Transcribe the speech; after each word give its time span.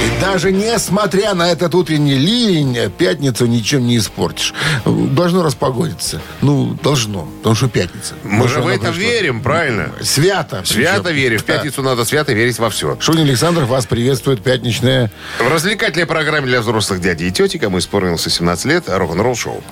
И 0.00 0.20
даже 0.20 0.50
несмотря 0.52 1.34
на 1.34 1.50
этот 1.50 1.74
утренний 1.74 2.14
ливень, 2.16 2.90
пятницу 2.96 3.46
ничем 3.46 3.86
не 3.86 3.98
испортишь. 3.98 4.54
Должно 4.86 5.42
распогодиться. 5.42 6.20
Ну, 6.40 6.76
должно, 6.82 7.28
потому 7.38 7.54
что 7.54 7.68
пятница. 7.68 8.14
Мы 8.24 8.48
же 8.48 8.60
в 8.60 8.66
это 8.68 8.86
пришло. 8.92 9.00
верим, 9.00 9.42
правильно? 9.42 9.90
Свято. 10.02 10.62
Свято 10.64 11.02
причем. 11.04 11.16
верим. 11.16 11.38
В 11.38 11.44
Да. 11.44 11.52
пятницу 11.54 11.82
надо 11.82 12.04
свято 12.04 12.32
верить 12.32 12.58
во 12.58 12.70
все. 12.70 12.96
Шунин 13.00 13.24
Александров 13.26 13.68
вас 13.68 13.86
приветствует 13.86 14.42
пятничная. 14.42 15.10
В 15.38 15.48
развлекательной 15.52 16.06
программе 16.06 16.46
для 16.46 16.60
взрослых 16.60 17.00
дядей 17.00 17.28
и 17.28 17.30
тети, 17.30 17.58
кому 17.58 17.78
исполнилось 17.78 18.22
17 18.22 18.64
лет, 18.66 18.84
рок-н-ролл 18.88 19.34
шоу. 19.36 19.62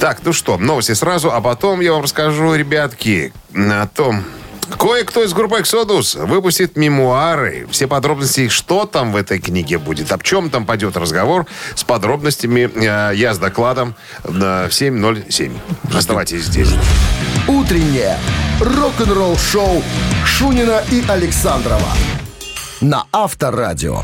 Так, 0.00 0.20
ну 0.24 0.32
что, 0.32 0.56
новости 0.58 0.92
сразу, 0.92 1.32
а 1.32 1.40
потом 1.40 1.80
я 1.80 1.92
вам 1.92 2.02
расскажу, 2.02 2.54
ребятки, 2.54 3.32
о 3.54 3.86
том, 3.86 4.24
Кое-кто 4.78 5.22
из 5.22 5.32
группы 5.32 5.58
Exodus 5.58 6.26
выпустит 6.26 6.76
мемуары. 6.76 7.66
Все 7.70 7.86
подробности, 7.86 8.48
что 8.48 8.84
там 8.84 9.12
в 9.12 9.16
этой 9.16 9.38
книге 9.38 9.78
будет, 9.78 10.12
об 10.12 10.22
чем 10.22 10.50
там 10.50 10.66
пойдет 10.66 10.96
разговор, 10.96 11.46
с 11.74 11.84
подробностями 11.84 12.70
э, 12.74 13.14
я 13.14 13.34
с 13.34 13.38
докладом 13.38 13.94
на 14.24 14.66
7.07. 14.66 15.52
Оставайтесь 15.94 16.44
здесь. 16.44 16.70
«Утреннее 17.46 18.18
рок-н-ролл-шоу» 18.60 19.82
Шунина 20.24 20.82
и 20.90 21.04
Александрова 21.08 21.92
на 22.80 23.04
Авторадио. 23.12 24.02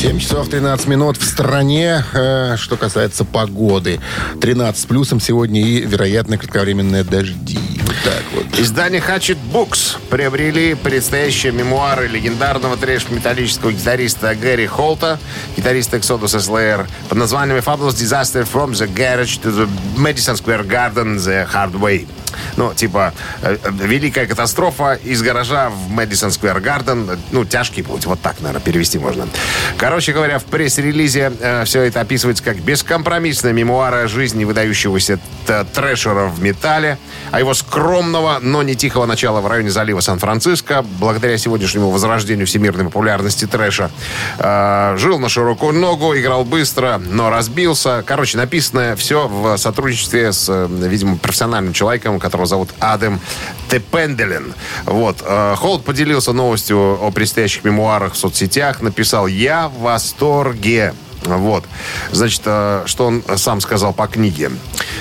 7 0.00 0.18
часов 0.18 0.48
13 0.48 0.86
минут 0.86 1.18
в 1.18 1.24
стране. 1.24 2.02
Э, 2.14 2.56
что 2.56 2.78
касается 2.78 3.26
погоды. 3.26 4.00
13 4.40 4.80
с 4.80 4.86
плюсом 4.86 5.20
сегодня 5.20 5.60
и, 5.60 5.80
вероятно, 5.80 6.38
кратковременные 6.38 7.04
дожди. 7.04 7.58
Так 8.04 8.22
вот. 8.34 8.58
Издание 8.58 9.02
Hatchet 9.06 9.38
Books 9.52 9.98
приобрели 10.08 10.74
предстоящие 10.74 11.52
мемуары 11.52 12.06
легендарного 12.06 12.76
трэш-металлического 12.76 13.72
гитариста 13.72 14.34
Гэри 14.34 14.66
Холта, 14.66 15.18
гитариста 15.56 15.98
Exodus 15.98 16.38
Slayer, 16.38 16.88
под 17.08 17.18
названием 17.18 17.58
Fabulous 17.58 17.94
Disaster 17.94 18.48
from 18.50 18.72
the 18.72 18.86
Garage 18.92 19.40
to 19.42 19.50
the 19.50 19.68
Madison 19.96 20.36
Square 20.36 20.66
Garden 20.66 21.16
the 21.16 21.46
Hard 21.52 21.72
Way. 21.72 22.08
Ну, 22.56 22.74
типа, 22.74 23.12
э, 23.42 23.56
великая 23.70 24.26
катастрофа 24.26 24.94
из 24.94 25.22
гаража 25.22 25.70
в 25.70 25.90
Мэдисон 25.90 26.30
Сквер 26.30 26.60
Гарден. 26.60 27.18
Ну, 27.32 27.44
тяжкий 27.44 27.82
путь, 27.82 28.06
вот 28.06 28.20
так, 28.20 28.40
наверное, 28.40 28.62
перевести 28.62 28.98
можно. 28.98 29.28
Короче 29.76 30.12
говоря, 30.12 30.38
в 30.38 30.44
пресс-релизе 30.44 31.32
э, 31.40 31.64
все 31.64 31.82
это 31.82 32.00
описывается 32.00 32.42
как 32.42 32.58
бескомпромиссная 32.58 33.52
мемуара 33.52 34.06
жизни 34.08 34.44
выдающегося 34.44 35.18
трэшера 35.74 36.26
в 36.26 36.42
металле, 36.42 36.98
а 37.30 37.40
его 37.40 37.54
скромного, 37.90 38.38
но 38.40 38.62
не 38.62 38.76
тихого 38.76 39.04
начала 39.04 39.40
в 39.40 39.48
районе 39.48 39.68
залива 39.68 39.98
Сан-Франциско, 39.98 40.84
благодаря 41.00 41.36
сегодняшнему 41.38 41.90
возрождению 41.90 42.46
всемирной 42.46 42.84
популярности 42.84 43.48
трэша. 43.48 43.90
Э, 44.38 44.94
жил 44.96 45.18
на 45.18 45.28
широкую 45.28 45.72
ногу, 45.72 46.16
играл 46.16 46.44
быстро, 46.44 47.02
но 47.04 47.30
разбился. 47.30 48.04
Короче, 48.06 48.38
написано 48.38 48.94
все 48.94 49.26
в 49.26 49.56
сотрудничестве 49.56 50.32
с, 50.32 50.46
э, 50.48 50.68
видимо, 50.70 51.16
профессиональным 51.16 51.72
человеком, 51.72 52.20
которого 52.20 52.46
зовут 52.46 52.70
Адам 52.78 53.18
Тепенделен. 53.68 54.54
Вот. 54.84 55.16
Э, 55.26 55.56
Холд 55.56 55.84
поделился 55.84 56.32
новостью 56.32 56.96
о 57.02 57.10
предстоящих 57.10 57.64
мемуарах 57.64 58.12
в 58.12 58.16
соцсетях. 58.16 58.82
Написал 58.82 59.26
«Я 59.26 59.66
в 59.68 59.80
восторге». 59.80 60.94
Вот. 61.24 61.64
Значит, 62.12 62.42
э, 62.44 62.84
что 62.86 63.06
он 63.06 63.24
сам 63.34 63.60
сказал 63.60 63.92
по 63.92 64.06
книге. 64.06 64.52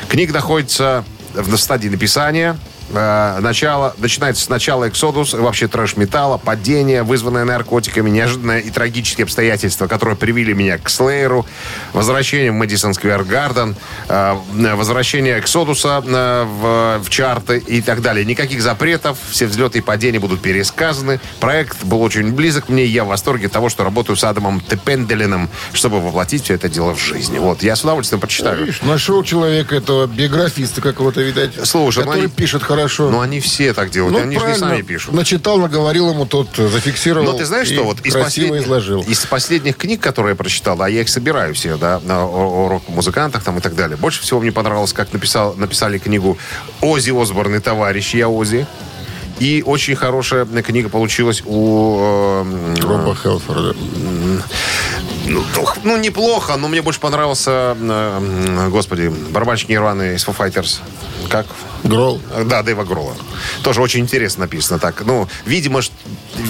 Книга 0.08 0.34
находится 0.34 1.06
в 1.34 1.56
стадии 1.58 1.90
написания. 1.90 2.58
Э, 2.92 3.40
Начало, 3.40 3.94
начинается 3.98 4.44
с 4.44 4.50
начала 4.50 4.88
Эксодус, 4.90 5.34
вообще 5.34 5.68
трэш-металла, 5.68 6.38
падение, 6.38 7.04
вызванное 7.04 7.46
наркотиками, 7.46 8.10
неожиданное 8.10 8.60
и 8.60 8.70
трагические 8.70 9.24
обстоятельства, 9.26 9.88
которые 9.88 10.16
привели 10.16 10.54
меня 10.54 10.78
к 10.78 10.90
Слееру, 10.90 11.46
возвращение 11.94 12.52
в 12.52 12.56
Мэдисон 12.56 12.94
Сквер 12.94 13.24
Гарден, 13.24 13.76
э, 14.08 14.36
возвращение 14.76 15.40
Эксодуса 15.40 16.04
э, 16.06 16.44
в, 16.46 17.04
в 17.04 17.10
чарты 17.10 17.58
и 17.60 17.82
так 17.82 18.02
далее. 18.02 18.26
Никаких 18.26 18.62
запретов, 18.62 19.18
все 19.30 19.46
взлеты 19.46 19.80
и 19.80 19.82
падения 19.82 20.20
будут 20.20 20.42
пересказаны. 20.42 21.20
Проект 21.40 21.84
был 21.84 22.02
очень 22.02 22.34
близок 22.34 22.70
мне, 22.70 22.86
и 22.86 22.90
я 22.90 23.04
в 23.04 23.08
восторге 23.08 23.50
того, 23.50 23.70
что 23.70 23.84
работаю 23.84 24.16
с 24.16 24.24
Адамом 24.24 24.62
Тепенделином, 24.62 25.50
чтобы 25.74 26.02
воплотить 26.02 26.44
все 26.46 26.56
это 26.56 26.70
дело 26.70 26.96
в 26.96 27.00
жизнь. 27.00 27.38
Вот, 27.38 27.62
я 27.62 27.76
с 27.76 27.84
удовольствием 27.84 28.20
прочитаю. 28.20 28.60
Видишь, 28.60 28.82
нашел 28.82 29.24
человека 29.24 29.76
этого 29.76 30.08
биографиста 30.08 30.82
какого-то, 30.82 31.22
видать, 31.22 31.52
Слушай, 31.64 32.00
ну 32.00 32.12
который 32.12 32.24
они- 32.26 32.32
пишет 32.32 32.64
хорошо. 32.64 32.79
Ну, 33.12 33.20
они 33.20 33.40
все 33.40 33.74
так 33.74 33.90
делают, 33.90 34.16
Ну, 34.16 34.22
они 34.24 34.38
же 34.40 34.46
не 34.48 34.56
сами 34.56 34.82
пишут. 34.82 35.14
Начитал, 35.14 35.58
наговорил 35.58 36.10
ему, 36.10 36.26
тот 36.26 36.48
зафиксировал. 36.56 37.32
Но 37.32 37.38
ты 37.38 37.46
знаешь, 37.46 37.68
что 37.68 37.84
вот 37.84 38.00
из, 38.06 38.16
послед- 38.16 38.58
изложил. 38.64 39.02
из 39.02 39.26
последних 39.26 39.78
книг, 39.78 40.02
которые 40.02 40.32
я 40.32 40.36
прочитал, 40.36 40.82
а 40.82 40.90
я 40.90 41.02
их 41.02 41.10
собираю 41.10 41.54
все, 41.54 41.78
да, 41.78 42.00
на- 42.04 42.26
о, 42.26 42.66
о 42.66 42.70
рок-музыкантах 42.70 43.44
там 43.44 43.58
и 43.58 43.62
так 43.62 43.76
далее. 43.76 43.98
Больше 43.98 44.22
всего 44.22 44.40
мне 44.40 44.52
понравилось, 44.52 44.94
как 44.94 45.12
написал, 45.14 45.54
написали 45.56 45.98
книгу 45.98 46.38
Ози 46.82 47.12
Осборн 47.12 47.56
и 47.56 47.60
товарищ 47.60 48.14
Я 48.14 48.30
Ози. 48.30 48.66
И 49.40 49.64
очень 49.66 49.96
хорошая 49.96 50.46
книга 50.46 50.90
получилась 50.90 51.42
у... 51.46 52.44
э, 52.44 52.76
Роба 52.82 53.16
Хелфорда. 53.16 53.74
Ну, 55.28 55.44
тух- 55.54 55.78
ну, 55.84 55.98
неплохо, 55.98 56.56
но 56.58 56.68
мне 56.68 56.82
больше 56.82 57.00
понравился, 57.00 57.76
э, 57.80 58.70
господи, 58.70 59.08
барабанщик 59.32 59.70
Нирваны 59.70 60.16
из 60.16 60.26
Foo 60.26 60.36
Fighters. 60.38 60.80
Как? 61.30 61.46
Грол. 61.84 62.22
Да, 62.46 62.64
Дэйва 62.64 62.84
Грола. 62.84 63.16
Тоже 63.64 63.82
очень 63.82 64.00
интересно 64.02 64.42
написано 64.42 64.80
так. 64.80 65.04
Ну, 65.06 65.28
видимо, 65.46 65.82
ш- 65.82 65.92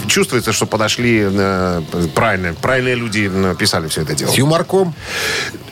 чувствуется, 0.08 0.54
что 0.54 0.66
подошли 0.66 1.28
э, 1.30 1.82
правильные, 2.16 2.54
правильные 2.54 2.96
люди 2.96 3.30
э, 3.32 3.56
писали 3.58 3.88
все 3.88 4.02
это 4.02 4.16
дело. 4.16 4.32
С 4.32 4.36
юморком. 4.36 4.94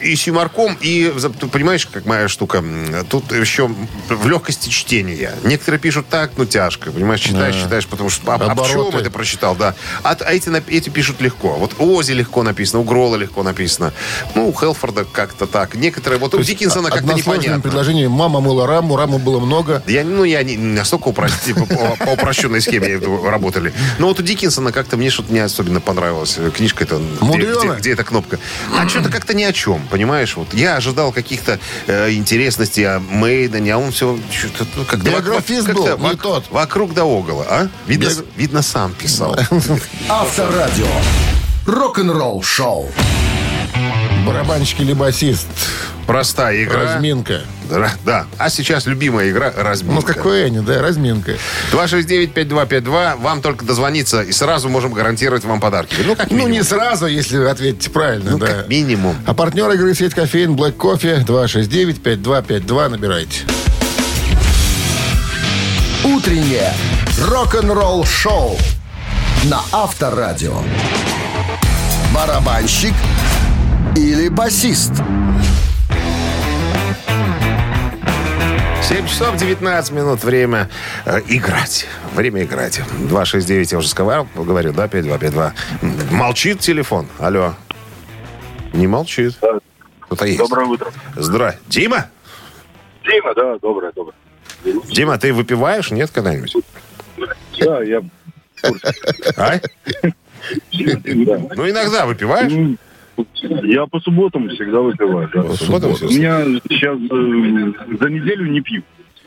И 0.02 0.16
с 0.16 0.28
юморком, 0.28 0.78
и, 0.80 1.14
ты 1.40 1.48
понимаешь, 1.48 1.86
как 1.86 2.06
моя 2.06 2.28
штука, 2.28 2.64
тут 3.10 3.32
еще 3.32 3.70
в 4.10 4.28
легкости 4.28 4.70
чтения. 4.70 5.34
Некоторые 5.44 5.80
пишут 5.80 6.08
так, 6.08 6.32
ну, 6.38 6.46
тяжко, 6.46 6.92
понимаешь, 6.92 7.22
читаешь, 7.22 7.56
читаешь, 7.56 7.88
потому 7.88 8.10
что, 8.10 8.32
а, 8.32 8.36
а 8.36 8.56
в 8.56 8.70
чем 8.70 8.88
это 8.96 9.10
прочитал, 9.10 9.56
да. 9.56 9.76
А, 10.04 10.16
а 10.20 10.34
эти, 10.34 10.50
эти 10.70 10.90
пишут 10.90 11.22
легко. 11.22 11.56
Вот 11.56 11.76
у 11.80 11.96
Ози 11.96 12.12
легко 12.12 12.44
написано, 12.44 12.80
у 12.80 12.84
Грола 12.84 13.16
легко 13.16 13.44
написано. 13.44 13.94
Ну, 14.36 14.50
у 14.50 14.54
Хелфорда 14.54 15.06
как-то 15.06 15.48
так. 15.48 15.76
Некоторые, 15.76 16.20
вот 16.20 16.34
у 16.34 16.42
Диккенсона 16.42 16.90
как-то 16.90 17.14
непонятно. 17.14 17.62
предложением 17.62 18.12
мама 18.12 18.40
мыла 18.40 18.68
раму, 18.68 18.96
раму 18.96 19.18
было 19.18 19.40
много. 19.40 19.84
Я, 19.88 20.04
ну, 20.04 20.24
я 20.24 20.44
не 20.44 20.58
настолько 20.58 21.10
упрост- 21.10 21.46
типа, 21.46 21.66
по, 21.66 22.12
упрощенной 22.12 22.62
схеме 22.62 23.00
работали. 23.28 23.74
Но 24.00 24.07
вот 24.08 24.20
у 24.20 24.24
Диккенсона 24.24 24.72
как-то 24.72 24.98
мне 24.98 25.10
что-то 25.10 25.32
не 25.32 25.40
особенно 25.40 25.82
понравилось. 25.82 26.38
Книжка 26.56 26.84
это 26.84 27.02
где, 27.22 27.38
где, 27.38 27.68
где 27.78 27.92
эта 27.94 28.04
кнопка. 28.04 28.40
А 28.78 28.88
что-то 28.88 29.10
как-то 29.10 29.34
ни 29.34 29.44
о 29.44 29.54
чем, 29.54 29.86
понимаешь? 29.88 30.36
Вот 30.36 30.54
я 30.54 30.76
ожидал 30.76 31.12
каких-то 31.12 31.60
э, 31.88 32.12
интересностей 32.12 32.84
о 32.86 33.00
Мейдене, 33.00 33.74
а 33.74 33.78
он 33.78 33.92
все 33.92 34.18
что-то 34.32 34.66
ну, 34.76 34.86
как 34.86 35.04
Биографист 35.04 35.70
был, 35.70 35.98
не 35.98 36.16
тот. 36.16 36.46
Вокруг 36.52 36.94
да 36.94 37.06
около, 37.06 37.46
а? 37.50 37.68
Видно, 37.86 38.06
Биог- 38.10 38.26
видно 38.36 38.62
сам 38.62 38.94
писал. 38.94 39.38
Авторадио. 40.10 40.88
Рок-н-ролл-шоу. 41.66 42.92
Барабанщик 44.26 44.82
или 44.82 44.94
басист. 44.94 45.48
Простая 46.08 46.64
игра. 46.64 46.96
Разминка. 46.96 47.42
Да, 47.70 47.92
да. 48.06 48.26
А 48.38 48.50
сейчас 48.50 48.86
любимая 48.86 49.30
игра 49.30 49.52
разминка. 49.56 49.94
Ну, 49.96 50.02
как 50.02 50.26
у 50.26 50.30
Энни, 50.30 50.60
да, 50.60 50.82
разминка. 50.82 51.34
269-5252. 51.74 53.18
Вам 53.18 53.42
только 53.42 53.66
дозвониться, 53.66 54.22
и 54.22 54.32
сразу 54.32 54.70
можем 54.70 54.94
гарантировать 54.94 55.44
вам 55.44 55.60
подарки. 55.60 55.96
Ну, 56.06 56.16
как 56.16 56.32
Ну, 56.32 56.38
минимум. 56.38 56.54
не 56.54 56.64
сразу, 56.64 57.08
если 57.08 57.38
вы 57.38 57.50
ответите 57.50 57.90
правильно, 57.90 58.32
Ну, 58.32 58.38
да. 58.38 58.48
как 58.48 58.70
минимум. 58.70 59.18
А 59.26 59.34
партнер 59.34 59.70
игры 59.72 59.94
сеть 59.94 60.14
кофеин 60.14 60.56
Black 60.56 60.72
Кофе 60.74 61.26
269-5252 61.28 62.88
набирайте. 62.90 63.42
Утреннее 66.06 66.74
рок-н-ролл-шоу 67.22 68.58
на 69.44 69.60
Авторадио. 69.74 70.62
Барабанщик 72.14 72.94
или 73.96 74.30
басист? 74.30 74.92
7 78.88 79.06
часов 79.06 79.36
19 79.36 79.92
минут. 79.92 80.24
Время 80.24 80.70
э, 81.06 81.20
играть. 81.28 81.86
Время 82.14 82.44
играть. 82.44 82.80
269, 83.10 83.72
я 83.74 83.78
уже 83.80 83.90
сказал, 83.90 84.28
говорю, 84.34 84.72
да, 84.72 84.88
5252. 84.88 85.54
М, 85.82 86.16
Молчит 86.16 86.60
телефон. 86.62 87.08
Алло. 87.20 87.54
Не 88.72 88.88
молчит. 88.88 89.38
Кто-то 90.00 90.26
есть. 90.26 90.38
Доброе 90.38 90.68
утро. 90.68 90.92
Здра. 91.18 91.56
Дима? 91.68 92.06
Дима, 93.04 93.34
да, 93.36 93.58
доброе, 93.62 93.92
доброе. 93.92 94.16
Дима, 94.90 95.18
ты 95.18 95.34
выпиваешь? 95.34 95.92
Нет 95.92 96.10
когда-нибудь? 96.12 96.56
Да, 97.60 97.84
я... 97.84 98.02
А? 99.36 99.60
Да. 99.92 100.02
Ну, 100.72 101.70
иногда 101.70 102.06
выпиваешь? 102.06 102.78
Я 103.64 103.86
по 103.88 104.00
субботам 104.00 104.50
всегда 104.50 104.82
выпиваю. 104.82 105.30
Да. 105.34 105.44
По 105.44 105.54
субботам 105.54 105.92
У 105.92 106.06
меня 106.10 106.44
сейчас 106.70 106.98
э, 106.98 107.98
за 108.00 108.10
неделю 108.10 108.50
не 108.52 108.62
пью. 108.62 108.84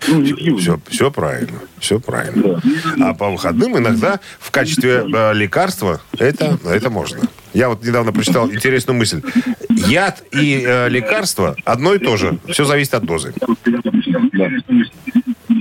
Ну, 0.09 0.21
не 0.21 0.33
пью. 0.33 0.57
Все, 0.57 0.81
все 0.89 1.11
правильно, 1.11 1.59
все 1.79 2.01
правильно. 2.01 2.61
А 3.01 3.15
по 3.15 3.31
выходным 3.31 3.77
иногда 3.77 4.21
в 4.39 4.51
качестве 4.51 5.05
э, 5.13 5.35
лекарства 5.35 6.01
это, 6.19 6.59
это 6.65 6.91
можно. 6.91 7.21
Я 7.53 7.69
вот 7.69 7.85
недавно 7.85 8.13
прочитал 8.13 8.51
интересную 8.51 8.99
мысль. 8.99 9.23
Яд 9.69 10.23
и 10.33 10.63
э, 10.67 10.89
лекарство 10.89 11.57
одно 11.65 11.95
и 11.95 11.99
то 11.99 12.17
же. 12.17 12.39
Все 12.49 12.65
зависит 12.65 12.95
от 12.95 13.05
дозы. 13.05 13.35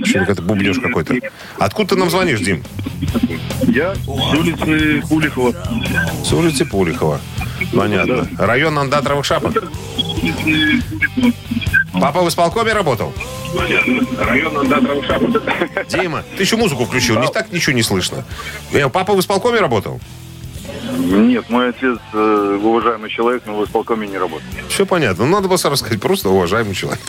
Что 0.04 0.18
это 0.20 0.42
бубнеж 0.42 0.78
какой-то. 0.78 1.14
Откуда 1.58 1.90
ты 1.90 1.96
нам 1.96 2.10
звонишь, 2.10 2.40
Дим? 2.40 2.62
Я 3.68 3.94
с 3.94 4.08
улицы 4.08 5.02
Куликова. 5.08 5.54
С 6.24 6.32
улицы 6.32 6.64
Пулихова. 6.64 7.20
Понятно. 7.74 8.28
Район 8.38 8.78
андатровых 8.78 9.24
шапок. 9.24 9.52
Папа 11.92 12.22
в 12.22 12.28
исполкоме 12.28 12.72
работал? 12.72 13.12
Район 14.18 14.58
Андатровых 14.58 15.04
шапок. 15.06 15.42
Дима, 15.88 16.22
ты 16.36 16.42
еще 16.44 16.56
музыку 16.56 16.84
включил, 16.84 17.18
не 17.18 17.28
так 17.28 17.52
ничего 17.52 17.74
не 17.74 17.82
слышно. 17.82 18.24
Э, 18.72 18.88
Папа 18.88 19.14
в 19.14 19.20
исполкоме 19.20 19.58
работал? 19.60 20.00
Нет, 20.96 21.48
мой 21.50 21.70
отец 21.70 21.98
э, 22.12 22.58
уважаемый 22.62 23.10
человек, 23.10 23.42
но 23.46 23.58
в 23.58 23.64
исполкоме 23.64 24.06
не 24.06 24.18
работает. 24.18 24.52
Все 24.68 24.86
понятно. 24.86 25.24
Ну, 25.26 25.32
надо 25.32 25.48
было 25.48 25.56
сразу 25.56 25.76
сказать, 25.76 26.00
просто 26.00 26.28
уважаемый 26.28 26.74
человек. 26.74 27.00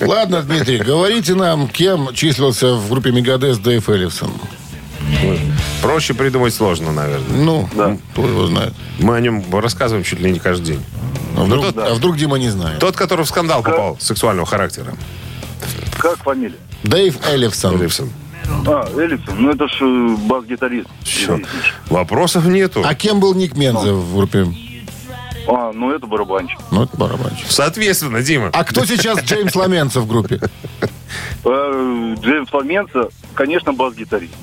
Ладно, 0.00 0.42
Дмитрий, 0.42 0.78
говорите 0.78 1.34
нам, 1.34 1.68
кем 1.68 2.12
числился 2.14 2.74
в 2.74 2.88
группе 2.90 3.10
Мегадес 3.10 3.58
Дэйв 3.58 3.88
Эллифсон. 3.88 4.30
Проще 5.82 6.14
придумать 6.14 6.54
сложно, 6.54 6.92
наверное. 6.92 7.28
Ну, 7.44 7.68
кто 8.12 8.26
его 8.26 8.46
знает. 8.46 8.74
Мы 8.98 9.16
о 9.16 9.20
нем 9.20 9.42
рассказываем 9.52 10.04
чуть 10.04 10.20
ли 10.20 10.30
не 10.30 10.38
каждый 10.38 10.66
день. 10.74 10.84
А 11.36 11.42
вдруг, 11.44 11.64
Ну, 11.66 11.72
тот- 11.72 11.88
а 11.88 11.94
вдруг 11.94 12.16
Дима 12.16 12.38
не 12.38 12.50
знает? 12.50 12.78
Тот, 12.80 12.96
который 12.96 13.24
в 13.24 13.28
скандал 13.28 13.62
попал, 13.62 13.96
сексуального 14.00 14.46
характера. 14.46 14.94
Как 15.98 16.16
фамилия? 16.18 16.56
Дэйв 16.82 17.16
Эллифсон. 17.28 17.80
Липсон. 17.80 18.10
А, 18.66 18.88
Эллисон, 18.96 19.34
ну 19.42 19.50
это 19.50 19.68
ж 19.68 19.72
э, 19.80 20.16
бас-гитарист. 20.26 20.88
Все. 21.02 21.40
Вопросов 21.90 22.46
нету. 22.46 22.82
А 22.84 22.94
кем 22.94 23.20
был 23.20 23.34
Ник 23.34 23.56
Мензе 23.56 23.92
в 23.92 24.14
группе? 24.16 24.46
А, 25.46 25.72
ну 25.72 25.92
это 25.92 26.06
барабанщик. 26.06 26.58
Ну, 26.70 26.82
это 26.84 26.96
барабанщик. 26.96 27.46
Соответственно, 27.48 28.22
Дима. 28.22 28.50
А 28.52 28.64
кто 28.64 28.84
сейчас 28.84 29.22
Джеймс 29.22 29.54
Ламенцев 29.54 30.02
в 30.04 30.06
группе? 30.08 30.40
Э, 31.44 32.14
Джеймс 32.20 32.48
Фоменца, 32.50 33.08
конечно, 33.34 33.72
бас-гитарист. 33.72 34.34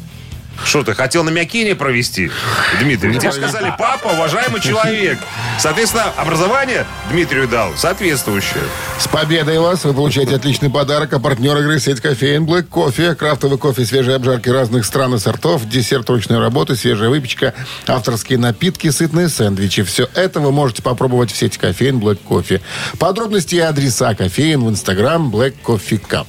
Что 0.63 0.83
ты, 0.83 0.93
хотел 0.93 1.23
на 1.23 1.29
Мякине 1.29 1.75
провести? 1.75 2.31
Дмитрий, 2.79 3.17
тебе 3.17 3.31
сказали, 3.31 3.73
папа, 3.77 4.07
уважаемый 4.09 4.61
человек. 4.61 5.19
Соответственно, 5.59 6.05
образование 6.17 6.85
Дмитрию 7.09 7.47
дал 7.47 7.75
соответствующее. 7.75 8.63
С 8.99 9.07
победой 9.07 9.59
вас! 9.59 9.83
Вы 9.83 9.93
получаете 9.93 10.35
отличный 10.35 10.69
подарок. 10.69 11.13
А 11.13 11.19
партнер 11.19 11.57
игры 11.57 11.79
сеть 11.79 12.01
кофеин 12.01 12.45
Black 12.45 12.63
Кофе. 12.63 13.15
Крафтовый 13.15 13.57
кофе, 13.57 13.85
свежие 13.85 14.15
обжарки 14.15 14.49
разных 14.49 14.85
стран 14.85 15.15
и 15.15 15.19
сортов, 15.19 15.67
десерт 15.67 16.09
ручной 16.09 16.39
работы, 16.39 16.75
свежая 16.75 17.09
выпечка, 17.09 17.53
авторские 17.87 18.39
напитки, 18.39 18.89
сытные 18.89 19.29
сэндвичи. 19.29 19.83
Все 19.83 20.07
это 20.15 20.39
вы 20.39 20.51
можете 20.51 20.81
попробовать 20.81 21.31
в 21.31 21.37
сети 21.37 21.57
кофеин 21.57 21.99
Black 21.99 22.17
Кофе. 22.17 22.61
Подробности 22.99 23.55
и 23.55 23.59
адреса 23.59 24.15
кофеин 24.15 24.63
в 24.63 24.69
инстаграм 24.69 25.29
Black 25.29 25.53
Coffee 25.63 26.01
Cup. 26.01 26.27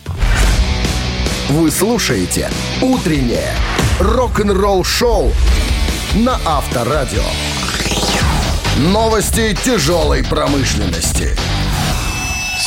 Вы 1.48 1.70
слушаете 1.70 2.50
«Утреннее 2.82 3.54
рок-н-ролл-шоу» 4.00 5.32
на 6.16 6.38
Авторадио. 6.44 7.22
Новости 8.78 9.56
тяжелой 9.64 10.24
промышленности. 10.24 11.36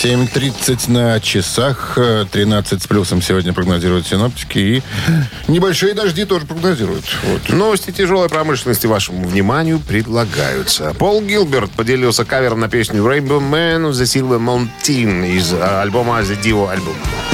7.30 0.04 0.90
на 0.90 1.20
часах, 1.20 1.98
э, 1.98 2.26
13 2.32 2.82
с 2.82 2.88
плюсом 2.88 3.22
сегодня 3.22 3.54
прогнозируют 3.54 4.08
синоптики. 4.08 4.58
И 4.58 4.84
небольшие 5.48 5.94
дожди 5.94 6.26
тоже 6.26 6.46
прогнозируют. 6.46 7.04
Вот. 7.24 7.50
Новости 7.50 7.92
тяжелой 7.92 8.30
промышленности 8.30 8.88
вашему 8.88 9.28
вниманию 9.28 9.80
предлагаются. 9.80 10.94
Пол 10.98 11.22
Гилберт 11.22 11.72
поделился 11.72 12.24
кавером 12.24 12.62
на 12.62 12.70
песню 12.70 13.04
Rainbow 13.04 13.40
Man 13.40 13.90
of 13.90 13.92
the 13.92 14.04
Silver 14.04 14.40
Mountain 14.40 15.36
из 15.36 15.54
а, 15.54 15.82
альбома 15.82 16.20
The 16.22 16.42
Dio 16.42 16.74
Album. 16.74 17.29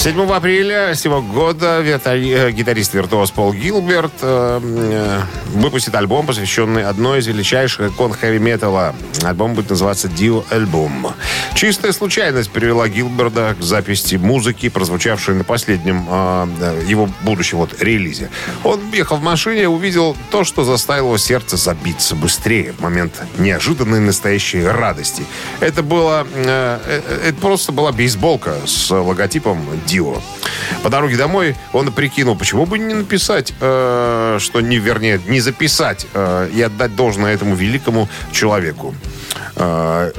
7 0.00 0.18
апреля 0.32 0.94
сего 0.94 1.20
года 1.20 1.82
э, 1.84 2.50
гитарист-виртуоз 2.52 3.32
Пол 3.32 3.52
Гилберт 3.52 4.14
э, 4.22 4.60
э, 4.62 5.20
выпустит 5.52 5.94
альбом, 5.94 6.26
посвященный 6.26 6.86
одной 6.86 7.18
из 7.18 7.26
величайших 7.26 7.92
икон 7.92 8.14
хэви-металла. 8.14 8.94
Альбом 9.22 9.52
будет 9.52 9.68
называться 9.68 10.08
Dio 10.08 10.42
Album. 10.48 11.12
Чистая 11.54 11.92
случайность 11.92 12.50
привела 12.50 12.88
Гилберта 12.88 13.54
к 13.60 13.62
записи 13.62 14.14
музыки, 14.14 14.70
прозвучавшей 14.70 15.34
на 15.34 15.44
последнем 15.44 16.06
э, 16.08 16.48
э, 16.60 16.82
его 16.86 17.10
будущем 17.20 17.58
вот, 17.58 17.82
релизе. 17.82 18.30
Он 18.64 18.80
ехал 18.92 19.18
в 19.18 19.22
машине 19.22 19.64
и 19.64 19.66
увидел 19.66 20.16
то, 20.30 20.44
что 20.44 20.64
заставило 20.64 21.08
его 21.08 21.18
сердце 21.18 21.58
забиться 21.58 22.16
быстрее 22.16 22.72
в 22.72 22.80
момент 22.80 23.20
неожиданной 23.36 24.00
настоящей 24.00 24.64
радости. 24.64 25.24
Это 25.60 25.82
было... 25.82 26.26
э, 26.32 27.02
это 27.26 27.38
просто 27.38 27.72
была 27.72 27.92
бейсболка 27.92 28.56
с 28.64 28.90
логотипом 28.90 29.60
Дио. 29.90 30.22
По 30.84 30.88
дороге 30.88 31.16
домой 31.16 31.56
он 31.72 31.90
прикинул, 31.92 32.36
почему 32.36 32.64
бы 32.64 32.78
не 32.78 32.94
написать, 32.94 33.52
э, 33.60 34.38
что 34.40 34.60
не, 34.60 34.78
вернее, 34.78 35.20
не 35.26 35.40
записать 35.40 36.06
э, 36.14 36.48
и 36.54 36.62
отдать 36.62 36.94
должное 36.94 37.34
этому 37.34 37.56
великому 37.56 38.08
человеку. 38.32 38.94
Э, 39.56 40.12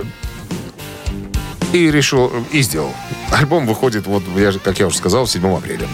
и 1.72 1.90
решил, 1.90 2.30
и 2.52 2.62
сделал. 2.62 2.94
Альбом 3.32 3.66
выходит, 3.66 4.06
вот, 4.06 4.24
я, 4.36 4.52
как 4.52 4.78
я 4.80 4.88
уже 4.88 4.98
сказал, 4.98 5.26
7 5.26 5.56
апреля. 5.56 5.88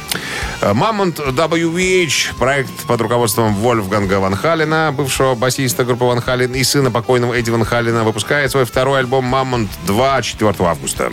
Э, 0.62 0.74
Мамонт 0.74 1.20
WVH, 1.20 2.36
проект 2.40 2.72
под 2.88 3.00
руководством 3.00 3.54
Вольфганга 3.54 4.20
Ван 4.20 4.36
Халена, 4.36 4.92
бывшего 4.92 5.36
басиста 5.36 5.86
группы 5.86 6.06
Ван 6.06 6.20
Хален 6.20 6.56
и 6.56 6.64
сына 6.64 6.90
покойного 6.90 7.36
Эдди 7.36 7.52
Ван 7.52 7.64
Халена, 7.64 8.04
выпускает 8.04 8.50
свой 8.50 8.66
второй 8.66 9.00
альбом 9.00 9.26
«Мамонт 9.26 9.70
2» 9.86 10.24
4 10.24 10.56
августа. 10.62 11.12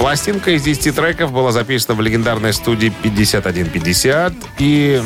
Пластинка 0.00 0.52
из 0.52 0.62
10 0.62 0.96
треков 0.96 1.30
была 1.30 1.52
записана 1.52 1.94
в 1.94 2.00
легендарной 2.00 2.54
студии 2.54 2.90
5150 3.02 4.32
и 4.58 5.02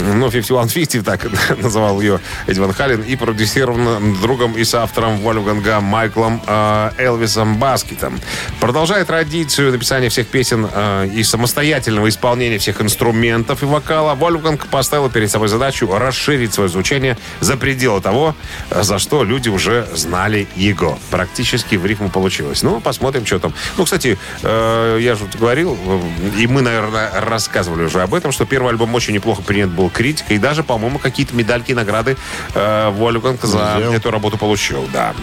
ну, 0.00 0.30
5150, 0.30 1.04
так 1.04 1.26
называл 1.62 2.00
ее 2.00 2.20
Эдди 2.46 2.58
Ван 2.58 2.72
Хален, 2.72 3.02
и 3.02 3.16
продюсирована 3.16 4.00
другом 4.20 4.56
и 4.56 4.64
соавтором 4.64 5.18
Вольфганга 5.18 5.80
Майклом 5.80 6.42
э, 6.46 6.90
Элвисом 6.98 7.58
Баскетом. 7.58 8.20
Продолжая 8.60 9.04
традицию 9.04 9.72
написания 9.72 10.08
всех 10.08 10.26
песен 10.28 10.68
э, 10.72 11.08
и 11.14 11.22
самостоятельного 11.22 12.08
исполнения 12.08 12.58
всех 12.58 12.80
инструментов 12.80 13.62
и 13.62 13.66
вокала, 13.66 14.14
Вольфганг 14.14 14.66
поставил 14.66 15.10
перед 15.10 15.30
собой 15.30 15.48
задачу 15.48 15.90
расширить 15.92 16.54
свое 16.54 16.68
звучание 16.68 17.16
за 17.40 17.56
пределы 17.56 18.00
того, 18.00 18.34
э, 18.70 18.82
за 18.82 18.98
что 18.98 19.24
люди 19.24 19.48
уже 19.48 19.86
знали 19.94 20.48
его. 20.56 20.98
Практически 21.10 21.76
в 21.76 21.86
рифму 21.86 22.08
получилось. 22.08 22.62
Ну, 22.62 22.80
посмотрим, 22.80 23.26
что 23.26 23.38
там. 23.38 23.54
Ну, 23.76 23.84
кстати, 23.84 24.18
э, 24.42 24.98
я 25.00 25.14
же 25.14 25.24
говорил, 25.38 25.76
э, 25.86 26.40
и 26.40 26.46
мы, 26.46 26.62
наверное, 26.62 27.10
рассказывали 27.20 27.84
уже 27.84 28.02
об 28.02 28.14
этом, 28.14 28.32
что 28.32 28.44
первый 28.44 28.70
альбом 28.70 28.94
очень 28.94 29.14
неплохо 29.14 29.42
принят 29.42 29.70
был 29.70 29.89
критикой, 29.90 30.36
и 30.36 30.38
даже, 30.38 30.62
по-моему, 30.62 30.98
какие-то 30.98 31.34
медальки 31.34 31.72
и 31.72 31.74
награды 31.74 32.16
э, 32.54 32.90
Вольфганг 32.90 33.42
за 33.42 33.76
Взял. 33.76 33.92
эту 33.92 34.10
работу 34.10 34.38
получил, 34.38 34.88
да. 34.92 35.14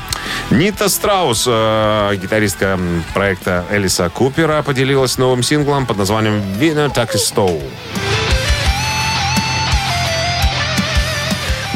Нита 0.50 0.89
Страус, 0.89 1.45
э, 1.47 2.15
гитаристка 2.15 2.79
проекта 3.13 3.65
Элиса 3.71 4.09
Купера, 4.09 4.62
поделилась 4.62 5.17
новым 5.17 5.43
синглом 5.43 5.86
под 5.86 5.97
названием 5.97 6.41
«Winner 6.59 6.93
Taxi 6.93 7.17
Stole». 7.17 7.63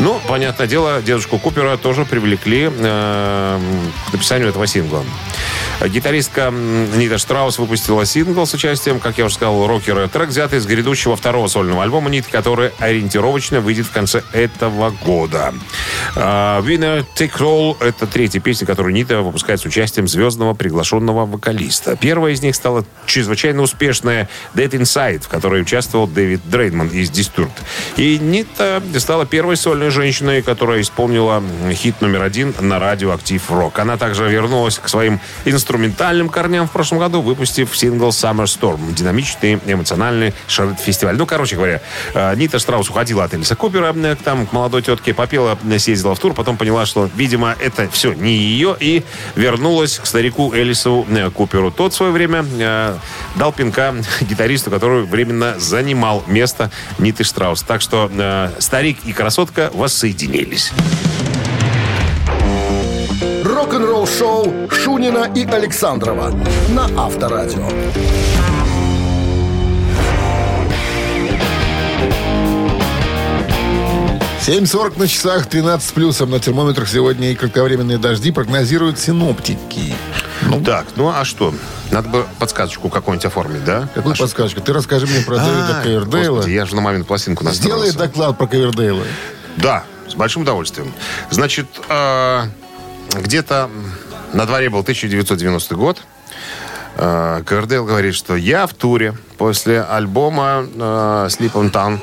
Ну, 0.01 0.19
понятное 0.27 0.65
дело, 0.65 0.99
дедушку 1.01 1.37
Купера 1.37 1.77
тоже 1.77 2.05
привлекли 2.05 2.71
э, 2.71 3.59
к 4.09 4.13
написанию 4.13 4.49
этого 4.49 4.65
сингла. 4.65 5.03
Гитаристка 5.87 6.51
Нита 6.51 7.17
Штраус 7.17 7.57
выпустила 7.57 8.05
сингл 8.05 8.45
с 8.45 8.53
участием, 8.53 8.99
как 8.99 9.17
я 9.17 9.25
уже 9.25 9.35
сказал, 9.35 9.65
рокера. 9.65 10.07
Трек 10.07 10.29
взятый 10.29 10.59
из 10.59 10.65
грядущего 10.67 11.15
второго 11.15 11.47
сольного 11.47 11.83
альбома 11.83 12.09
Нит, 12.09 12.27
который 12.27 12.71
ориентировочно 12.79 13.61
выйдет 13.61 13.87
в 13.87 13.91
конце 13.91 14.21
этого 14.31 14.91
года. 15.03 15.53
А, 16.15 16.61
Winner 16.61 17.03
Take 17.17 17.37
Roll— 17.39 17.77
это 17.79 18.05
третья 18.05 18.39
песня, 18.39 18.67
которую 18.67 18.93
Нита 18.93 19.21
выпускает 19.21 19.59
с 19.59 19.65
участием 19.65 20.07
звездного 20.07 20.53
приглашенного 20.53 21.25
вокалиста. 21.25 21.95
Первая 21.95 22.33
из 22.33 22.43
них 22.43 22.55
стала 22.55 22.85
чрезвычайно 23.07 23.63
успешная 23.63 24.29
Dead 24.53 24.69
Inside, 24.69 25.23
в 25.23 25.29
которой 25.29 25.61
участвовал 25.61 26.07
Дэвид 26.07 26.41
Дрейдман 26.45 26.89
из 26.89 27.09
Disturbed. 27.09 27.49
И 27.97 28.19
Нита 28.19 28.83
стала 28.97 29.25
первой 29.25 29.57
сольной 29.57 29.89
женщиной, 29.89 30.43
которая 30.43 30.81
исполнила 30.81 31.41
хит 31.71 32.01
номер 32.01 32.21
один 32.21 32.53
на 32.59 32.77
радио 32.77 33.11
«Актив 33.11 33.41
Рок». 33.49 33.79
Она 33.79 33.97
также 33.97 34.29
вернулась 34.29 34.77
к 34.77 34.87
своим 34.87 35.19
инструментам 35.45 35.70
инструментальным 35.71 36.27
корням 36.27 36.67
в 36.67 36.71
прошлом 36.71 36.99
году, 36.99 37.21
выпустив 37.21 37.77
сингл 37.77 38.09
Summer 38.09 38.43
Storm. 38.43 38.93
Динамичный, 38.93 39.57
эмоциональный 39.65 40.33
шарит-фестиваль. 40.47 41.15
Ну, 41.15 41.25
короче 41.25 41.55
говоря, 41.55 41.81
э, 42.13 42.35
Нита 42.35 42.59
Штраус 42.59 42.89
уходила 42.89 43.23
от 43.23 43.33
Элиса 43.33 43.55
Купера 43.55 43.93
э, 43.95 44.15
там, 44.21 44.45
к 44.47 44.51
молодой 44.51 44.81
тетке, 44.81 45.13
попела, 45.13 45.57
э, 45.63 45.79
съездила 45.79 46.13
в 46.13 46.19
тур, 46.19 46.33
потом 46.33 46.57
поняла, 46.57 46.85
что, 46.85 47.09
видимо, 47.15 47.55
это 47.57 47.87
все 47.89 48.11
не 48.11 48.35
ее, 48.35 48.75
и 48.77 49.03
вернулась 49.35 49.97
к 49.97 50.05
старику 50.05 50.53
Элису 50.53 51.07
Куперу. 51.33 51.71
Тот 51.71 51.93
в 51.93 51.95
свое 51.95 52.11
время 52.11 52.45
дал 53.35 53.53
пинка 53.53 53.95
гитаристу, 54.21 54.71
который 54.71 55.03
временно 55.03 55.57
занимал 55.57 56.21
место 56.27 56.69
Ниты 56.99 57.23
Штраус. 57.23 57.61
Так 57.61 57.79
что 57.79 58.11
старик 58.59 58.97
и 59.05 59.13
красотка 59.13 59.71
воссоединились 59.73 60.73
рок-н-ролл 63.71 64.05
шоу 64.05 64.69
Шунина 64.69 65.31
и 65.33 65.45
Александрова 65.45 66.31
на 66.69 66.89
Авторадио. 67.01 67.65
7.40 74.45 74.99
на 74.99 75.07
часах, 75.07 75.45
13 75.45 75.93
плюсом 75.93 76.31
на 76.31 76.41
термометрах 76.41 76.89
сегодня 76.89 77.31
и 77.31 77.35
кратковременные 77.35 77.97
дожди 77.97 78.31
прогнозируют 78.31 78.99
синоптики. 78.99 79.95
Ну, 80.41 80.61
так, 80.61 80.87
ну 80.97 81.09
а 81.09 81.23
что? 81.23 81.53
Надо 81.91 82.09
бы 82.09 82.25
подсказочку 82.39 82.89
какую-нибудь 82.89 83.25
оформить, 83.25 83.63
да? 83.63 83.87
Какую 83.93 84.15
а 84.15 84.17
подсказочку? 84.17 84.59
Ты 84.59 84.73
расскажи 84.73 85.07
мне 85.07 85.21
про 85.21 85.37
Дэвида 85.37 85.79
а, 85.79 85.81
Ковердейла. 85.81 86.45
я 86.45 86.65
же 86.65 86.75
на 86.75 86.81
мамину 86.81 87.05
пластинку 87.05 87.45
настроился. 87.45 87.91
Сделай 87.91 88.07
доклад 88.07 88.37
про 88.37 88.47
Ковердейла. 88.47 89.05
Да, 89.55 89.85
с 90.09 90.15
большим 90.15 90.41
удовольствием. 90.41 90.91
Значит, 91.29 91.67
э, 91.87 92.43
где-то 93.13 93.69
на 94.33 94.45
дворе 94.45 94.69
был 94.69 94.79
1990 94.79 95.75
год. 95.75 96.01
Э, 96.97 97.41
Ковердейл 97.45 97.85
говорит, 97.85 98.15
что 98.15 98.35
я 98.35 98.67
в 98.67 98.73
туре 98.73 99.15
после 99.37 99.81
альбома 99.81 100.65
э, 100.73 101.27
Sleep 101.29 101.53
on 101.53 101.71
Town. 101.71 101.99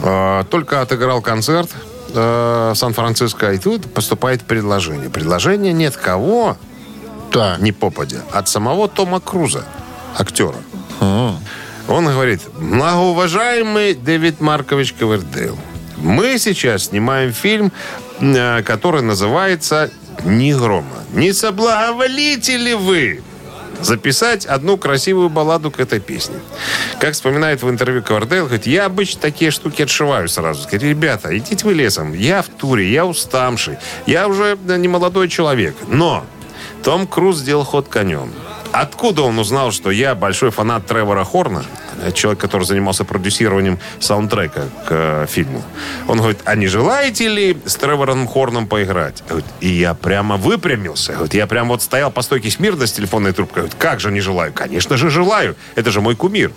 Э, 0.00 0.44
только 0.50 0.80
отыграл 0.80 1.22
концерт 1.22 1.70
в 2.08 2.72
Сан-Франциско, 2.74 3.52
и 3.52 3.58
тут 3.58 3.92
поступает 3.92 4.40
предложение. 4.40 5.10
Предложение 5.10 5.74
нет 5.74 5.94
кого, 5.94 6.56
да. 7.30 7.58
не 7.60 7.70
попадя, 7.70 8.22
от 8.32 8.48
самого 8.48 8.88
Тома 8.88 9.20
Круза, 9.20 9.66
актера. 10.16 10.56
А. 11.00 11.36
Он 11.86 12.06
говорит, 12.06 12.40
многоуважаемый 12.58 13.92
Дэвид 13.92 14.40
Маркович 14.40 14.94
Ковердейл, 14.94 15.58
мы 15.98 16.38
сейчас 16.38 16.84
снимаем 16.84 17.34
фильм, 17.34 17.72
который 18.64 19.02
называется 19.02 19.90
«Ни 20.24 20.52
грома». 20.52 21.04
Не 21.12 21.32
соблаговолите 21.32 22.56
ли 22.56 22.74
вы 22.74 23.22
записать 23.80 24.46
одну 24.46 24.76
красивую 24.76 25.28
балладу 25.28 25.70
к 25.70 25.80
этой 25.80 26.00
песне. 26.00 26.36
Как 26.98 27.14
вспоминает 27.14 27.62
в 27.62 27.70
интервью 27.70 28.02
Квардейл, 28.02 28.46
говорит, 28.46 28.66
я 28.66 28.86
обычно 28.86 29.20
такие 29.20 29.50
штуки 29.50 29.82
отшиваю 29.82 30.28
сразу. 30.28 30.62
Говорит, 30.62 30.82
ребята, 30.82 31.36
идите 31.36 31.64
вы 31.64 31.74
лесом, 31.74 32.12
я 32.12 32.42
в 32.42 32.48
туре, 32.48 32.90
я 32.90 33.06
уставший, 33.06 33.78
я 34.06 34.28
уже 34.28 34.58
не 34.66 34.88
молодой 34.88 35.28
человек. 35.28 35.76
Но 35.86 36.26
том 36.82 37.06
Круз 37.06 37.38
сделал 37.38 37.64
ход 37.64 37.88
конем. 37.88 38.32
Откуда 38.72 39.22
он 39.22 39.38
узнал, 39.38 39.72
что 39.72 39.90
я 39.90 40.14
большой 40.14 40.50
фанат 40.50 40.86
Тревора 40.86 41.24
Хорна? 41.24 41.64
Человек, 42.12 42.40
который 42.40 42.64
занимался 42.64 43.04
продюсированием 43.04 43.78
саундтрека 44.00 44.68
к 44.86 44.90
э, 44.90 45.26
фильму. 45.28 45.62
Он 46.06 46.18
говорит, 46.18 46.40
а 46.44 46.54
не 46.54 46.66
желаете 46.66 47.28
ли 47.28 47.56
с 47.64 47.76
Тревором 47.76 48.26
Хорном 48.26 48.66
поиграть? 48.66 49.22
Говорит, 49.28 49.46
и 49.60 49.68
я 49.68 49.94
прямо 49.94 50.36
выпрямился. 50.36 51.12
Говорит, 51.12 51.34
я 51.34 51.46
прямо 51.46 51.70
вот 51.70 51.82
стоял 51.82 52.10
по 52.10 52.22
стойке 52.22 52.50
смирно 52.50 52.86
с 52.86 52.92
телефонной 52.92 53.32
трубкой. 53.32 53.62
Говорит, 53.62 53.76
как 53.78 54.00
же 54.00 54.10
не 54.10 54.20
желаю? 54.20 54.52
Конечно 54.52 54.96
же 54.96 55.10
желаю. 55.10 55.56
Это 55.74 55.90
же 55.90 56.00
мой 56.00 56.16
кумир. 56.16 56.52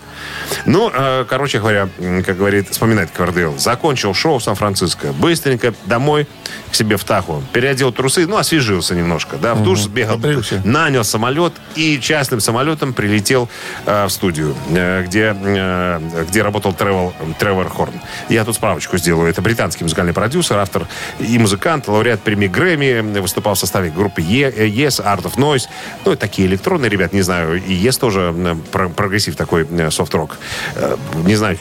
Ну, 0.65 0.91
э, 0.93 1.25
короче 1.27 1.60
говоря, 1.60 1.89
как 2.25 2.38
говорит, 2.38 2.69
вспоминает 2.69 3.12
Квардейл, 3.12 3.57
закончил 3.57 4.13
шоу 4.13 4.39
в 4.39 4.43
Сан-Франциско. 4.43 5.13
Быстренько 5.13 5.74
домой 5.86 6.27
к 6.71 6.75
себе 6.75 6.98
в 6.98 7.03
Таху. 7.03 7.43
Переодел 7.53 7.91
трусы, 7.91 8.25
ну, 8.27 8.38
освежился 8.38 8.95
немножко, 8.95 9.38
да, 9.38 9.55
в 9.55 9.63
душ 9.63 9.81
сбегал, 9.81 10.19
нанял 10.63 11.03
самолет 11.03 11.53
и 11.75 12.00
частным 12.00 12.39
самолетом 12.39 12.93
прилетел 12.93 13.50
э, 13.86 14.05
в 14.05 14.10
студию, 14.10 14.55
э, 14.69 15.03
где 15.05 15.30
Э, 15.33 16.00
где 16.27 16.41
работал 16.41 16.73
Тревор, 16.73 17.13
Тревор 17.39 17.69
Хорн. 17.69 17.93
Я 18.29 18.45
тут 18.45 18.55
справочку 18.55 18.97
сделаю. 18.97 19.29
Это 19.29 19.41
британский 19.41 19.83
музыкальный 19.83 20.13
продюсер, 20.13 20.57
автор 20.57 20.88
и 21.19 21.38
музыкант, 21.38 21.88
лауреат 21.88 22.21
премии 22.21 22.47
Грэмми, 22.47 23.19
выступал 23.19 23.55
в 23.55 23.59
составе 23.59 23.89
группы 23.89 24.21
Yes, 24.21 25.03
Art 25.03 25.23
of 25.23 25.35
Noise. 25.35 25.67
Ну, 26.05 26.15
такие 26.15 26.47
электронные 26.47 26.89
ребят, 26.89 27.13
не 27.13 27.21
знаю. 27.21 27.61
И 27.63 27.73
Yes 27.73 28.00
тоже 28.00 28.33
прогрессив 28.71 29.35
такой 29.35 29.67
э, 29.69 29.91
софт-рок. 29.91 30.38
Э, 30.75 30.95
не 31.25 31.35
знаю, 31.35 31.57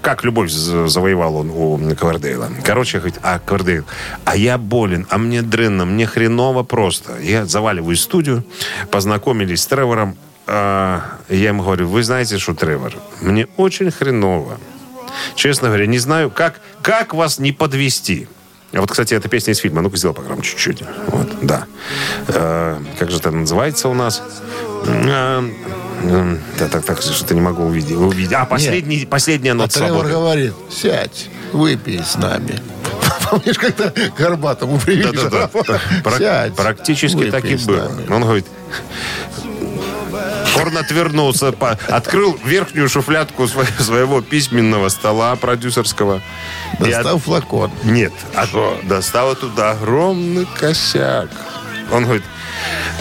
как 0.00 0.24
любовь 0.24 0.50
завоевал 0.50 1.36
он 1.36 1.50
у 1.50 1.94
Ковердейла. 1.94 2.48
Короче, 2.64 2.98
говорит, 2.98 3.18
а, 3.22 3.38
Ковердейл, 3.38 3.84
а 4.24 4.36
я 4.36 4.58
болен, 4.58 5.06
а 5.10 5.18
мне 5.18 5.42
дрянно, 5.42 5.84
мне 5.84 6.06
хреново 6.06 6.62
просто. 6.62 7.18
Я 7.20 7.44
заваливаю 7.46 7.96
студию, 7.96 8.44
познакомились 8.90 9.62
с 9.62 9.66
Тревором, 9.66 10.16
я 10.50 11.48
ему 11.48 11.62
говорю, 11.62 11.88
вы 11.88 12.02
знаете, 12.02 12.38
что, 12.38 12.54
Тревор, 12.54 12.94
мне 13.20 13.46
очень 13.56 13.90
хреново. 13.90 14.58
Честно 15.34 15.68
говоря, 15.68 15.86
не 15.86 15.98
знаю, 15.98 16.30
как, 16.30 16.60
как 16.82 17.14
вас 17.14 17.38
не 17.38 17.52
подвести. 17.52 18.28
А 18.72 18.80
вот, 18.80 18.90
кстати, 18.90 19.14
эта 19.14 19.28
песня 19.28 19.52
из 19.52 19.58
фильма. 19.58 19.82
Ну-ка, 19.82 19.96
сделай 19.96 20.14
погромче 20.14 20.50
чуть-чуть. 20.50 20.84
Вот, 21.08 21.28
да. 21.42 21.66
Э, 22.28 22.78
как 22.98 23.10
же 23.10 23.18
это 23.18 23.30
называется 23.32 23.88
у 23.88 23.94
нас? 23.94 24.22
Э, 24.86 25.42
э, 26.04 26.36
так, 26.56 26.70
так, 26.70 26.84
так, 26.84 27.02
что-то 27.02 27.34
не 27.34 27.40
могу 27.40 27.64
увидеть. 27.64 27.96
увидеть. 27.96 28.32
А, 28.32 28.44
последний, 28.44 29.00
Нет. 29.00 29.10
последняя 29.10 29.54
нота 29.54 29.80
а 29.80 29.86
Тревор 29.86 30.06
говорит, 30.06 30.54
сядь, 30.70 31.28
выпей 31.52 32.00
с 32.04 32.16
нами. 32.16 32.60
Помнишь, 33.30 33.58
когда 33.58 33.92
Горбатому 34.16 34.78
привели 34.78 35.18
да, 35.18 35.28
да, 35.28 35.50
да. 35.66 36.18
Сядь, 36.18 36.54
Практически 36.54 37.28
так 37.30 37.44
и 37.44 37.56
было. 37.56 37.90
Он 38.08 38.22
говорит, 38.22 38.46
Хорн 40.54 40.76
отвернулся, 40.76 41.52
по, 41.52 41.78
открыл 41.88 42.38
верхнюю 42.44 42.88
шуфлядку 42.88 43.46
своего 43.48 44.20
письменного 44.20 44.88
стола 44.88 45.36
продюсерского. 45.36 46.20
Достал 46.78 47.16
от... 47.16 47.22
флакон. 47.22 47.70
Нет, 47.84 48.12
а 48.34 48.46
достал 48.84 49.30
оттуда 49.30 49.72
огромный 49.72 50.46
косяк. 50.58 51.30
Он 51.92 52.04
говорит, 52.04 52.22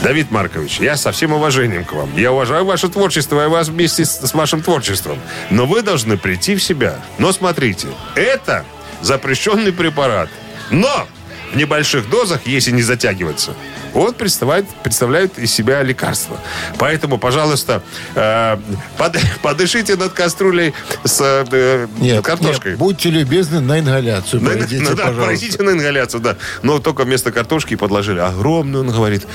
Давид 0.01 0.31
Маркович, 0.31 0.79
я 0.79 0.97
со 0.97 1.11
всем 1.11 1.33
уважением 1.33 1.85
к 1.85 1.93
вам. 1.93 2.15
Я 2.15 2.31
уважаю 2.31 2.65
ваше 2.65 2.89
творчество 2.89 3.45
и 3.45 3.47
вас 3.47 3.67
вместе 3.67 4.05
с, 4.05 4.19
с 4.19 4.33
вашим 4.33 4.61
творчеством. 4.61 5.19
Но 5.49 5.65
вы 5.65 5.81
должны 5.81 6.17
прийти 6.17 6.55
в 6.55 6.63
себя. 6.63 6.95
Но 7.17 7.31
смотрите, 7.31 7.87
это 8.15 8.65
запрещенный 9.01 9.73
препарат. 9.73 10.29
Но 10.71 11.07
в 11.51 11.55
небольших 11.55 12.09
дозах, 12.09 12.45
если 12.45 12.71
не 12.71 12.81
затягиваться, 12.81 13.53
он 13.93 14.13
представляет, 14.13 14.67
представляет 14.83 15.37
из 15.39 15.51
себя 15.51 15.81
лекарство. 15.83 16.37
Поэтому, 16.77 17.17
пожалуйста, 17.17 17.81
э, 18.15 18.57
под, 18.97 19.17
подышите 19.41 19.95
над 19.95 20.13
кастрюлей 20.13 20.73
с 21.03 21.19
э, 21.21 21.87
нет, 21.99 22.23
картошкой. 22.23 22.71
Нет, 22.71 22.79
будьте 22.79 23.09
любезны 23.09 23.59
на 23.59 23.79
ингаляцию. 23.79 24.41
На, 24.41 24.51
пройдите, 24.51 24.83
ну, 24.83 24.95
да, 24.95 25.11
пройдите 25.11 25.63
на 25.63 25.71
ингаляцию, 25.71 26.21
да. 26.21 26.37
Но 26.61 26.79
только 26.79 27.03
вместо 27.03 27.31
картошки 27.31 27.75
подложили 27.75 28.19
огромную, 28.19 28.83
он 28.83 28.91
говорит. 28.91 29.25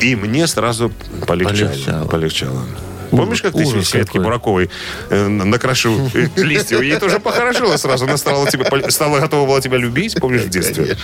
И 0.00 0.14
мне 0.16 0.46
сразу 0.46 0.92
полегчало. 1.26 1.70
Полегчало. 1.70 2.06
полегчало. 2.06 2.62
Помнишь, 3.10 3.42
как 3.42 3.52
ты 3.52 3.64
Ужас 3.64 3.88
Светке 3.88 4.20
Бураковой 4.20 4.70
э, 5.08 5.26
накрошил 5.26 6.10
э, 6.14 6.28
листья? 6.36 6.78
Ей 6.78 6.98
тоже 6.98 7.18
похорошило 7.18 7.76
сразу. 7.76 8.04
Она 8.04 8.16
стала, 8.16 8.50
тебя, 8.50 8.90
стала 8.90 9.20
готова 9.20 9.46
была 9.46 9.60
тебя 9.60 9.78
любить, 9.78 10.16
помнишь, 10.20 10.42
в 10.42 10.48
детстве? 10.48 10.96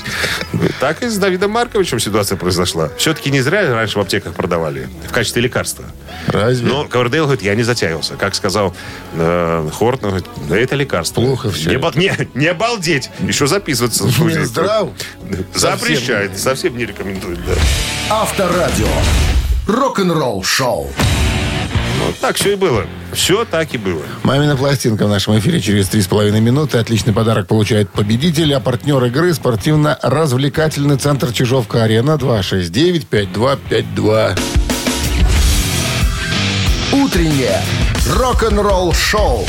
Так 0.81 1.03
и 1.03 1.09
с 1.09 1.17
Давидом 1.19 1.51
Марковичем 1.51 1.99
ситуация 1.99 2.37
произошла. 2.37 2.91
Все-таки 2.97 3.31
не 3.31 3.41
зря 3.41 3.75
раньше 3.75 3.99
в 3.99 4.01
аптеках 4.01 4.35
продавали 4.35 4.89
в 5.09 5.13
качестве 5.13 5.43
лекарства. 5.43 5.85
Разве? 6.29 6.67
Но 6.67 6.85
Ковердейл 6.85 7.25
говорит, 7.25 7.43
я 7.43 7.55
не 7.55 7.63
затягивался. 7.63 8.15
Как 8.15 8.35
сказал 8.35 8.75
э, 9.15 9.69
Хортон, 9.73 10.11
говорит, 10.11 10.29
да 10.49 10.59
это 10.59 10.77
лекарство. 10.77 11.21
Плохо 11.21 11.51
все. 11.51 11.71
Не, 11.71 11.99
не, 11.99 12.29
не 12.35 12.47
обалдеть. 12.47 13.11
Еще 13.21 13.47
записываться. 13.47 14.05
Минздрав? 14.05 14.91
Запрещает. 15.55 16.33
Совсем, 16.33 16.51
совсем 16.51 16.77
не 16.77 16.87
рекомендует. 16.87 17.39
Да. 17.45 17.55
Авторадио. 18.11 18.87
Рок-н-ролл 19.67 20.45
шоу. 20.45 20.93
Вот 22.07 22.19
так 22.21 22.37
все 22.37 22.53
и 22.53 22.55
было. 22.55 22.87
Все 23.13 23.45
так 23.45 23.75
и 23.75 23.79
было. 23.79 24.05
Мамина 24.23 24.57
пластинка 24.57 25.07
в 25.07 25.09
нашем 25.09 25.37
эфире 25.41 25.61
через 25.61 25.91
3,5 25.91 26.41
минуты. 26.41 26.79
Отличный 26.79 27.13
подарок 27.13 27.49
получает 27.49 27.91
победитель, 27.91 28.55
а 28.55 28.61
партнер 28.61 29.03
игры 29.07 29.35
спортивно-развлекательный 29.35 30.99
центр 30.99 31.33
Чижовка-Арена 31.33 32.13
269-5252. 32.13 34.39
Утреннее 36.93 37.61
рок-н-ролл 38.09 38.93
шоу 38.93 39.45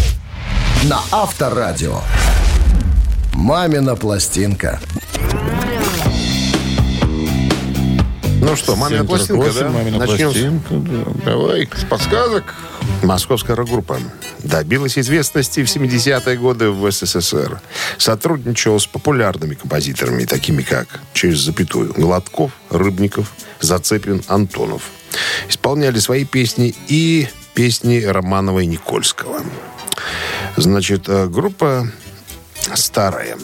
на 0.85 0.99
Авторадио. 1.11 2.01
Мамина 3.33 3.95
пластинка. 3.95 4.79
Ну 8.39 8.56
что, 8.56 8.75
мамина 8.75 9.03
пластинка, 9.06 9.51
да? 9.51 9.70
Мамина 9.70 10.00
Начнем 10.00 10.32
пластинка, 10.32 10.74
да. 10.75 11.32
Давай, 11.32 11.70
с 11.75 11.84
подсказок. 11.84 12.56
Московская 13.03 13.56
рок-группа 13.56 13.98
добилась 14.39 14.98
известности 14.98 15.63
в 15.63 15.67
70-е 15.67 16.38
годы 16.38 16.70
в 16.70 16.89
СССР. 16.91 17.60
Сотрудничала 17.98 18.77
с 18.77 18.86
популярными 18.86 19.56
композиторами, 19.56 20.25
такими 20.25 20.62
как, 20.62 21.00
через 21.13 21.39
запятую, 21.39 21.94
Гладков, 21.94 22.51
Рыбников, 22.70 23.34
Зацепин, 23.60 24.24
Антонов. 24.27 24.84
Исполняли 25.50 26.00
свои 26.00 26.25
песни 26.25 26.75
и 26.88 27.27
песни 27.53 28.03
Романова 28.03 28.60
и 28.60 28.65
Никольского. 28.65 29.41
Значит, 30.58 31.08
э, 31.08 31.27
группа 31.27 31.91
старая. 32.75 33.38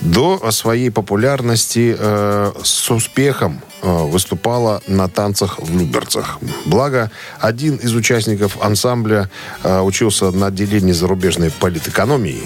До 0.00 0.50
своей 0.50 0.90
популярности 0.90 1.94
э, 1.98 2.52
с 2.62 2.90
успехом 2.90 3.60
выступала 3.82 4.82
на 4.86 5.08
танцах 5.08 5.58
в 5.58 5.76
Люберцах. 5.76 6.38
Благо, 6.66 7.10
один 7.38 7.76
из 7.76 7.94
участников 7.94 8.58
ансамбля 8.60 9.30
э, 9.62 9.80
учился 9.80 10.30
на 10.30 10.46
отделении 10.46 10.92
зарубежной 10.92 11.50
политэкономии 11.50 12.42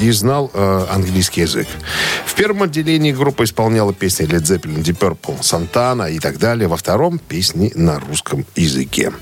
и 0.00 0.10
знал 0.10 0.50
э, 0.52 0.86
английский 0.90 1.42
язык. 1.42 1.68
В 2.26 2.34
первом 2.34 2.62
отделении 2.64 3.12
группа 3.12 3.44
исполняла 3.44 3.92
песни 3.92 4.26
Led 4.26 4.42
Zeppelin, 4.42 4.82
Deep 4.82 4.98
Purple, 4.98 5.40
Santana 5.40 6.10
и 6.10 6.18
так 6.18 6.38
далее. 6.38 6.68
Во 6.68 6.76
втором– 6.76 7.18
песни 7.28 7.72
на 7.74 7.98
русском 8.00 8.44
языке. 8.56 9.12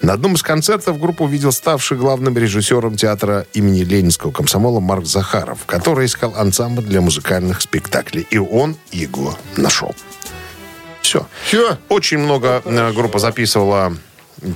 На 0.00 0.12
одном 0.12 0.34
из 0.34 0.42
концертов 0.42 0.98
группу 0.98 1.24
увидел 1.24 1.52
ставший 1.52 1.96
главным 1.96 2.36
режиссером 2.36 2.96
театра 2.96 3.46
имени 3.52 3.80
Ленинского 3.80 4.30
комсомола 4.30 4.80
Марк 4.80 5.06
Захаров, 5.06 5.64
который 5.66 6.06
искал 6.06 6.34
ансамбль 6.36 6.84
для 6.84 7.00
музыкальных 7.00 7.60
спектаклей. 7.60 8.26
И 8.30 8.38
он 8.38 8.76
его 8.92 9.36
нашел. 9.56 9.94
Все. 11.02 11.26
Все. 11.46 11.78
Очень 11.88 12.18
много 12.18 12.62
э, 12.64 12.92
группа 12.92 13.18
записывала 13.18 13.96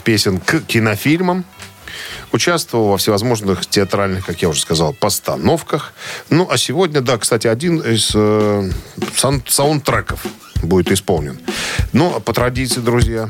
песен 0.04 0.38
к 0.38 0.61
кинофильмам. 0.61 1.44
Участвовал 2.32 2.88
во 2.88 2.96
всевозможных 2.96 3.66
театральных, 3.66 4.25
как 4.25 4.40
я 4.40 4.49
уже 4.49 4.61
сказал, 4.61 4.94
постановках. 4.94 5.92
Ну, 6.30 6.49
а 6.50 6.56
сегодня, 6.56 7.02
да, 7.02 7.18
кстати, 7.18 7.46
один 7.46 7.80
из 7.80 8.12
э, 8.14 8.70
саундтреков 9.46 10.25
будет 10.62 10.90
исполнен. 10.90 11.38
Ну, 11.92 12.14
а 12.16 12.20
по 12.20 12.32
традиции, 12.32 12.80
друзья, 12.80 13.28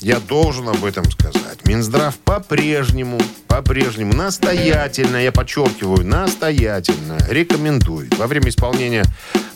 я 0.00 0.18
должен 0.18 0.68
об 0.68 0.84
этом 0.84 1.10
сказать. 1.10 1.66
Минздрав 1.66 2.16
по-прежнему, 2.18 3.20
по-прежнему 3.46 4.14
настоятельно, 4.14 5.16
я 5.16 5.32
подчеркиваю, 5.32 6.06
настоятельно 6.06 7.18
рекомендует 7.28 8.16
во 8.16 8.26
время 8.26 8.48
исполнения 8.48 9.04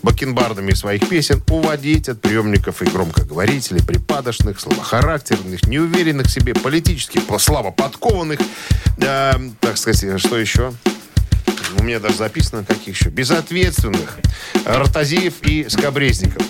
бакенбардами 0.02 0.74
своих 0.74 1.08
песен 1.08 1.42
уводить 1.48 2.08
от 2.08 2.20
приемников 2.20 2.82
и 2.82 2.84
громкоговорителей 2.86 3.82
припадочных, 3.82 4.60
слабохарактерных, 4.60 5.66
неуверенных 5.66 6.26
в 6.26 6.30
себе, 6.30 6.54
политически 6.54 7.20
слабо 7.38 7.70
подкованных, 7.70 8.40
э, 8.98 9.32
так 9.60 9.76
сказать, 9.78 10.20
что 10.20 10.38
еще? 10.38 10.72
У 11.78 11.82
меня 11.82 11.98
даже 11.98 12.18
записано, 12.18 12.64
каких 12.64 12.96
еще? 12.96 13.10
Безответственных, 13.10 14.18
ротозеев 14.64 15.42
и 15.42 15.66
скобрезников. 15.68 16.42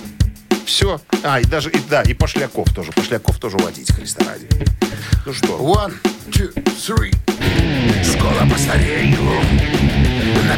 Все. 0.66 1.00
А, 1.23 1.40
и 1.40 1.44
даже, 1.44 1.71
и, 1.71 1.78
да, 1.88 2.02
и 2.02 2.14
пошляков 2.14 2.73
тоже. 2.75 2.92
Пошляков 2.92 3.38
тоже 3.38 3.56
водить, 3.59 3.92
Христа 3.92 4.25
ради. 4.25 4.49
Ну 5.26 5.33
что? 5.33 5.59
One, 5.59 5.94
two, 6.30 6.52
three. 6.54 7.14
Скоро 8.04 8.49
постарею, 8.50 9.18
на 10.49 10.56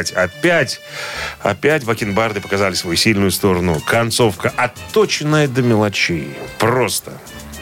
Опять, 0.00 0.12
опять, 0.12 0.80
опять 1.42 1.84
бакенбарды 1.84 2.40
показали 2.40 2.72
свою 2.72 2.96
сильную 2.96 3.30
сторону. 3.30 3.76
Концовка 3.86 4.50
отточенная 4.56 5.46
до 5.46 5.60
мелочей. 5.60 6.34
Просто. 6.58 7.12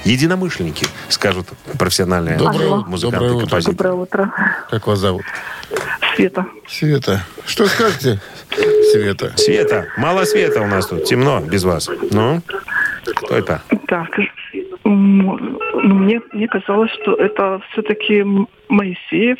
Единомышленники, 0.04 0.86
скажут 1.08 1.48
профессиональные 1.76 2.38
Доброе, 2.38 2.76
музыканты 2.86 3.28
доброе 3.28 3.40
и 3.40 3.44
утро. 3.44 3.60
Доброе 3.60 3.92
утро. 3.94 4.32
Как 4.70 4.86
вас 4.86 5.00
зовут? 5.00 5.24
Света. 6.14 6.46
Света. 6.68 7.24
Что 7.44 7.66
скажете, 7.66 8.20
Света? 8.92 9.32
Света, 9.36 9.88
мало 9.96 10.24
света 10.24 10.62
у 10.62 10.66
нас 10.68 10.86
тут, 10.86 11.04
темно 11.04 11.40
без 11.40 11.64
вас. 11.64 11.90
Ну, 12.12 12.40
кто 13.04 13.36
это? 13.36 13.62
Так, 13.88 14.08
ну, 14.84 15.58
мне, 15.74 16.20
мне 16.32 16.46
казалось, 16.46 16.92
что 17.02 17.14
это 17.14 17.60
все-таки 17.72 18.24
Моисеев. 18.68 19.38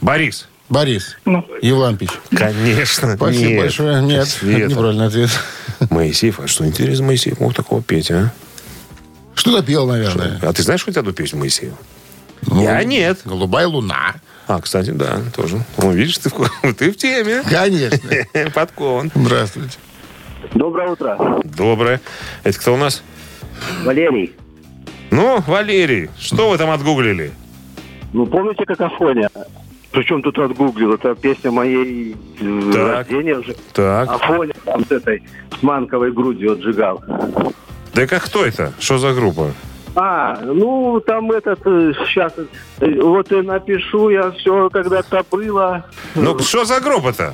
Борис. 0.00 0.48
Борис 0.68 1.16
Ну, 1.24 1.44
Евлампич. 1.60 2.10
Конечно. 2.30 3.16
Спасибо 3.16 3.48
Нет. 3.50 3.60
большое. 3.60 4.02
Нет, 4.02 4.20
это 4.22 4.30
Света. 4.30 4.66
неправильный 4.72 5.06
ответ. 5.06 5.30
Моисеев. 5.90 6.40
А 6.40 6.46
что 6.46 6.66
интересно, 6.66 7.06
Моисеев 7.06 7.38
мог 7.40 7.54
такого 7.54 7.82
петь, 7.82 8.10
а? 8.10 8.32
Что-то 9.34 9.62
пел, 9.64 9.86
наверное. 9.86 10.38
А 10.42 10.52
ты 10.52 10.62
знаешь 10.62 10.84
хоть 10.84 10.96
одну 10.96 11.12
песню 11.12 11.38
Моисеева? 11.40 11.76
Ну, 12.46 12.62
Я 12.62 12.82
нет. 12.84 13.20
Голубая 13.24 13.66
луна. 13.66 14.14
А, 14.46 14.60
кстати, 14.60 14.90
да, 14.90 15.20
тоже. 15.34 15.62
Ну, 15.78 15.92
видишь, 15.92 16.18
ты 16.18 16.28
в, 16.30 16.74
ты 16.78 16.90
в 16.92 16.96
теме. 16.96 17.42
Конечно. 17.48 18.50
Подкован. 18.54 19.10
Здравствуйте. 19.14 19.76
Доброе 20.54 20.90
утро. 20.90 21.40
Доброе. 21.44 22.00
Это 22.42 22.58
кто 22.58 22.74
у 22.74 22.76
нас? 22.76 23.02
Валерий. 23.84 24.34
Ну, 25.10 25.42
Валерий, 25.46 26.10
что 26.18 26.50
вы 26.50 26.58
там 26.58 26.70
отгуглили? 26.70 27.32
Ну, 28.12 28.26
помните 28.26 28.64
какофония? 28.64 29.30
Причем 29.94 30.22
тут 30.22 30.36
отгуглил, 30.40 30.94
это 30.94 31.14
песня 31.14 31.52
моей 31.52 32.16
э, 32.40 32.72
Так. 32.72 32.96
рождения 32.96 33.38
уже. 33.38 33.54
Так. 33.72 34.10
Афоня 34.10 34.52
там 34.64 34.84
с 34.84 34.90
этой, 34.90 35.22
с 35.56 35.62
манковой 35.62 36.10
грудью 36.10 36.54
отжигал. 36.54 37.00
Да 37.94 38.06
как 38.08 38.24
кто 38.24 38.44
это? 38.44 38.72
Что 38.80 38.98
за 38.98 39.14
группа? 39.14 39.52
А, 39.94 40.40
ну, 40.42 41.00
там 41.06 41.30
этот, 41.30 41.60
сейчас, 41.62 42.32
вот 42.80 43.30
и 43.30 43.40
напишу 43.42 44.08
я 44.08 44.32
все, 44.32 44.68
когда-то 44.68 45.24
было. 45.30 45.84
Ну, 46.16 46.36
что 46.40 46.64
за 46.64 46.80
группа-то? 46.80 47.32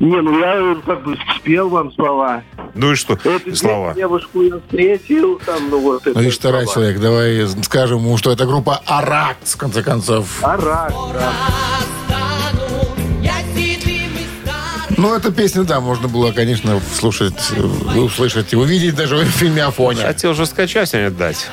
Не, 0.00 0.20
ну 0.20 0.38
я 0.38 0.76
как 0.84 1.04
бы 1.04 1.16
спел 1.38 1.68
вам 1.68 1.92
слова. 1.92 2.42
Ну 2.74 2.92
и 2.92 2.94
что? 2.94 3.14
Эту 3.14 3.54
Слова. 3.54 3.94
девушку 3.94 4.42
я 4.42 4.58
встретил, 4.58 5.38
там, 5.44 5.70
ну 5.70 5.80
вот 5.80 6.02
это 6.06 6.16
Ну, 6.16 6.20
видишь, 6.20 6.38
второй 6.38 6.64
слова. 6.64 6.74
человек. 6.74 7.00
Давай 7.00 7.46
скажем 7.64 7.98
ему, 7.98 8.16
что 8.16 8.30
это 8.32 8.46
группа 8.46 8.80
Аракс, 8.86 9.54
в 9.54 9.56
конце 9.58 9.82
концов. 9.82 10.26
Арак, 10.42 10.92
да. 11.12 11.32
Ну, 14.96 15.14
эту 15.14 15.32
песню, 15.32 15.64
да, 15.64 15.80
можно 15.80 16.06
было, 16.06 16.30
конечно, 16.32 16.80
слушать, 16.94 17.34
э, 17.56 17.98
услышать 17.98 18.52
и 18.52 18.56
увидеть 18.56 18.94
даже 18.94 19.16
в 19.16 19.24
фильме 19.24 19.64
Афоня. 19.64 20.02
Хотел 20.06 20.32
же 20.32 20.46
скачать 20.46 20.92
дать. 21.16 21.48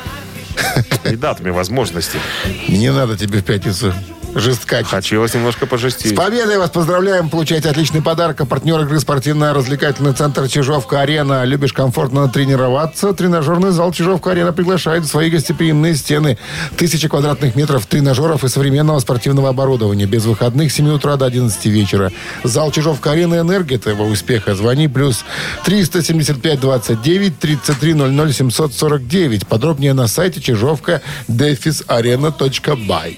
Не 1.05 1.15
дал 1.15 1.35
ты 1.35 1.43
мне 1.43 1.51
возможности. 1.51 2.19
Не 2.67 2.91
надо 2.91 3.17
тебе 3.17 3.39
в 3.39 3.43
пятницу 3.45 3.93
жесткать. 4.35 4.87
Хотелось 4.87 5.33
немножко 5.33 5.65
С 5.65 5.69
пожестить. 5.69 6.15
победой 6.15 6.57
вас 6.57 6.69
поздравляем. 6.69 7.29
Получайте 7.29 7.69
отличный 7.69 8.01
подарок. 8.01 8.41
А 8.41 8.45
партнер 8.45 8.79
игры 8.81 8.99
спортивно-развлекательный 8.99 10.13
центр 10.13 10.47
Чижовка-Арена. 10.47 11.43
Любишь 11.45 11.73
комфортно 11.73 12.27
тренироваться? 12.29 13.13
Тренажерный 13.13 13.71
зал 13.71 13.91
Чижовка-Арена 13.91 14.53
приглашает 14.53 15.03
в 15.03 15.07
свои 15.07 15.29
гостеприимные 15.29 15.95
стены. 15.95 16.37
Тысяча 16.77 17.09
квадратных 17.09 17.55
метров 17.55 17.85
тренажеров 17.85 18.43
и 18.43 18.49
современного 18.49 18.99
спортивного 18.99 19.49
оборудования. 19.49 20.05
Без 20.05 20.25
выходных 20.25 20.71
с 20.71 20.75
7 20.75 20.89
утра 20.89 21.15
до 21.17 21.25
11 21.25 21.65
вечера. 21.65 22.11
Зал 22.43 22.71
Чижовка-Арена 22.71 23.39
«Энергия» 23.39 23.77
твоего 23.77 24.05
успеха. 24.05 24.55
Звони 24.55 24.87
плюс 24.87 25.23
375 25.65 26.59
29 26.59 27.39
33 27.39 27.93
00 27.93 28.33
749. 28.33 29.47
Подробнее 29.47 29.93
на 29.93 30.07
сайте 30.07 30.41
чижовка-арена.бай. 30.41 33.17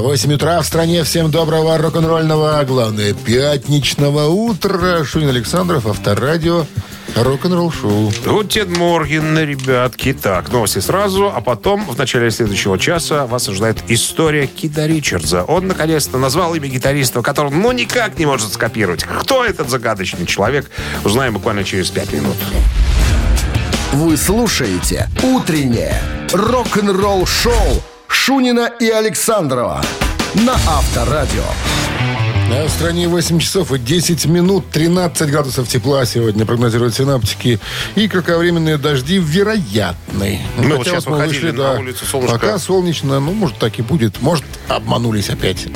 8 0.00 0.32
утра 0.32 0.60
в 0.60 0.66
стране. 0.66 1.04
Всем 1.04 1.30
доброго 1.30 1.78
рок-н-ролльного, 1.78 2.58
а 2.58 2.64
главное, 2.64 3.14
пятничного 3.14 4.26
утра. 4.26 5.04
Шунин 5.04 5.28
Александров, 5.28 5.86
Авторадио, 5.86 6.66
рок-н-ролл 7.14 7.70
шоу. 7.70 8.12
Guten 8.26 8.72
Morgen, 8.72 9.38
ребятки. 9.38 10.12
Так, 10.12 10.50
новости 10.50 10.80
сразу, 10.80 11.32
а 11.34 11.40
потом 11.40 11.84
в 11.84 11.96
начале 11.96 12.30
следующего 12.32 12.76
часа 12.76 13.26
вас 13.26 13.48
ожидает 13.48 13.78
история 13.88 14.46
Кита 14.48 14.86
Ричардса. 14.86 15.44
Он, 15.44 15.68
наконец-то, 15.68 16.18
назвал 16.18 16.54
имя 16.56 16.68
гитариста, 16.68 17.22
которого 17.22 17.54
ну 17.54 17.70
никак 17.70 18.18
не 18.18 18.26
может 18.26 18.52
скопировать. 18.52 19.04
Кто 19.04 19.44
этот 19.44 19.70
загадочный 19.70 20.26
человек, 20.26 20.70
узнаем 21.04 21.34
буквально 21.34 21.62
через 21.62 21.90
пять 21.90 22.12
минут. 22.12 22.36
Вы 23.92 24.16
слушаете 24.16 25.08
«Утреннее 25.22 26.02
рок-н-ролл-шоу» 26.32 27.82
Шунина 28.14 28.70
и 28.80 28.88
Александрова 28.88 29.82
на 30.34 30.54
Авторадио. 30.54 31.42
А 32.50 32.66
в 32.66 32.70
стране 32.70 33.08
8 33.08 33.38
часов 33.40 33.72
и 33.72 33.78
10 33.78 34.26
минут, 34.26 34.70
13 34.70 35.28
градусов 35.30 35.68
тепла 35.68 36.06
сегодня 36.06 36.46
прогнозируют 36.46 36.94
синаптики. 36.94 37.58
И 37.96 38.08
кратковременные 38.08 38.78
дожди 38.78 39.18
вероятны. 39.18 40.40
Мы 40.56 40.76
вот 40.76 40.78
Хотя 40.78 40.90
сейчас 40.92 41.06
мы 41.06 41.16
выходили 41.16 41.50
на 41.50 41.72
улицу, 41.72 42.06
солнышко. 42.06 42.38
Пока 42.38 42.58
солнечно, 42.58 43.20
ну, 43.20 43.32
может, 43.32 43.58
так 43.58 43.78
и 43.78 43.82
будет. 43.82 44.22
Может, 44.22 44.44
обманулись 44.68 45.28
опять. 45.28 45.66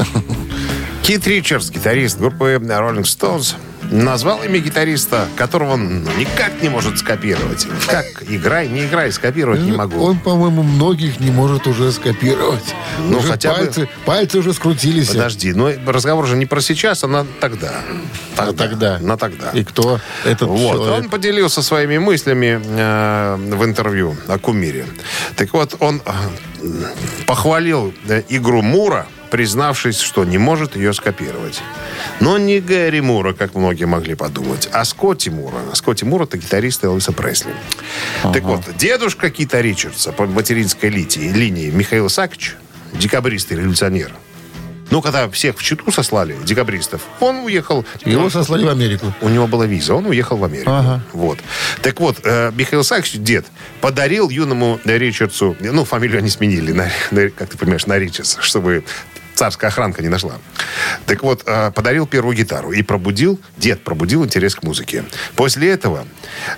Кит 1.02 1.26
Ричардс, 1.26 1.70
гитарист 1.70 2.18
группы 2.18 2.58
Rolling 2.62 3.02
Stones, 3.02 3.56
назвал 3.90 4.42
имя 4.42 4.58
гитариста, 4.58 5.26
которого 5.36 5.72
он 5.74 6.04
ну, 6.04 6.10
никак 6.18 6.62
не 6.62 6.68
может 6.68 6.98
скопировать. 6.98 7.66
Как 7.86 8.06
играй, 8.28 8.68
не 8.68 8.84
играй, 8.86 9.12
скопировать 9.12 9.60
не 9.60 9.72
могу. 9.72 10.02
Он, 10.02 10.18
по-моему, 10.18 10.62
многих 10.62 11.20
не 11.20 11.30
может 11.30 11.66
уже 11.66 11.92
скопировать. 11.92 12.74
Ну, 12.98 13.18
Уже 13.18 13.28
хотя 13.28 13.50
бы- 13.52 13.58
пальцы, 13.58 13.88
пальцы 14.04 14.38
уже 14.38 14.52
скрутились. 14.52 15.08
Подожди, 15.08 15.52
но 15.52 15.70
разговор 15.86 16.26
же 16.26 16.36
не 16.36 16.46
про 16.46 16.60
сейчас, 16.60 17.04
а 17.04 17.08
на 17.08 17.26
тогда. 17.40 17.72
А 18.36 18.52
тогда. 18.52 18.98
На 19.00 19.16
тогда. 19.16 19.50
И 19.50 19.64
кто 19.64 20.00
этот 20.24 20.48
Вот, 20.48 20.72
человек? 20.72 21.04
он 21.04 21.10
поделился 21.10 21.62
своими 21.62 21.98
мыслями 21.98 22.60
э, 22.62 23.36
в 23.36 23.64
интервью 23.64 24.16
о 24.26 24.38
кумире. 24.38 24.86
Так 25.36 25.52
вот, 25.52 25.76
он 25.80 26.02
э, 26.04 26.10
похвалил 27.26 27.92
э, 28.08 28.22
игру 28.28 28.62
Мура, 28.62 29.06
признавшись, 29.30 30.00
что 30.00 30.24
не 30.24 30.38
может 30.38 30.76
ее 30.76 30.92
скопировать. 30.92 31.60
Но 32.20 32.38
не 32.38 32.60
Гэри 32.60 33.00
Мура, 33.00 33.32
как 33.32 33.54
многие 33.54 33.84
могли 33.84 34.14
подумать, 34.14 34.68
а 34.72 34.84
Скотти 34.84 35.28
Мура. 35.30 35.58
Скотти 35.74 36.04
Мур 36.04 36.22
это 36.22 36.38
гитарист 36.38 36.84
Элвиса 36.84 37.12
Пресли. 37.12 37.52
Так 38.32 38.42
вот, 38.42 38.62
дедушка 38.76 39.30
Кита 39.30 39.60
Ричардса 39.60 40.12
по 40.12 40.26
материнской 40.26 40.88
линии, 40.90 41.32
линии 41.32 41.70
Михаил 41.70 42.08
Сакич, 42.08 42.56
декабрист 42.92 43.52
и 43.52 43.56
революционер, 43.56 44.12
ну, 44.90 45.02
когда 45.02 45.28
всех 45.28 45.58
в 45.58 45.62
Читу 45.62 45.92
сослали, 45.92 46.34
декабристов, 46.44 47.02
он 47.20 47.40
уехал. 47.40 47.84
Его 48.06 48.30
сослали 48.30 48.64
в 48.64 48.70
Америку. 48.70 49.12
У 49.20 49.28
него 49.28 49.46
была 49.46 49.66
виза, 49.66 49.94
он 49.94 50.06
уехал 50.06 50.38
в 50.38 50.44
Америку. 50.44 50.70
Вот. 51.12 51.38
Так 51.82 52.00
вот, 52.00 52.16
э, 52.24 52.50
Михаил 52.54 52.82
Саксович, 52.82 53.20
дед, 53.22 53.44
подарил 53.82 54.30
юному 54.30 54.80
Ричардсу, 54.86 55.56
ну, 55.60 55.84
фамилию 55.84 56.20
они 56.20 56.30
сменили, 56.30 56.72
на, 56.72 56.88
на- 57.10 57.28
как 57.28 57.50
ты 57.50 57.58
понимаешь, 57.58 57.84
на 57.84 57.98
Ричардс, 57.98 58.38
чтобы 58.40 58.82
царская 59.38 59.70
охранка 59.70 60.02
не 60.02 60.08
нашла. 60.08 60.34
Так 61.06 61.22
вот, 61.22 61.44
э, 61.46 61.70
подарил 61.70 62.08
первую 62.08 62.36
гитару 62.36 62.72
и 62.72 62.82
пробудил, 62.82 63.38
дед 63.56 63.84
пробудил 63.84 64.24
интерес 64.24 64.56
к 64.56 64.64
музыке. 64.64 65.04
После 65.36 65.70
этого 65.70 66.06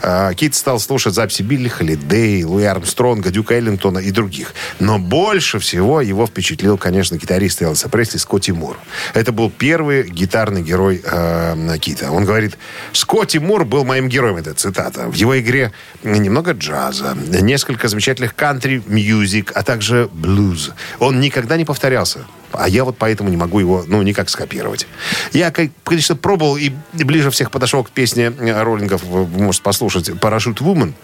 э, 0.02 0.32
Кит 0.34 0.54
стал 0.54 0.80
слушать 0.80 1.14
записи 1.14 1.42
Билли 1.42 1.68
Холидей, 1.68 2.42
Луи 2.42 2.64
Армстронга, 2.64 3.30
Дюка 3.30 3.56
Эллинтона 3.56 3.98
и 3.98 4.10
других. 4.10 4.54
Но 4.78 4.98
больше 4.98 5.58
всего 5.58 6.00
его 6.00 6.26
впечатлил, 6.26 6.78
конечно, 6.78 7.16
гитарист 7.16 7.60
Элвиса 7.60 7.90
Пресли 7.90 8.16
Скотти 8.16 8.52
Мур. 8.52 8.78
Это 9.12 9.30
был 9.30 9.50
первый 9.50 10.08
гитарный 10.08 10.62
герой 10.62 11.02
э, 11.04 11.76
Кита. 11.78 12.10
Он 12.10 12.24
говорит, 12.24 12.56
Скотти 12.92 13.36
Мур 13.36 13.66
был 13.66 13.84
моим 13.84 14.08
героем, 14.08 14.36
это 14.36 14.54
цитата. 14.54 15.06
В 15.06 15.14
его 15.14 15.38
игре 15.38 15.72
немного 16.02 16.52
джаза, 16.52 17.14
несколько 17.14 17.88
замечательных 17.88 18.34
кантри-мьюзик, 18.34 19.52
а 19.54 19.62
также 19.62 20.08
блюз. 20.10 20.70
Он 20.98 21.20
никогда 21.20 21.58
не 21.58 21.66
повторялся. 21.66 22.20
А 22.52 22.68
я 22.68 22.84
вот 22.84 22.96
поэтому 22.98 23.30
не 23.30 23.36
могу 23.36 23.60
его, 23.60 23.84
ну, 23.86 24.02
никак 24.02 24.28
скопировать. 24.28 24.86
Я, 25.32 25.52
конечно, 25.84 26.16
пробовал 26.16 26.56
и 26.56 26.72
ближе 26.92 27.30
всех 27.30 27.50
подошел 27.50 27.84
к 27.84 27.90
песне 27.90 28.32
э, 28.38 28.62
роллингов, 28.62 29.02
вы 29.04 29.26
можете 29.26 29.62
послушать, 29.62 30.20
«Парашют 30.20 30.60
Вумен», 30.60 30.94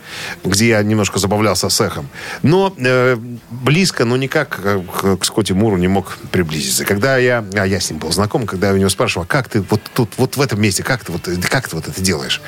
где 0.44 0.68
я 0.68 0.82
немножко 0.82 1.18
забавлялся 1.18 1.68
с 1.68 1.80
эхом. 1.80 2.08
Но 2.42 2.72
э, 2.76 3.16
близко, 3.50 4.04
но 4.04 4.16
никак 4.16 4.60
э, 4.62 4.82
к, 4.82 5.16
к 5.18 5.24
Скотти 5.24 5.52
Муру 5.52 5.76
не 5.76 5.88
мог 5.88 6.16
приблизиться. 6.30 6.84
Когда 6.84 7.16
я, 7.18 7.44
а 7.54 7.66
я 7.66 7.80
с 7.80 7.90
ним 7.90 7.98
был 7.98 8.12
знаком, 8.12 8.46
когда 8.46 8.68
я 8.68 8.74
у 8.74 8.76
него 8.76 8.88
спрашивал, 8.88 9.24
«А 9.24 9.26
как 9.26 9.48
ты 9.48 9.62
вот 9.62 9.80
тут, 9.94 10.10
вот 10.16 10.36
в 10.36 10.40
этом 10.40 10.60
месте, 10.60 10.82
как 10.82 11.04
ты 11.04 11.12
вот, 11.12 11.28
как 11.48 11.68
ты 11.68 11.76
вот 11.76 11.88
это 11.88 12.00
делаешь? 12.00 12.40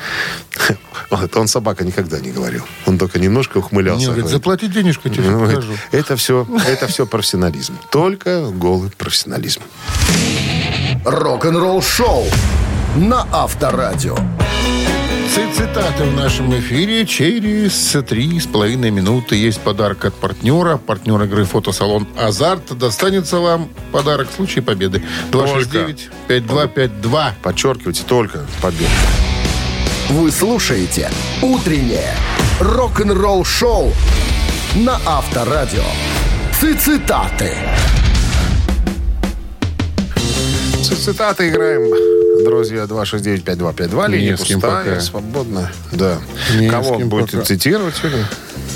Он 1.35 1.47
собака 1.47 1.85
никогда 1.85 2.19
не 2.19 2.31
говорил. 2.31 2.63
Он 2.85 2.97
только 2.97 3.19
немножко 3.19 3.57
ухмылялся. 3.57 4.01
Не, 4.01 4.05
говорит, 4.07 4.27
заплати 4.27 4.67
денежку, 4.67 5.09
тебе 5.09 5.23
ну, 5.29 5.39
покажу. 5.39 5.73
это 5.91 6.15
все, 6.15 6.47
это 6.67 6.87
все 6.87 7.05
профессионализм. 7.05 7.77
Только 7.91 8.49
голый 8.49 8.88
профессионализм. 8.95 9.61
Рок-н-ролл-шоу 11.05 12.25
на 12.95 13.25
Авторадио. 13.31 14.15
Ци- 15.33 15.47
Цитаты 15.55 16.03
в 16.05 16.15
нашем 16.15 16.57
эфире 16.59 17.05
через 17.05 17.95
три 18.07 18.39
с 18.39 18.45
половиной 18.47 18.89
минуты. 18.91 19.35
Есть 19.35 19.59
подарок 19.61 20.05
от 20.05 20.13
партнера. 20.15 20.77
Партнер 20.77 21.21
игры 21.23 21.45
фотосалон 21.45 22.07
«Азарт». 22.19 22.75
Достанется 22.77 23.39
вам 23.39 23.69
подарок 23.91 24.27
в 24.31 24.35
случае 24.35 24.63
победы. 24.63 25.03
269-5252. 25.31 27.33
Подчеркивайте 27.43 28.03
только 28.03 28.45
победу. 28.61 28.89
Вы 30.09 30.31
слушаете 30.31 31.09
«Утреннее 31.41 32.13
рок-н-ролл-шоу» 32.59 33.93
на 34.75 34.99
Авторадио. 35.05 35.83
Цитаты. 36.59 37.53
Ц- 37.53 37.98
Цитаты 40.83 41.49
играем. 41.49 42.43
Друзья, 42.45 42.83
269-5252. 42.83 44.09
Линия 44.09 44.37
с 44.37 44.43
кем 44.43 44.61
пустая, 44.61 44.85
пока. 44.85 44.99
свободно. 45.01 45.71
Да. 45.91 46.19
Не 46.57 46.69
Кого 46.69 46.97
кем 46.97 47.09
будете 47.09 47.33
пока. 47.37 47.45
цитировать 47.45 47.95
сегодня? 47.95 48.25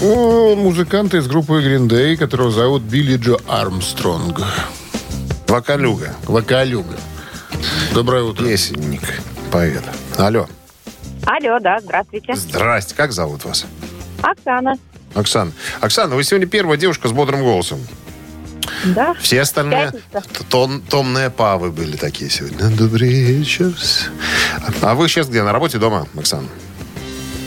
О, 0.01 0.55
музыканта 0.55 1.17
из 1.17 1.27
группы 1.27 1.53
Green 1.53 1.87
Day, 1.87 2.17
которого 2.17 2.51
зовут 2.51 2.81
Билли 2.83 3.17
Джо 3.17 3.37
Армстронг. 3.47 4.41
Вокалюга. 5.47 6.13
Вокалюга. 6.25 6.95
Доброе 7.93 8.23
утро. 8.23 8.45
Песенник. 8.45 9.01
Поэт. 9.51 9.83
Алло. 10.17 10.47
Алло, 11.25 11.59
да, 11.61 11.79
здравствуйте. 11.79 12.35
Здрасте. 12.35 12.95
Как 12.95 13.13
зовут 13.13 13.45
вас? 13.45 13.65
Оксана. 14.21 14.73
Оксана. 15.13 15.51
Оксана, 15.79 16.15
вы 16.15 16.23
сегодня 16.23 16.47
первая 16.47 16.77
девушка 16.77 17.07
с 17.07 17.11
бодрым 17.11 17.41
голосом. 17.43 17.79
Да? 18.85 19.13
Все 19.19 19.41
остальные 19.41 19.93
тон, 20.49 20.81
томные 20.81 21.29
павы 21.29 21.71
были 21.71 21.95
такие 21.95 22.29
сегодня. 22.29 22.69
Добрый 22.69 23.09
вечер. 23.09 23.73
А 24.81 24.93
вы 24.95 25.07
сейчас 25.07 25.27
где? 25.27 25.43
На 25.43 25.51
работе 25.53 25.77
дома, 25.77 26.07
Оксана? 26.17 26.47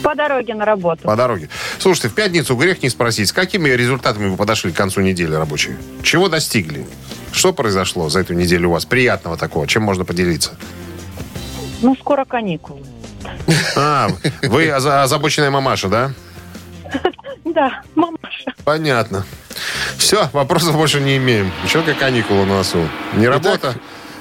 По 0.03 0.15
дороге 0.15 0.53
на 0.55 0.65
работу. 0.65 1.03
По 1.03 1.15
дороге. 1.15 1.49
Слушайте, 1.79 2.09
в 2.09 2.13
пятницу 2.13 2.55
грех 2.55 2.81
не 2.81 2.89
спросить, 2.89 3.29
с 3.29 3.33
какими 3.33 3.69
результатами 3.69 4.29
вы 4.29 4.37
подошли 4.37 4.71
к 4.71 4.75
концу 4.75 5.01
недели 5.01 5.33
рабочей? 5.33 5.75
Чего 6.03 6.29
достигли? 6.29 6.87
Что 7.31 7.51
произошло 7.53 8.09
за 8.09 8.21
эту 8.21 8.33
неделю 8.33 8.69
у 8.69 8.71
вас? 8.73 8.85
Приятного 8.85 9.37
такого? 9.37 9.67
Чем 9.67 9.83
можно 9.83 10.05
поделиться? 10.05 10.51
Ну, 11.81 11.95
скоро 11.95 12.25
каникулы. 12.25 12.81
А, 13.75 14.09
вы 14.43 14.67
оза- 14.69 15.03
озабоченная 15.03 15.51
мамаша, 15.51 15.87
да? 15.89 16.11
Да, 17.53 17.81
мамаша. 17.95 18.53
Понятно. 18.63 19.25
Все, 19.97 20.29
вопросов 20.33 20.75
больше 20.75 20.99
не 20.99 21.17
имеем. 21.17 21.51
Еще 21.63 21.81
как 21.81 21.97
каникулы 21.97 22.45
на 22.45 22.57
носу. 22.57 22.87
Не 23.15 23.27
работа, 23.27 23.75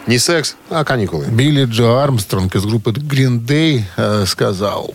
не 0.07 0.19
секс, 0.19 0.57
а 0.71 0.85
каникулы. 0.85 1.27
Билли 1.27 1.65
Джо 1.65 2.03
Армстронг 2.03 2.55
из 2.55 2.65
группы 2.65 2.91
Green 2.91 3.41
Day 3.41 3.83
э, 3.97 4.25
сказал, 4.27 4.95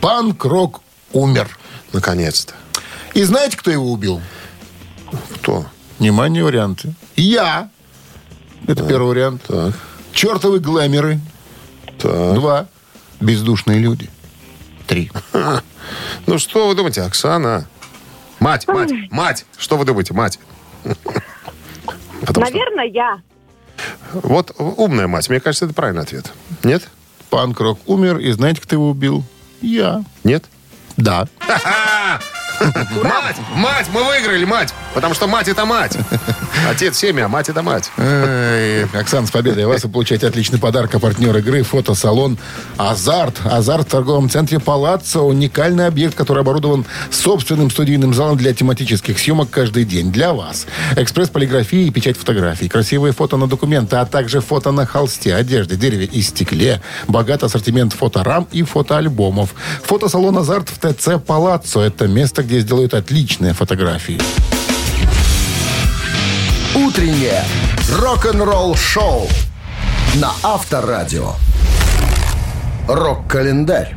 панк-рок 0.00 0.80
умер. 1.12 1.58
Наконец-то. 1.92 2.54
И 3.14 3.22
знаете, 3.22 3.56
кто 3.56 3.70
его 3.70 3.90
убил? 3.92 4.20
Кто? 5.36 5.66
Внимание, 5.98 6.42
варианты. 6.44 6.94
Я. 7.14 7.70
Это 8.66 8.84
первый 8.84 9.08
вариант. 9.08 9.42
Так, 9.46 9.74
Чертовы 10.12 10.58
глэмеры. 10.60 11.20
так. 11.98 12.34
Два. 12.34 12.66
Бездушные 13.20 13.78
люди. 13.78 14.10
Три. 14.86 15.10
Ну, 16.26 16.38
что 16.38 16.68
вы 16.68 16.74
думаете, 16.74 17.02
Оксана? 17.02 17.66
Мать, 18.40 18.66
мать, 18.68 18.90
мать. 19.10 19.46
Что 19.56 19.76
вы 19.76 19.84
думаете, 19.84 20.14
мать? 20.14 20.38
Потому 22.20 22.46
что- 22.46 22.54
Наверное, 22.54 22.84
я. 22.86 23.20
Вот 24.12 24.54
умная 24.58 25.06
мать. 25.06 25.28
Мне 25.28 25.40
кажется, 25.40 25.64
это 25.66 25.74
правильный 25.74 26.02
ответ. 26.02 26.32
Нет? 26.62 26.88
Панк-рок 27.30 27.80
умер. 27.86 28.18
И 28.18 28.30
знаете, 28.32 28.60
кто 28.60 28.76
его 28.76 28.90
убил? 28.90 29.24
Я. 29.60 30.04
Нет? 30.24 30.44
Да. 30.96 31.28
Ха-ха! 31.38 31.85
Мать! 33.02 33.36
Мать! 33.54 33.86
Мы 33.92 34.04
выиграли, 34.04 34.44
мать! 34.44 34.74
Потому 34.94 35.14
что 35.14 35.26
мать 35.26 35.48
это 35.48 35.64
мать. 35.64 35.96
Отец 36.70 36.96
семя, 36.96 37.26
а 37.26 37.28
мать 37.28 37.48
это 37.48 37.62
мать. 37.62 37.90
Оксана, 38.98 39.26
с 39.26 39.30
победой 39.30 39.66
вас 39.66 39.84
вы 39.84 39.90
получаете 39.90 40.26
отличный 40.26 40.58
подарок. 40.58 40.94
А 40.94 40.98
партнер 40.98 41.36
игры 41.36 41.62
фотосалон 41.62 42.38
«Азарт». 42.78 43.40
«Азарт» 43.44 43.88
в 43.88 43.90
торговом 43.90 44.30
центре 44.30 44.58
«Палаццо». 44.58 45.20
Уникальный 45.20 45.86
объект, 45.86 46.14
который 46.14 46.40
оборудован 46.40 46.86
собственным 47.10 47.70
студийным 47.70 48.14
залом 48.14 48.38
для 48.38 48.54
тематических 48.54 49.18
съемок 49.18 49.50
каждый 49.50 49.84
день. 49.84 50.10
Для 50.10 50.32
вас. 50.32 50.66
Экспресс 50.96 51.28
полиграфии 51.28 51.86
и 51.86 51.90
печать 51.90 52.16
фотографий. 52.16 52.68
Красивые 52.68 53.12
фото 53.12 53.36
на 53.36 53.46
документы, 53.48 53.96
а 53.96 54.06
также 54.06 54.40
фото 54.40 54.72
на 54.72 54.86
холсте, 54.86 55.34
одежде, 55.34 55.76
дереве 55.76 56.06
и 56.06 56.22
стекле. 56.22 56.80
Богат 57.06 57.42
ассортимент 57.42 57.92
фоторам 57.92 58.48
и 58.50 58.62
фотоальбомов. 58.62 59.54
Фотосалон 59.84 60.38
«Азарт» 60.38 60.70
в 60.70 60.78
ТЦ 60.78 61.22
«Палаццо». 61.24 61.80
Это 61.80 62.06
место, 62.06 62.42
где 62.46 62.60
сделают 62.60 62.94
отличные 62.94 63.52
фотографии. 63.52 64.20
Утреннее 66.74 67.44
рок-н-ролл-шоу 67.98 69.28
на 70.14 70.32
Авторадио. 70.42 71.32
Рок-календарь. 72.88 73.96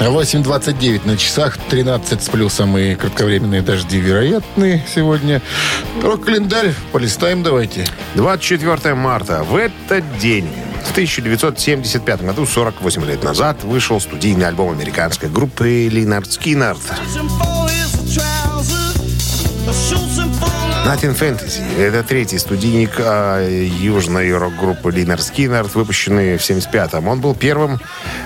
8.29 0.00 1.06
на 1.06 1.16
часах, 1.16 1.58
13 1.70 2.22
с 2.22 2.28
плюсом 2.28 2.76
и 2.76 2.94
кратковременные 2.94 3.62
дожди 3.62 3.98
вероятны 3.98 4.84
сегодня. 4.94 5.40
Рок-календарь, 6.02 6.74
полистаем 6.92 7.42
давайте. 7.42 7.86
24 8.14 8.94
марта. 8.94 9.42
В 9.42 9.56
этот 9.56 10.18
день, 10.18 10.48
в 10.84 10.90
1975 10.90 12.22
году, 12.22 12.46
48 12.46 13.04
лет 13.06 13.24
назад, 13.24 13.64
вышел 13.64 14.00
студийный 14.00 14.46
альбом 14.46 14.70
американской 14.70 15.28
группы 15.28 15.88
Линард 15.90 16.30
Скиннерд. 16.30 16.80
Nothing 20.86 21.18
Fantasy. 21.18 21.80
Это 21.80 22.04
третий 22.04 22.38
студийник 22.38 22.92
а, 23.00 23.44
южной 23.44 24.32
рок-группы 24.32 24.92
Линер 24.92 25.20
Скиннерд, 25.20 25.74
выпущенный 25.74 26.36
в 26.36 26.40
75-м. 26.40 27.08
Он 27.08 27.20
был 27.20 27.34
первым, 27.34 27.80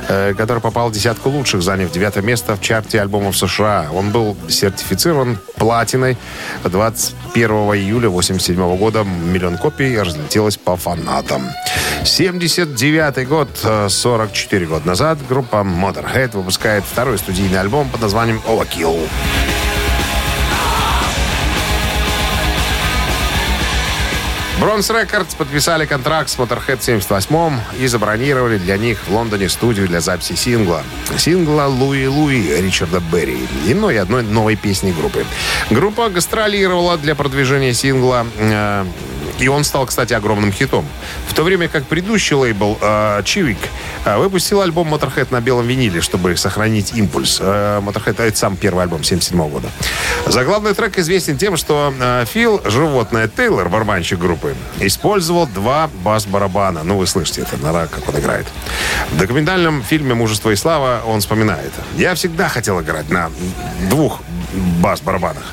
э, 0.09 0.35
который 0.35 0.59
попал 0.59 0.91
в 0.91 0.93
десятку 0.93 1.31
лучших, 1.31 1.63
заняв 1.63 1.91
девятое 1.91 2.23
место 2.23 2.57
в 2.57 2.61
чарте 2.61 3.01
альбомов 3.01 3.35
США. 3.39 3.89
Он 3.95 4.11
был 4.11 4.37
сертифицирован 4.51 5.39
платиной 5.57 6.19
21 6.65 7.51
июля 7.51 8.11
87 8.11 8.77
года. 8.77 9.05
Миллион 9.05 9.57
копий 9.57 9.99
разлетелось 9.99 10.59
по 10.59 10.77
фанатам. 10.77 11.49
79 12.05 13.27
год, 13.27 13.49
э, 13.65 13.89
44 13.89 14.67
года 14.67 14.87
назад, 14.87 15.17
группа 15.27 15.65
Motorhead 15.65 16.37
выпускает 16.37 16.85
второй 16.85 17.17
студийный 17.17 17.59
альбом 17.59 17.89
под 17.89 18.03
названием 18.03 18.43
Overkill. 18.47 19.09
Bronze 24.61 24.91
Records 24.91 25.35
подписали 25.35 25.87
контракт 25.87 26.29
с 26.29 26.37
Motorhead 26.37 26.77
в 26.77 26.87
78-м 26.87 27.61
и 27.79 27.87
забронировали 27.87 28.59
для 28.59 28.77
них 28.77 28.99
в 29.07 29.11
Лондоне 29.11 29.49
студию 29.49 29.89
для 29.89 30.03
записи 30.03 30.35
сингла. 30.35 30.83
Сингла 31.17 31.63
«Louie 31.63 32.07
Louie» 32.07 32.61
Ричарда 32.61 33.01
Берри 33.01 33.49
и 33.67 33.73
ну, 33.73 33.89
и 33.89 33.97
одной 33.97 34.23
новой 34.23 34.57
песни 34.57 34.93
группы. 34.93 35.25
Группа 35.71 36.11
гастролировала 36.11 36.99
для 36.99 37.15
продвижения 37.15 37.73
сингла 37.73 38.27
э, 38.37 38.85
и 39.41 39.49
он 39.49 39.65
стал, 39.65 39.87
кстати, 39.87 40.13
огромным 40.13 40.53
хитом. 40.53 40.87
В 41.27 41.35
то 41.35 41.43
время 41.43 41.69
как 41.69 41.85
предыдущий 41.87 42.37
лейбл 42.37 42.79
э, 42.81 43.23
Chiswick 43.25 43.59
э, 44.05 44.19
выпустил 44.19 44.61
альбом 44.61 44.93
Motorhead 44.95 45.29
на 45.31 45.41
белом 45.41 45.67
виниле, 45.67 46.01
чтобы 46.01 46.37
сохранить 46.37 46.95
импульс. 46.95 47.39
Э, 47.41 47.81
Motorhead 47.81 48.23
это 48.23 48.37
сам 48.37 48.57
первый 48.57 48.85
альбом 48.85 49.03
77 49.03 49.49
года. 49.49 49.69
Заглавный 50.27 50.75
трек 50.75 50.99
известен 50.99 51.39
тем, 51.39 51.57
что 51.57 51.93
э, 51.99 52.25
Фил, 52.31 52.61
животное 52.67 53.29
Тейлор, 53.29 53.69
барабанщик 53.69 54.19
группы, 54.19 54.55
использовал 54.79 55.47
два 55.47 55.91
бас-барабана. 56.05 56.83
Ну, 56.85 56.99
вы 56.99 57.07
слышите 57.07 57.43
это, 57.43 57.57
нора, 57.57 57.87
как 57.87 58.09
он 58.09 58.21
играет. 58.21 58.47
В 59.11 59.17
документальном 59.17 59.83
фильме 59.83 60.15
«Мужество 60.15 60.51
и 60.51 60.57
слава» 60.57 61.03
он 61.07 61.21
вспоминает. 61.21 61.73
«Я 61.97 62.15
всегда 62.15 62.49
хотел 62.49 62.81
играть 62.81 63.09
на 63.11 63.31
двух 63.89 64.21
бас-барабанах. 64.81 65.45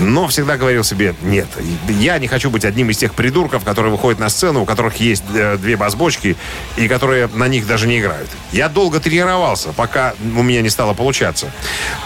Но 0.00 0.26
всегда 0.28 0.56
говорил 0.56 0.84
себе, 0.84 1.14
нет, 1.22 1.46
я 1.88 2.18
не 2.18 2.28
хочу 2.28 2.50
быть 2.50 2.64
одним 2.64 2.90
из 2.90 2.98
тех 2.98 3.14
придурков, 3.14 3.64
которые 3.64 3.92
выходят 3.92 4.18
на 4.18 4.28
сцену, 4.28 4.62
у 4.62 4.64
которых 4.64 4.96
есть 4.96 5.24
э, 5.34 5.56
две 5.56 5.76
бас-бочки, 5.76 6.36
и 6.76 6.88
которые 6.88 7.28
на 7.28 7.48
них 7.48 7.66
даже 7.66 7.86
не 7.86 8.00
играют. 8.00 8.28
Я 8.52 8.68
долго 8.68 9.00
тренировался, 9.00 9.72
пока 9.72 10.14
у 10.20 10.42
меня 10.42 10.62
не 10.62 10.70
стало 10.70 10.94
получаться. 10.94 11.50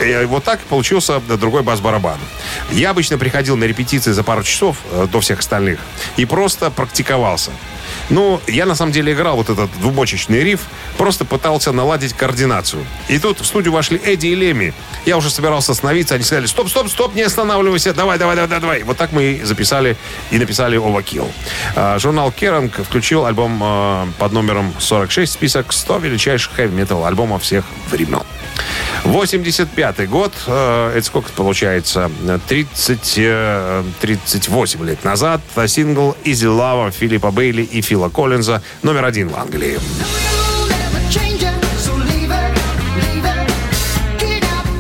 И 0.00 0.24
вот 0.26 0.44
так 0.44 0.60
получился 0.60 1.20
другой 1.20 1.62
бас-барабан. 1.62 2.18
Я 2.70 2.90
обычно 2.90 3.18
приходил 3.18 3.56
на 3.56 3.64
репетиции 3.64 4.12
за 4.12 4.22
пару 4.22 4.42
часов 4.42 4.78
э, 4.90 5.06
до 5.10 5.20
всех 5.20 5.40
остальных 5.40 5.78
и 6.16 6.24
просто 6.24 6.70
практиковался. 6.70 7.50
Ну, 8.10 8.40
я 8.46 8.66
на 8.66 8.74
самом 8.74 8.92
деле 8.92 9.12
играл 9.12 9.36
вот 9.36 9.50
этот 9.50 9.70
двубочечный 9.80 10.42
риф, 10.42 10.62
просто 10.96 11.24
пытался 11.24 11.72
наладить 11.72 12.14
координацию. 12.14 12.84
И 13.08 13.18
тут 13.18 13.40
в 13.40 13.46
студию 13.46 13.72
вошли 13.72 14.00
Эдди 14.02 14.28
и 14.28 14.34
Леми. 14.34 14.74
Я 15.04 15.16
уже 15.16 15.30
собирался 15.30 15.72
остановиться, 15.72 16.14
они 16.14 16.24
сказали, 16.24 16.46
стоп, 16.46 16.68
стоп, 16.68 16.88
стоп, 16.88 17.14
не 17.14 17.22
останавливайся, 17.22 17.92
давай, 17.92 18.18
давай, 18.18 18.36
давай, 18.36 18.60
давай. 18.60 18.82
Вот 18.82 18.96
так 18.96 19.12
мы 19.12 19.24
и 19.24 19.42
записали 19.42 19.96
и 20.30 20.38
написали 20.38 20.78
Overkill. 20.78 21.30
А, 21.76 21.98
журнал 21.98 22.32
Керанг 22.32 22.76
включил 22.82 23.26
альбом 23.26 23.60
а, 23.62 24.08
под 24.18 24.32
номером 24.32 24.74
46 24.78 25.32
в 25.32 25.34
список 25.34 25.72
100 25.72 25.98
величайших 25.98 26.52
хэви-метал 26.54 27.04
альбомов 27.04 27.42
всех 27.42 27.64
времен. 27.90 28.22
85 29.04 30.08
год, 30.08 30.32
э, 30.46 30.92
это 30.96 31.06
сколько 31.06 31.30
получается? 31.32 32.10
30, 32.48 33.14
э, 33.18 33.84
38 34.00 34.84
лет 34.84 35.04
назад. 35.04 35.40
Сингл 35.66 36.16
«Easy 36.24 36.48
Love» 36.48 36.92
Филиппа 36.92 37.30
Бейли 37.30 37.62
и 37.62 37.80
Фила 37.80 38.08
Коллинза 38.08 38.62
номер 38.82 39.04
один 39.04 39.28
в 39.28 39.36
Англии. 39.36 39.78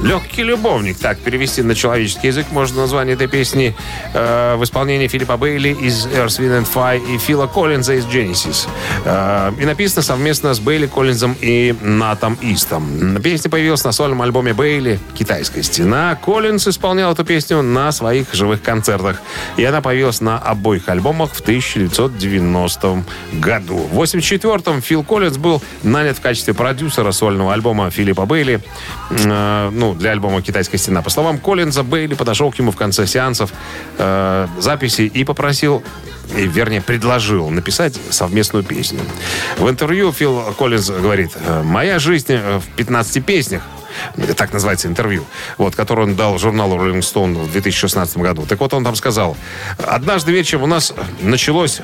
Легкий 0.08 0.42
любовник, 0.42 0.96
так 0.96 1.18
перевести 1.18 1.62
на 1.62 1.74
человеческий 1.74 2.28
язык 2.28 2.46
можно 2.50 2.80
название 2.80 3.14
этой 3.14 3.28
песни 3.28 3.76
э, 4.14 4.56
в 4.56 4.64
исполнении 4.64 5.06
Филиппа 5.06 5.36
Бейли 5.36 5.68
из 5.68 6.06
Earth, 6.06 6.40
Wind 6.40 6.62
and 6.62 6.66
Fire 6.66 7.14
и 7.14 7.18
Фила 7.18 7.46
Коллинза 7.46 7.92
из 7.92 8.06
Genesis. 8.06 8.66
Э, 9.04 9.52
и 9.60 9.66
написано 9.66 10.00
совместно 10.00 10.54
с 10.54 10.60
Бейли 10.60 10.86
Коллинзом 10.86 11.36
и 11.42 11.74
Натом 11.82 12.38
Истом. 12.40 13.20
Песня 13.22 13.50
появилась 13.50 13.84
на 13.84 13.92
сольном 13.92 14.22
альбоме 14.22 14.54
Бейли 14.54 14.98
«Китайская 15.14 15.62
стена». 15.62 16.14
Коллинз 16.24 16.66
исполнял 16.66 17.12
эту 17.12 17.26
песню 17.26 17.60
на 17.60 17.92
своих 17.92 18.32
живых 18.32 18.62
концертах. 18.62 19.20
И 19.58 19.64
она 19.64 19.82
появилась 19.82 20.22
на 20.22 20.38
обоих 20.38 20.88
альбомах 20.88 21.32
в 21.34 21.40
1990 21.42 23.04
году. 23.34 23.76
В 23.92 24.00
1984-м 24.00 24.80
Фил 24.80 25.04
Коллинз 25.04 25.36
был 25.36 25.62
нанят 25.82 26.16
в 26.16 26.22
качестве 26.22 26.54
продюсера 26.54 27.12
сольного 27.12 27.52
альбома 27.52 27.90
Филиппа 27.90 28.24
Бейли. 28.24 28.62
Э, 29.10 29.68
ну, 29.70 29.97
для 29.98 30.12
альбома 30.12 30.42
«Китайская 30.42 30.78
стена». 30.78 31.02
По 31.02 31.10
словам 31.10 31.38
Коллинза, 31.38 31.82
Бейли 31.82 32.14
подошел 32.14 32.50
к 32.50 32.58
нему 32.58 32.70
в 32.70 32.76
конце 32.76 33.06
сеансов 33.06 33.52
э, 33.98 34.46
записи 34.58 35.02
и 35.02 35.24
попросил 35.24 35.82
и, 36.36 36.46
вернее, 36.46 36.82
предложил 36.82 37.48
написать 37.50 37.98
совместную 38.10 38.64
песню. 38.64 39.00
В 39.56 39.68
интервью 39.68 40.12
Фил 40.12 40.54
Коллинз 40.58 40.90
говорит, 40.90 41.30
«Моя 41.64 41.98
жизнь 41.98 42.26
э, 42.28 42.58
в 42.58 42.66
15 42.76 43.24
песнях 43.24 43.62
так 44.36 44.52
называется 44.52 44.88
интервью, 44.88 45.24
вот, 45.56 45.74
который 45.74 46.04
он 46.04 46.14
дал 46.14 46.38
журналу 46.38 46.76
Rolling 46.76 47.00
Stone 47.00 47.34
в 47.34 47.52
2016 47.52 48.18
году. 48.18 48.46
Так 48.46 48.60
вот, 48.60 48.72
он 48.74 48.84
там 48.84 48.94
сказал, 48.94 49.36
однажды 49.78 50.32
вечером 50.32 50.64
у 50.64 50.66
нас 50.66 50.94
началось 51.20 51.80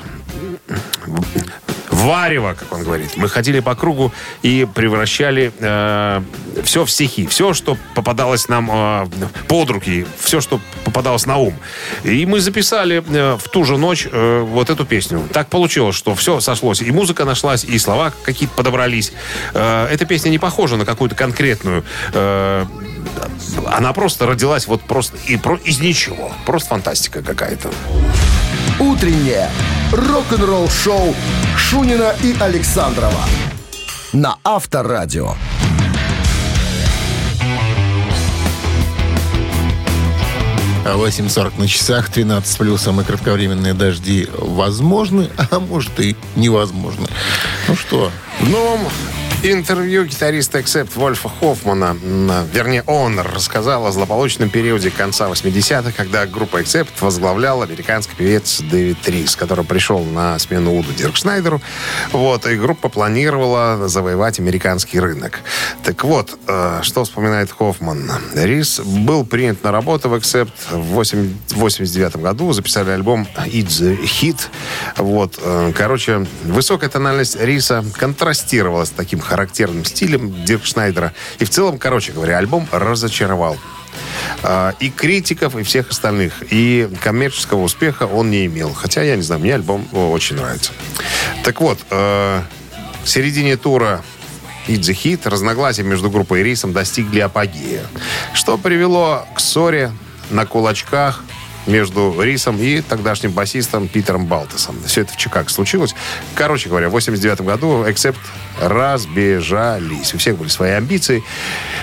варево, 2.05 2.55
как 2.57 2.71
он 2.71 2.83
говорит. 2.83 3.17
Мы 3.17 3.27
ходили 3.29 3.59
по 3.59 3.75
кругу 3.75 4.13
и 4.41 4.67
превращали 4.73 5.51
э, 5.59 6.21
все 6.63 6.85
в 6.85 6.91
стихи. 6.91 7.27
Все, 7.27 7.53
что 7.53 7.77
попадалось 7.93 8.47
нам 8.47 8.69
э, 8.71 9.07
под 9.47 9.69
руки, 9.69 10.05
все, 10.19 10.41
что 10.41 10.59
попадалось 10.83 11.25
на 11.25 11.37
ум. 11.37 11.55
И 12.03 12.25
мы 12.25 12.39
записали 12.39 13.03
э, 13.07 13.37
в 13.37 13.49
ту 13.49 13.63
же 13.63 13.77
ночь 13.77 14.07
э, 14.11 14.39
вот 14.41 14.69
эту 14.69 14.85
песню. 14.85 15.27
Так 15.33 15.49
получилось, 15.49 15.95
что 15.95 16.15
все 16.15 16.39
сошлось. 16.39 16.81
И 16.81 16.91
музыка 16.91 17.25
нашлась, 17.25 17.63
и 17.63 17.77
слова 17.79 18.13
какие-то 18.23 18.55
подобрались. 18.55 19.11
Э, 19.53 19.87
эта 19.87 20.05
песня 20.05 20.29
не 20.29 20.39
похожа 20.39 20.77
на 20.77 20.85
какую-то 20.85 21.15
конкретную 21.15 21.83
э, 22.13 22.65
она 23.67 23.93
просто 23.93 24.25
родилась 24.25 24.67
вот 24.67 24.81
просто 24.81 25.17
и 25.27 25.37
про, 25.37 25.55
из 25.57 25.79
ничего. 25.79 26.31
Просто 26.45 26.69
фантастика 26.69 27.21
какая-то. 27.21 27.71
Утреннее 28.85 29.49
рок-н-ролл-шоу 29.91 31.15
Шунина 31.57 32.13
и 32.21 32.35
Александрова 32.39 33.25
на 34.13 34.37
Авторадио. 34.43 35.33
А 40.85 40.97
8.40 40.97 41.59
на 41.59 41.67
часах, 41.67 42.09
13 42.09 42.47
с 42.47 42.57
плюсом 42.57 43.01
и 43.01 43.03
кратковременные 43.03 43.73
дожди 43.73 44.29
возможны, 44.37 45.31
а 45.51 45.59
может 45.59 45.99
и 45.99 46.15
невозможны. 46.35 47.07
Ну 47.67 47.75
что, 47.75 48.11
В 48.39 48.49
новом 48.49 48.81
Интервью 49.47 50.05
гитариста 50.05 50.57
Accept 50.57 50.89
Вольфа 50.95 51.29
Хоффмана, 51.29 51.95
м, 52.01 52.31
вернее, 52.51 52.81
он 52.87 53.19
рассказал 53.19 53.85
о 53.85 53.91
злополучном 53.91 54.49
периоде 54.49 54.89
конца 54.89 55.27
80-х, 55.27 55.91
когда 55.95 56.25
группа 56.25 56.61
Accept 56.61 56.89
возглавлял 57.01 57.61
американский 57.61 58.15
певец 58.15 58.59
Дэвид 58.59 59.07
Рис, 59.07 59.35
который 59.35 59.63
пришел 59.63 60.03
на 60.03 60.39
смену 60.39 60.75
Уду 60.75 60.91
Диркшнайдеру. 60.93 61.61
Вот, 62.11 62.47
и 62.47 62.55
группа 62.55 62.89
планировала 62.89 63.87
завоевать 63.87 64.39
американский 64.39 64.99
рынок. 64.99 65.41
Так 65.83 66.03
вот, 66.03 66.39
э, 66.47 66.79
что 66.81 67.03
вспоминает 67.03 67.51
Хоффман? 67.51 68.11
Рис 68.33 68.79
был 68.79 69.27
принят 69.27 69.63
на 69.63 69.71
работу 69.71 70.09
в 70.09 70.15
Accept 70.15 70.53
в 70.71 71.03
89 71.53 72.15
году, 72.15 72.51
записали 72.51 72.89
альбом 72.89 73.27
It's 73.45 73.79
the 73.79 74.01
Hit. 74.01 74.39
Вот, 74.97 75.37
э, 75.39 75.71
короче, 75.77 76.25
высокая 76.45 76.89
тональность 76.89 77.39
Риса 77.39 77.85
контрастировала 77.95 78.85
с 78.85 78.89
таким 78.89 79.19
характерным 79.35 79.83
стилем 79.83 80.45
Дирк 80.45 80.63
Шнайдера. 80.65 81.11
И 81.39 81.43
в 81.43 81.49
целом, 81.49 81.77
короче 81.77 82.13
говоря, 82.13 82.37
альбом 82.37 82.69
разочаровал. 82.71 83.57
А, 84.43 84.73
И 84.79 84.89
критиков, 84.89 85.57
и 85.57 85.63
всех 85.63 85.89
остальных. 85.89 86.41
И 86.51 86.89
коммерческого 87.01 87.61
успеха 87.61 88.03
он 88.03 88.31
не 88.31 88.45
имел. 88.45 88.73
Хотя, 88.73 89.03
я 89.03 89.17
не 89.17 89.23
знаю, 89.23 89.41
мне 89.41 89.53
альбом 89.53 89.85
очень 89.91 90.37
нравится. 90.37 90.71
Так 91.43 91.59
вот, 91.59 91.79
э, 91.89 92.41
в 93.03 93.09
середине 93.09 93.57
тура 93.57 94.01
It's 94.67 94.79
the 94.79 94.95
Hit 94.95 95.27
разногласия 95.29 95.83
между 95.83 96.09
группой 96.09 96.39
и 96.39 96.43
Рисом 96.43 96.71
достигли 96.71 97.19
апогея. 97.19 97.85
Что 98.33 98.57
привело 98.57 99.27
к 99.35 99.41
ссоре 99.41 99.91
на 100.29 100.45
кулачках 100.45 101.25
между 101.67 102.21
Рисом 102.21 102.57
и 102.59 102.81
тогдашним 102.81 103.31
басистом 103.31 103.87
Питером 103.87 104.25
Балтесом. 104.25 104.75
Все 104.85 105.01
это 105.01 105.13
в 105.13 105.17
Чикаго 105.17 105.49
случилось. 105.49 105.95
Короче 106.35 106.69
говоря, 106.69 106.89
в 106.89 106.91
89 106.91 107.41
году 107.41 107.83
Accept 107.85 108.17
разбежались. 108.61 110.13
У 110.13 110.17
всех 110.17 110.37
были 110.37 110.49
свои 110.49 110.71
амбиции. 110.71 111.23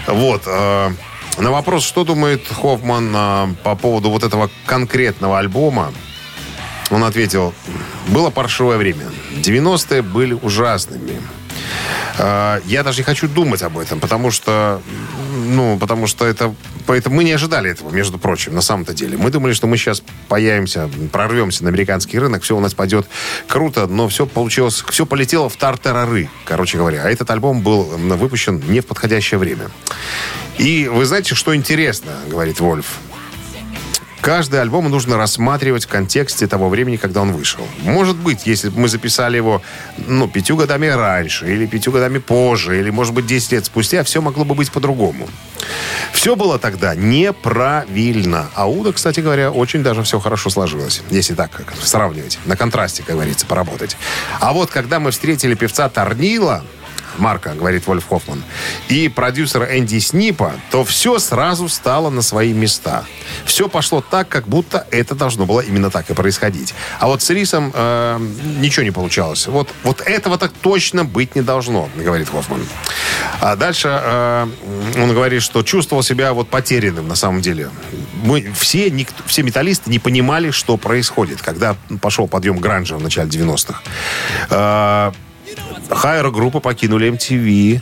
Вот. 0.07 0.42
э, 0.47 0.90
на 1.38 1.51
вопрос, 1.51 1.85
что 1.85 2.05
думает 2.05 2.42
Хоффман 2.49 3.12
э, 3.14 3.55
по 3.62 3.75
поводу 3.75 4.11
вот 4.11 4.23
этого 4.23 4.51
конкретного 4.66 5.38
альбома, 5.38 5.92
он 6.90 7.05
ответил, 7.05 7.55
было 8.09 8.31
паршивое 8.31 8.77
время. 8.77 9.07
90-е 9.37 10.03
были 10.03 10.35
ужасными. 10.35 11.21
Э, 12.18 12.61
Я 12.66 12.83
даже 12.83 12.99
не 12.99 13.05
хочу 13.05 13.29
думать 13.29 13.62
об 13.62 13.79
этом, 13.79 13.99
потому 13.99 14.31
что, 14.31 14.83
ну, 15.53 15.79
потому 15.79 16.07
что 16.07 16.27
это, 16.27 16.55
поэтому 16.87 17.17
мы 17.17 17.25
не 17.25 17.33
ожидали 17.33 17.71
этого, 17.71 17.91
между 17.91 18.19
прочим, 18.19 18.55
на 18.55 18.62
самом-то 18.62 18.95
деле. 18.95 19.17
Мы 19.17 19.31
думали, 19.31 19.53
что 19.53 19.67
мы 19.67 19.77
сейчас 19.77 20.03
появимся, 20.29 20.91
прорвемся 21.12 21.62
на 21.65 21.69
американский 21.69 22.19
рынок, 22.19 22.43
все 22.43 22.57
у 22.57 22.61
нас 22.61 22.75
пойдет 22.75 23.07
круто, 23.47 23.87
но 23.87 24.09
все 24.09 24.27
получилось, 24.27 24.83
все 24.88 25.07
полетело 25.07 25.49
в 25.49 25.57
тартарары, 25.57 26.31
короче 26.45 26.79
говоря. 26.79 27.03
А 27.05 27.11
этот 27.11 27.31
альбом 27.31 27.61
был 27.61 27.85
выпущен 27.85 28.62
не 28.69 28.81
в 28.81 28.87
подходящее 28.87 29.38
время. 29.38 29.71
И 30.59 30.88
вы 30.88 31.05
знаете, 31.05 31.35
что 31.35 31.55
интересно, 31.55 32.12
говорит 32.29 32.61
Вольф? 32.61 32.99
Каждый 34.23 34.61
альбом 34.61 34.89
нужно 34.89 35.17
рассматривать 35.17 35.85
в 35.85 35.89
контексте 35.89 36.47
того 36.47 36.69
времени, 36.69 36.97
когда 36.97 37.23
он 37.23 37.33
вышел. 37.33 37.67
Может 37.81 38.17
быть, 38.17 38.47
если 38.47 38.69
бы 38.69 38.83
мы 38.83 38.89
записали 38.89 39.37
его 39.37 39.63
ну, 39.99 40.29
пятью 40.29 40.57
годами 40.57 40.87
раньше, 40.87 41.53
или 41.53 41.67
пятью 41.67 41.91
годами 41.91 42.19
позже, 42.19 42.79
или, 42.79 42.91
может 42.91 43.15
быть, 43.15 43.27
10 43.27 43.51
лет 43.51 43.65
спустя, 43.65 44.05
все 44.05 44.23
могло 44.23 44.45
бы 44.45 44.55
быть 44.55 44.71
по-другому. 44.71 45.29
Все 46.13 46.37
было 46.37 46.61
тогда 46.61 46.95
неправильно. 46.95 48.49
А 48.55 48.71
Уда, 48.71 48.93
кстати 48.93 49.19
говоря, 49.19 49.51
очень 49.51 49.83
даже 49.83 50.05
все 50.05 50.21
хорошо 50.21 50.51
сложилось. 50.51 51.03
Если 51.11 51.35
так 51.35 51.61
сравнивать. 51.83 52.39
На 52.47 52.57
контрасте, 52.57 53.03
как 53.03 53.17
говорится, 53.17 53.45
поработать. 53.45 53.97
А 54.39 54.53
вот 54.53 54.71
когда 54.71 55.01
мы 55.01 55.11
встретили 55.11 55.55
певца 55.55 55.89
Торнила, 55.89 56.63
Марка, 57.18 57.55
говорит 57.55 57.87
Вольф 57.87 58.07
Хоффман, 58.09 58.42
и 58.88 59.09
продюсера 59.09 59.79
Энди 59.79 59.98
Снипа, 59.98 60.53
то 60.70 60.85
все 60.85 61.18
сразу 61.18 61.68
стало 61.68 62.11
на 62.11 62.22
свои 62.22 62.53
места. 62.53 63.05
Все 63.44 63.68
пошло 63.68 64.01
так, 64.01 64.29
как 64.29 64.48
будто 64.48 64.87
это 64.90 65.14
должно 65.14 65.46
было 65.46 65.61
именно 65.61 65.90
так 65.90 66.11
и 66.11 66.14
происходить. 66.14 66.75
А 66.98 67.07
вот 67.07 67.22
с 67.22 67.31
Рисом 67.31 67.72
э, 67.75 68.18
ничего 68.59 68.85
не 68.85 68.90
получалось. 68.90 69.46
Вот, 69.46 69.68
вот 69.85 70.01
этого 70.01 70.38
так 70.38 70.53
точно 70.53 71.05
быть 71.05 71.35
не 71.35 71.42
должно, 71.42 71.88
говорит 71.96 72.29
Хоффман. 72.29 72.64
А 73.40 73.57
дальше 73.57 73.88
э, 74.03 74.46
он 74.96 75.12
говорит, 75.12 75.42
что 75.42 75.62
чувствовал 75.62 76.03
себя 76.03 76.33
вот 76.33 76.48
потерянным 76.48 77.09
на 77.09 77.14
самом 77.16 77.40
деле. 77.40 77.70
Мы 78.22 78.53
все, 78.55 78.90
никто- 78.90 79.22
все 79.27 79.42
металлисты 79.42 79.90
не 79.90 79.98
понимали, 79.98 80.51
что 80.51 80.77
происходит, 80.77 81.42
когда 81.42 81.77
пошел 82.01 82.29
подъем 82.29 82.59
гранжа 82.59 82.96
в 82.96 83.03
начале 83.03 83.29
90-х. 83.29 83.81
Э, 84.51 85.12
Хайро-группы 85.90 86.61
покинули 86.61 87.11
MTV. 87.12 87.81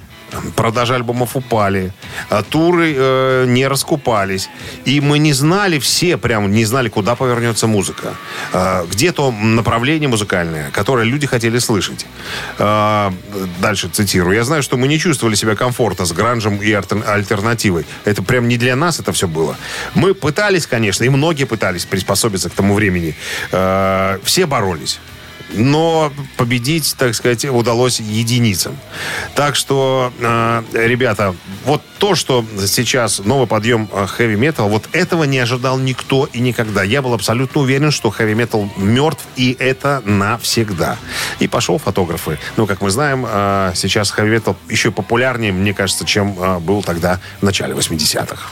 Продажи 0.54 0.94
альбомов 0.94 1.34
упали, 1.34 1.92
а 2.28 2.42
туры 2.42 2.94
э, 2.96 3.46
не 3.48 3.66
раскупались. 3.66 4.48
И 4.84 5.00
мы 5.00 5.18
не 5.18 5.32
знали 5.32 5.80
все, 5.80 6.16
прям 6.16 6.52
не 6.52 6.64
знали, 6.64 6.88
куда 6.88 7.16
повернется 7.16 7.66
музыка. 7.66 8.14
Э, 8.52 8.86
где 8.88 9.10
то 9.10 9.32
направление 9.32 10.08
музыкальное, 10.08 10.70
которое 10.70 11.04
люди 11.04 11.26
хотели 11.26 11.58
слышать. 11.58 12.06
Э, 12.58 13.10
дальше 13.60 13.88
цитирую. 13.88 14.36
Я 14.36 14.44
знаю, 14.44 14.62
что 14.62 14.76
мы 14.76 14.86
не 14.86 15.00
чувствовали 15.00 15.34
себя 15.34 15.56
комфортно 15.56 16.04
с 16.04 16.12
гранжем 16.12 16.58
и 16.58 16.70
альтер- 16.70 17.04
альтернативой. 17.04 17.84
Это 18.04 18.22
прям 18.22 18.46
не 18.46 18.56
для 18.56 18.76
нас 18.76 19.00
это 19.00 19.12
все 19.12 19.26
было. 19.26 19.56
Мы 19.94 20.14
пытались, 20.14 20.66
конечно, 20.66 21.02
и 21.02 21.08
многие 21.08 21.44
пытались 21.44 21.86
приспособиться 21.86 22.50
к 22.50 22.52
тому 22.52 22.74
времени. 22.74 23.16
Э, 23.50 24.18
все 24.22 24.46
боролись 24.46 25.00
но 25.54 26.12
победить, 26.36 26.94
так 26.98 27.14
сказать, 27.14 27.44
удалось 27.44 28.00
единицам. 28.00 28.76
Так 29.34 29.56
что, 29.56 30.12
э, 30.18 30.62
ребята, 30.72 31.34
вот 31.64 31.82
то, 31.98 32.14
что 32.14 32.44
сейчас 32.66 33.18
новый 33.18 33.46
подъем 33.46 33.88
хэви 33.88 34.36
метал, 34.36 34.68
вот 34.68 34.88
этого 34.92 35.24
не 35.24 35.38
ожидал 35.38 35.78
никто 35.78 36.28
и 36.32 36.40
никогда. 36.40 36.82
Я 36.82 37.02
был 37.02 37.14
абсолютно 37.14 37.60
уверен, 37.60 37.90
что 37.90 38.10
хэви 38.10 38.34
метал 38.34 38.70
мертв, 38.76 39.24
и 39.36 39.56
это 39.58 40.02
навсегда. 40.04 40.96
И 41.38 41.48
пошел 41.48 41.78
фотографы. 41.78 42.38
Ну, 42.56 42.66
как 42.66 42.80
мы 42.80 42.90
знаем, 42.90 43.26
э, 43.28 43.72
сейчас 43.74 44.10
хэви 44.10 44.30
метал 44.30 44.56
еще 44.68 44.90
популярнее, 44.90 45.52
мне 45.52 45.74
кажется, 45.74 46.04
чем 46.04 46.36
э, 46.38 46.58
был 46.58 46.82
тогда 46.82 47.20
в 47.40 47.44
начале 47.44 47.74
80-х. 47.74 48.48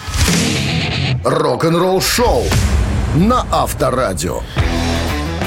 Рок-н-ролл 1.24 2.00
шоу 2.00 2.44
на 3.14 3.46
Авторадио. 3.50 4.42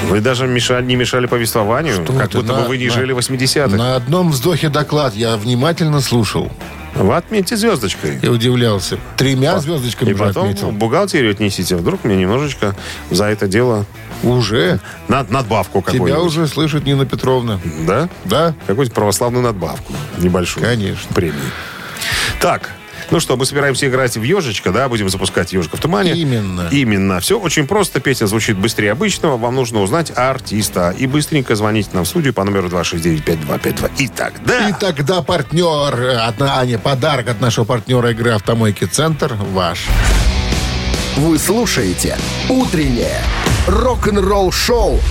Вы 0.03 0.19
даже 0.19 0.47
мешали, 0.47 0.85
не 0.85 0.95
мешали 0.95 1.25
повествованию, 1.27 2.03
Что 2.03 2.13
как 2.13 2.29
ты, 2.31 2.39
будто 2.39 2.53
на- 2.53 2.61
бы 2.61 2.67
вы 2.69 2.77
не 2.77 2.87
на- 2.87 2.93
жили 2.93 3.11
в 3.13 3.17
80-х. 3.17 3.77
На 3.77 3.95
одном 3.95 4.31
вздохе 4.31 4.69
доклад 4.69 5.15
я 5.15 5.37
внимательно 5.37 6.01
слушал 6.01 6.51
Вы 6.95 7.15
отметьте 7.15 7.55
звездочкой. 7.55 8.19
и 8.21 8.27
удивлялся. 8.27 8.97
Тремя 9.15 9.59
звездочками 9.59 10.09
И 10.09 10.13
потом 10.13 10.47
отметил. 10.49 10.69
в 10.71 10.73
бухгалтерию 10.73 11.31
отнесите. 11.31 11.75
Вдруг 11.75 12.03
мне 12.03 12.15
немножечко 12.17 12.75
за 13.11 13.25
это 13.25 13.47
дело 13.47 13.85
Уже? 14.23 14.79
над, 15.07 15.29
надбавку 15.29 15.81
Тебя 15.81 15.91
какую-нибудь. 15.93 16.25
уже 16.27 16.47
слышит 16.47 16.85
Нина 16.85 17.05
Петровна. 17.05 17.59
Да? 17.87 18.09
Да? 18.25 18.53
Какую-то 18.67 18.93
православную 18.93 19.43
надбавку. 19.43 19.93
Небольшую. 20.17 20.65
Конечно. 20.65 21.13
Премию. 21.13 21.41
Так, 22.41 22.71
ну 23.11 23.19
что, 23.19 23.35
мы 23.35 23.45
собираемся 23.45 23.87
играть 23.87 24.15
в 24.15 24.23
ежечка, 24.23 24.71
да? 24.71 24.87
Будем 24.87 25.09
запускать 25.09 25.51
ежика 25.51 25.75
в 25.75 25.81
тумане. 25.81 26.13
Именно. 26.13 26.69
Именно. 26.71 27.19
Все 27.19 27.37
очень 27.37 27.67
просто. 27.67 27.99
Песня 27.99 28.25
звучит 28.25 28.57
быстрее 28.57 28.93
обычного. 28.93 29.37
Вам 29.37 29.55
нужно 29.55 29.81
узнать 29.81 30.13
артиста. 30.15 30.95
И 30.97 31.07
быстренько 31.07 31.55
звонить 31.55 31.93
нам 31.93 32.05
в 32.05 32.07
студию 32.07 32.33
по 32.33 32.45
номеру 32.45 32.69
269-5252. 32.69 33.91
И 33.97 34.07
тогда... 34.07 34.69
И 34.69 34.73
тогда 34.73 35.21
партнер, 35.21 36.19
от, 36.19 36.41
а, 36.41 36.65
не, 36.65 36.77
подарок 36.77 37.27
от 37.27 37.41
нашего 37.41 37.65
партнера 37.65 38.11
игры 38.11 38.31
«Автомойки 38.31 38.85
Центр» 38.85 39.35
ваш. 39.51 39.87
Вы 41.17 41.37
слушаете 41.37 42.17
«Утреннее 42.47 43.19
рок-н-ролл-шоу» 43.67 45.01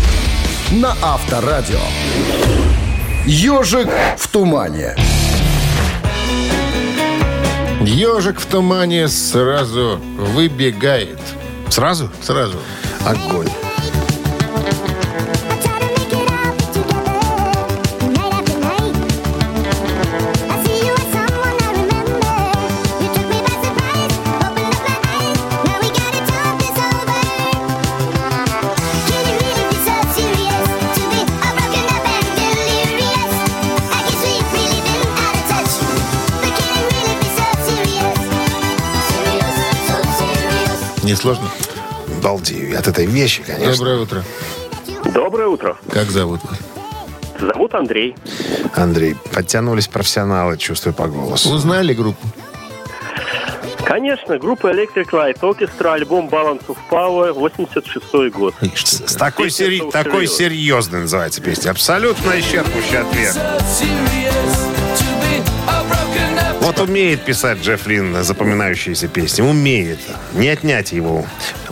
на 0.70 0.96
Авторадио. 1.02 1.80
«Ежик 3.26 3.88
в 4.16 4.28
тумане». 4.28 4.96
Ежик 7.80 8.38
в 8.38 8.46
тумане 8.46 9.08
сразу 9.08 9.98
выбегает. 10.18 11.18
Сразу? 11.70 12.10
Сразу. 12.22 12.58
Огонь. 13.06 13.48
Не 41.10 41.16
сложно? 41.16 41.50
Балдею 42.22 42.78
от 42.78 42.86
этой 42.86 43.04
вещи, 43.04 43.42
конечно. 43.44 43.74
Доброе 43.78 43.98
утро. 43.98 44.24
Доброе 45.12 45.48
утро. 45.48 45.76
Как 45.92 46.08
зовут 46.08 46.38
вас? 46.44 46.56
Зовут 47.40 47.74
Андрей. 47.74 48.14
Андрей, 48.76 49.16
подтянулись 49.34 49.88
профессионалы, 49.88 50.56
чувствую 50.56 50.94
по 50.94 51.08
голосу. 51.08 51.50
Узнали 51.50 51.94
группу? 51.94 52.24
Конечно, 53.84 54.38
группа 54.38 54.68
Electric 54.68 55.10
Light 55.10 55.40
Orchestra, 55.40 55.94
альбом 55.94 56.28
Balance 56.28 56.66
of 56.68 56.76
Power, 56.88 57.32
86 57.32 58.30
год. 58.32 58.54
С 58.76 59.16
такой, 59.16 59.50
сери- 59.50 59.78
«Соу 59.80 59.90
такой 59.90 60.28
серьез». 60.28 60.36
серьезной 60.36 61.00
называется 61.00 61.40
песня. 61.42 61.70
Абсолютно 61.70 62.30
исчерпывающий 62.38 62.98
ответ. 63.00 63.36
Вот 66.60 66.78
умеет 66.78 67.24
писать 67.24 67.58
Джефф 67.62 67.86
Лин 67.86 68.22
запоминающиеся 68.22 69.08
песни. 69.08 69.40
Умеет. 69.40 69.98
Не 70.34 70.48
отнять 70.48 70.92
его 70.92 71.26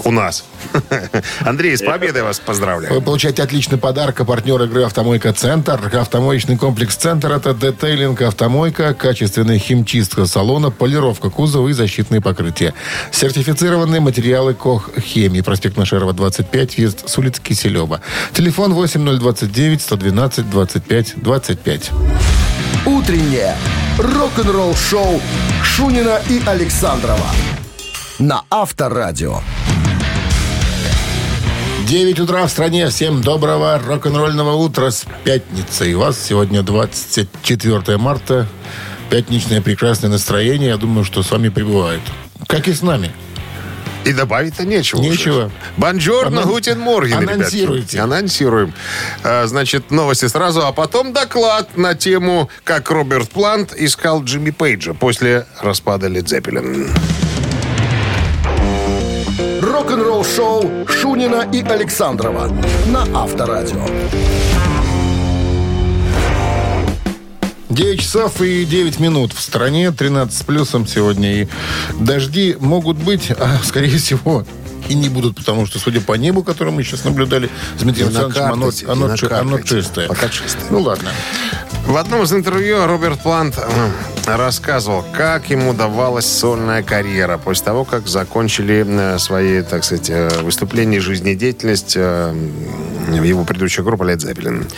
у 0.04 0.10
нас. 0.10 0.44
Андрей, 1.40 1.76
с 1.76 1.82
победой 1.82 2.22
вас 2.22 2.40
поздравляю. 2.40 2.94
Вы 2.94 3.02
получаете 3.02 3.42
отличный 3.42 3.76
подарок. 3.76 4.20
А 4.20 4.24
партнер 4.24 4.60
игры 4.62 4.84
«Автомойка 4.84 5.32
Центр». 5.34 5.78
Автомоечный 5.94 6.56
комплекс 6.56 6.96
«Центр»— 6.96 7.30
это 7.32 7.52
детейлинг 7.52 8.22
«Автомойка», 8.22 8.94
качественная 8.94 9.58
химчистка 9.58 10.24
салона, 10.24 10.70
полировка 10.70 11.28
кузова 11.28 11.68
и 11.68 11.72
защитные 11.72 12.22
покрытия. 12.22 12.72
Сертифицированные 13.12 14.00
материалы 14.00 14.54
«Кох 14.54 14.90
Хемии». 14.98 15.42
Проспект 15.42 15.76
Нашерова, 15.76 16.14
25, 16.14 16.76
въезд 16.78 17.08
с 17.08 17.18
улицы 17.18 17.42
Киселева. 17.42 18.00
Телефон 18.32 18.72
8029 18.72 19.82
112 19.82 20.50
25 20.50 21.12
25. 21.16 21.90
Утреннее 22.88 23.54
рок-н-ролл-шоу 23.98 25.20
Шунина 25.62 26.22
и 26.30 26.40
Александрова 26.46 27.26
на 28.18 28.44
Авторадио. 28.48 29.40
9 31.86 32.20
утра 32.20 32.46
в 32.46 32.50
стране. 32.50 32.88
Всем 32.88 33.20
доброго 33.20 33.78
рок-н-ролльного 33.78 34.54
утра 34.54 34.90
с 34.90 35.04
пятницей. 35.22 35.92
У 35.96 36.00
вас 36.00 36.18
сегодня 36.18 36.62
24 36.62 37.98
марта. 37.98 38.48
Пятничное 39.10 39.60
прекрасное 39.60 40.10
настроение. 40.10 40.70
Я 40.70 40.78
думаю, 40.78 41.04
что 41.04 41.22
с 41.22 41.30
вами 41.30 41.50
пребывает. 41.50 42.00
Как 42.46 42.68
и 42.68 42.72
с 42.72 42.80
нами. 42.80 43.12
И 44.08 44.12
добавить-то 44.14 44.64
нечего. 44.64 45.00
Нечего. 45.00 45.50
Бонжорно, 45.76 46.40
Анон- 46.40 46.48
гутен 46.48 46.80
морген, 46.80 47.20
ребятки. 47.20 47.34
Анонсируйте. 47.40 48.00
Анонсируем. 48.00 48.72
А, 49.22 49.46
Значит, 49.46 49.90
новости 49.90 50.26
сразу, 50.28 50.66
а 50.66 50.72
потом 50.72 51.12
доклад 51.12 51.76
на 51.76 51.94
тему, 51.94 52.48
как 52.64 52.90
Роберт 52.90 53.28
Плант 53.28 53.74
искал 53.76 54.24
Джимми 54.24 54.48
Пейджа 54.50 54.94
после 54.94 55.44
распада 55.60 56.06
Led 56.08 56.24
Zeppelin. 56.24 56.88
Рок-н-ролл-шоу 59.60 60.86
Шунина 60.88 61.46
и 61.52 61.62
Александрова 61.62 62.50
на 62.86 63.02
Авторадио. 63.14 63.84
9 67.78 68.00
часов 68.00 68.42
и 68.42 68.64
9 68.64 68.98
минут 68.98 69.32
в 69.32 69.40
стране, 69.40 69.92
13 69.92 70.36
с 70.36 70.42
плюсом 70.42 70.84
сегодня. 70.84 71.42
И 71.42 71.48
дожди 72.00 72.56
могут 72.58 72.96
быть, 72.96 73.30
а 73.30 73.60
скорее 73.62 73.96
всего 73.98 74.44
и 74.88 74.94
не 74.94 75.08
будут, 75.08 75.36
потому 75.36 75.64
что, 75.64 75.78
судя 75.78 76.00
по 76.00 76.14
небу, 76.14 76.42
которое 76.42 76.72
мы 76.72 76.82
сейчас 76.82 77.04
наблюдали 77.04 77.48
с 77.78 77.82
Дмитрием 77.82 78.08
Александровичем, 78.08 78.90
оно, 78.90 79.04
оно, 79.04 79.16
оно 79.30 79.60
чистое. 79.60 80.08
Пока 80.08 80.28
чистое. 80.28 80.64
Ну 80.70 80.80
ладно. 80.80 81.10
В 81.86 81.96
одном 81.96 82.24
из 82.24 82.32
интервью 82.32 82.84
Роберт 82.84 83.22
Плант 83.22 83.56
э, 83.56 84.36
рассказывал, 84.36 85.04
как 85.16 85.48
ему 85.48 85.72
давалась 85.72 86.26
сольная 86.26 86.82
карьера 86.82 87.38
после 87.38 87.66
того, 87.66 87.84
как 87.84 88.08
закончили 88.08 88.84
э, 88.86 89.18
свои, 89.18 89.62
так 89.62 89.84
сказать, 89.84 90.10
э, 90.10 90.42
выступления 90.42 90.96
и 90.96 91.00
жизнедеятельность 91.00 91.96
его 93.12 93.44
предыдущая 93.44 93.84
группа 93.84 94.04
Led 94.04 94.18
Zeppelin. 94.18 94.70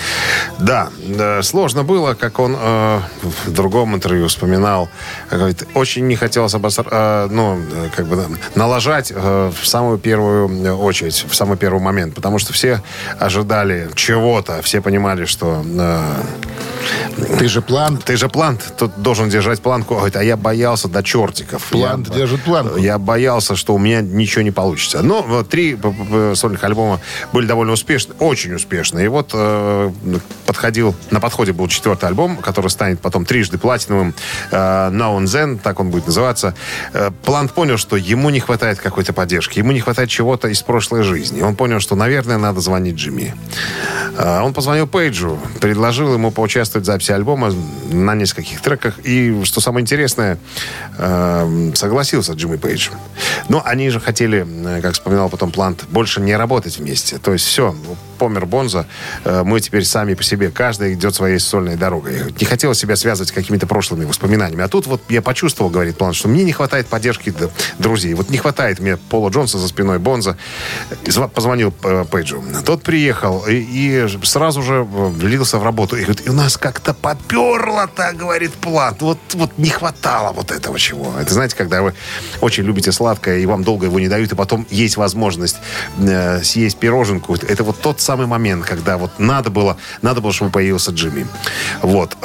Да, 0.59 0.91
э, 1.07 1.43
сложно 1.43 1.83
было, 1.83 2.15
как 2.15 2.39
он 2.39 2.57
э, 2.59 3.01
в 3.23 3.51
другом 3.51 3.95
интервью 3.95 4.29
вспоминал. 4.29 4.89
Говорит, 5.31 5.67
очень 5.75 6.07
не 6.07 6.17
хотелось 6.17 6.55
обоср- 6.55 6.89
э, 6.91 7.29
ну, 7.31 7.59
э, 7.59 7.89
как 7.95 8.07
бы, 8.07 8.25
налажать 8.55 9.13
э, 9.15 9.53
в 9.61 9.67
самую 9.67 9.99
первую 9.99 10.49
э, 10.49 10.73
очередь, 10.73 11.25
в 11.29 11.35
самый 11.35 11.57
первый 11.57 11.81
момент, 11.81 12.15
потому 12.15 12.39
что 12.39 12.53
все 12.53 12.83
ожидали 13.19 13.89
чего-то, 13.95 14.63
все 14.63 14.81
понимали, 14.81 15.25
что 15.25 15.65
Ты 17.39 17.49
же 17.49 17.63
план. 17.63 17.97
ты 17.99 18.17
же 18.17 18.29
плант, 18.29 18.75
тут 18.79 18.93
должен 19.03 19.29
держать 19.29 19.61
планку. 19.61 19.95
Говорит, 19.95 20.17
а 20.17 20.23
я 20.25 20.37
боялся 20.37 20.89
до 20.89 21.03
чертиков. 21.03 21.65
Плант 21.67 22.09
Я- 22.09 22.15
держит 22.15 22.43
планку. 22.43 22.77
Я 22.79 22.99
боялся, 22.99 23.57
что 23.57 23.75
у 23.75 23.79
меня 23.79 24.01
ничего 24.01 24.43
не 24.43 24.51
получится. 24.51 25.03
Но 25.03 25.23
вот 25.23 25.49
три 25.49 25.79
сольных 26.35 26.63
альбома 26.65 27.01
были 27.33 27.47
довольно 27.47 27.73
успешны, 27.73 28.15
очень 28.19 28.55
успешны. 28.55 29.05
И 29.05 29.09
вот 29.09 29.31
э, 29.35 29.91
подходил, 30.47 30.95
на 31.11 31.21
подходе 31.21 31.53
был 31.53 31.69
четвертый 31.69 32.07
альбом, 32.07 32.37
который 32.37 32.71
станет 32.71 33.01
потом 33.01 33.25
трижды 33.25 33.59
платиновым. 33.59 34.15
Э, 34.51 34.91
Now 34.91 35.19
and 35.19 35.25
Then, 35.25 35.59
так 35.63 35.81
он 35.81 35.91
будет 35.91 36.07
называться. 36.07 36.55
Э, 36.93 37.11
Плант 37.25 37.53
понял, 37.53 37.77
что 37.77 37.97
ему 37.97 38.31
не 38.31 38.41
хватает 38.41 38.79
какой-то 38.81 39.13
поддержки, 39.13 39.59
ему 39.59 39.73
не 39.73 39.81
хватает 39.81 40.09
чего-то 40.11 40.49
из 40.49 40.63
прошлой 40.63 41.03
жизни. 41.03 41.43
Он 41.43 41.57
понял, 41.57 41.81
что, 41.81 41.95
наверное, 41.97 42.39
надо 42.39 42.61
звонить 42.61 42.97
Джимми. 42.97 43.35
Э, 44.17 44.41
Он 44.41 44.53
позвонил 44.55 44.87
Пейджу, 44.87 45.39
предложил 45.61 46.13
ему 46.15 46.31
поучаствовать 46.31 46.70
в 46.79 46.85
записи 46.85 47.13
альбома 47.13 47.53
на 47.91 48.15
нескольких 48.15 48.61
треках. 48.61 48.99
И, 49.05 49.43
что 49.45 49.61
самое 49.61 49.83
интересное, 49.83 50.39
э, 50.99 51.73
согласился 51.75 52.33
Джимми 52.33 52.57
Пейдж. 52.57 52.91
Но 53.49 53.63
они 53.65 53.91
же 53.91 54.01
хотели, 54.01 54.47
э, 54.47 54.81
как 54.81 54.95
вспоминал 54.95 55.29
потом 55.29 55.51
Плант, 55.51 55.85
больше 55.91 56.21
не 56.21 56.37
работать 56.37 56.79
вместе. 56.79 57.19
То 57.19 57.33
есть 57.33 57.47
все, 57.47 57.75
помер 58.21 58.45
Бонза, 58.45 58.85
э, 59.25 59.43
мы 59.45 59.61
теперь 59.61 59.85
сами 59.85 60.13
по 60.13 60.23
себе, 60.23 60.51
каждый 60.51 60.93
идет 60.93 61.15
своей 61.15 61.39
сольной 61.39 61.77
дорогой. 61.77 62.35
Не 62.39 62.45
хотелось 62.45 62.79
себя 62.79 62.95
связывать 62.95 63.31
с 63.31 63.33
какими-то 63.33 63.67
прошлыми 63.67 64.05
воспоминаниями. 64.05 64.63
А 64.63 64.69
тут 64.69 64.87
вот 64.87 65.01
я 65.09 65.23
почувствовал, 65.23 65.71
говорит 65.71 65.97
Плант, 65.97 66.15
что 66.15 66.29
мне 66.29 66.45
не 66.45 66.53
хватает 66.53 66.87
поддержки 66.87 67.33
друзей. 67.79 68.13
Вот 68.13 68.29
не 68.29 68.37
хватает 68.37 68.79
мне 68.79 68.99
Пола 68.99 69.31
Джонса 69.31 69.57
за 69.59 69.69
спиной 69.69 69.99
Бонза. 69.99 70.37
Позвонил 71.35 71.73
э, 71.83 72.05
Пейджу. 72.11 72.45
Тот 72.67 72.83
приехал 72.83 73.45
и, 73.49 74.07
сразу 74.23 74.63
же 74.63 74.75
э, 74.75 74.83
влился 74.85 75.59
в 75.59 75.65
работу. 75.65 75.97
И 75.97 76.03
говорит, 76.03 76.29
у 76.29 76.35
нас 76.35 76.59
как-то 76.59 76.93
поперло-то, 76.93 78.13
говорит 78.13 78.53
Плант. 78.53 79.01
Вот, 79.01 79.19
вот 79.33 79.57
не 79.57 79.71
хватало 79.71 80.33
вот 80.33 80.51
этого 80.51 80.79
чего. 80.79 81.15
Это 81.19 81.33
знаете, 81.33 81.57
когда 81.57 81.81
вы 81.81 81.95
очень 82.43 82.65
любите 82.65 82.93
сладкое, 82.93 83.39
и 83.39 83.47
вам 83.47 83.65
долго 83.65 83.87
его 83.87 83.99
не 83.99 84.09
дают, 84.09 84.33
и 84.33 84.35
потом 84.35 84.67
есть 84.69 84.99
возможность 84.99 85.57
съесть 86.43 86.77
пироженку. 86.77 87.35
Это 87.35 87.65
вот 87.65 87.81
тот 87.81 87.99
самый 88.11 88.27
момент, 88.27 88.65
когда 88.65 88.97
вот 88.97 89.19
надо 89.19 89.51
было, 89.51 89.77
надо 90.03 90.21
было, 90.21 90.33
чтобы 90.33 90.51
появился 90.51 90.91
Джимми. 90.91 91.29
Вот. 91.81 92.17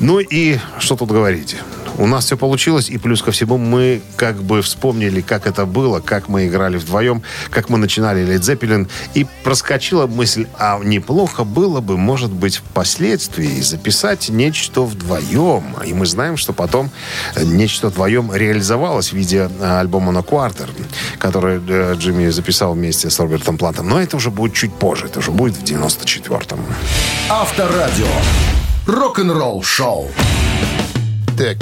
Ну 0.00 0.18
и 0.18 0.58
что 0.78 0.96
тут 0.96 1.10
говорить? 1.10 1.56
У 1.98 2.06
нас 2.06 2.24
все 2.24 2.38
получилось, 2.38 2.88
и 2.88 2.96
плюс 2.96 3.20
ко 3.20 3.30
всему 3.30 3.58
мы 3.58 4.00
как 4.16 4.42
бы 4.42 4.62
вспомнили, 4.62 5.20
как 5.20 5.46
это 5.46 5.66
было, 5.66 6.00
как 6.00 6.28
мы 6.28 6.46
играли 6.46 6.78
вдвоем, 6.78 7.22
как 7.50 7.68
мы 7.68 7.76
начинали 7.76 8.26
Led 8.26 8.40
Zeppelin, 8.40 8.88
и 9.12 9.26
проскочила 9.44 10.06
мысль, 10.06 10.46
а 10.58 10.80
неплохо 10.82 11.44
было 11.44 11.80
бы, 11.80 11.98
может 11.98 12.30
быть, 12.30 12.56
впоследствии 12.56 13.60
записать 13.60 14.30
нечто 14.30 14.80
вдвоем. 14.82 15.76
И 15.84 15.92
мы 15.92 16.06
знаем, 16.06 16.38
что 16.38 16.54
потом 16.54 16.90
нечто 17.36 17.90
вдвоем 17.90 18.34
реализовалось 18.34 19.10
в 19.10 19.16
виде 19.16 19.50
э, 19.60 19.80
альбома 19.80 20.10
«На 20.12 20.20
Quarter», 20.20 20.70
который 21.18 21.60
э, 21.68 21.94
Джимми 21.98 22.30
записал 22.30 22.72
вместе 22.72 23.10
с 23.10 23.20
Робертом 23.20 23.58
Плантом. 23.58 23.88
Но 23.88 24.00
это 24.00 24.16
уже 24.16 24.30
будет 24.30 24.54
чуть 24.54 24.72
позже, 24.72 25.06
это 25.06 25.18
уже 25.18 25.32
будет 25.32 25.56
в 25.56 25.64
94-м. 25.64 26.60
Авторадио. 27.28 28.06
Рок-н-ролл-шоу. 28.86 30.08
Так, 31.36 31.56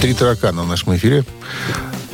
три 0.00 0.14
таракана 0.14 0.62
в 0.62 0.68
нашем 0.68 0.96
эфире. 0.96 1.24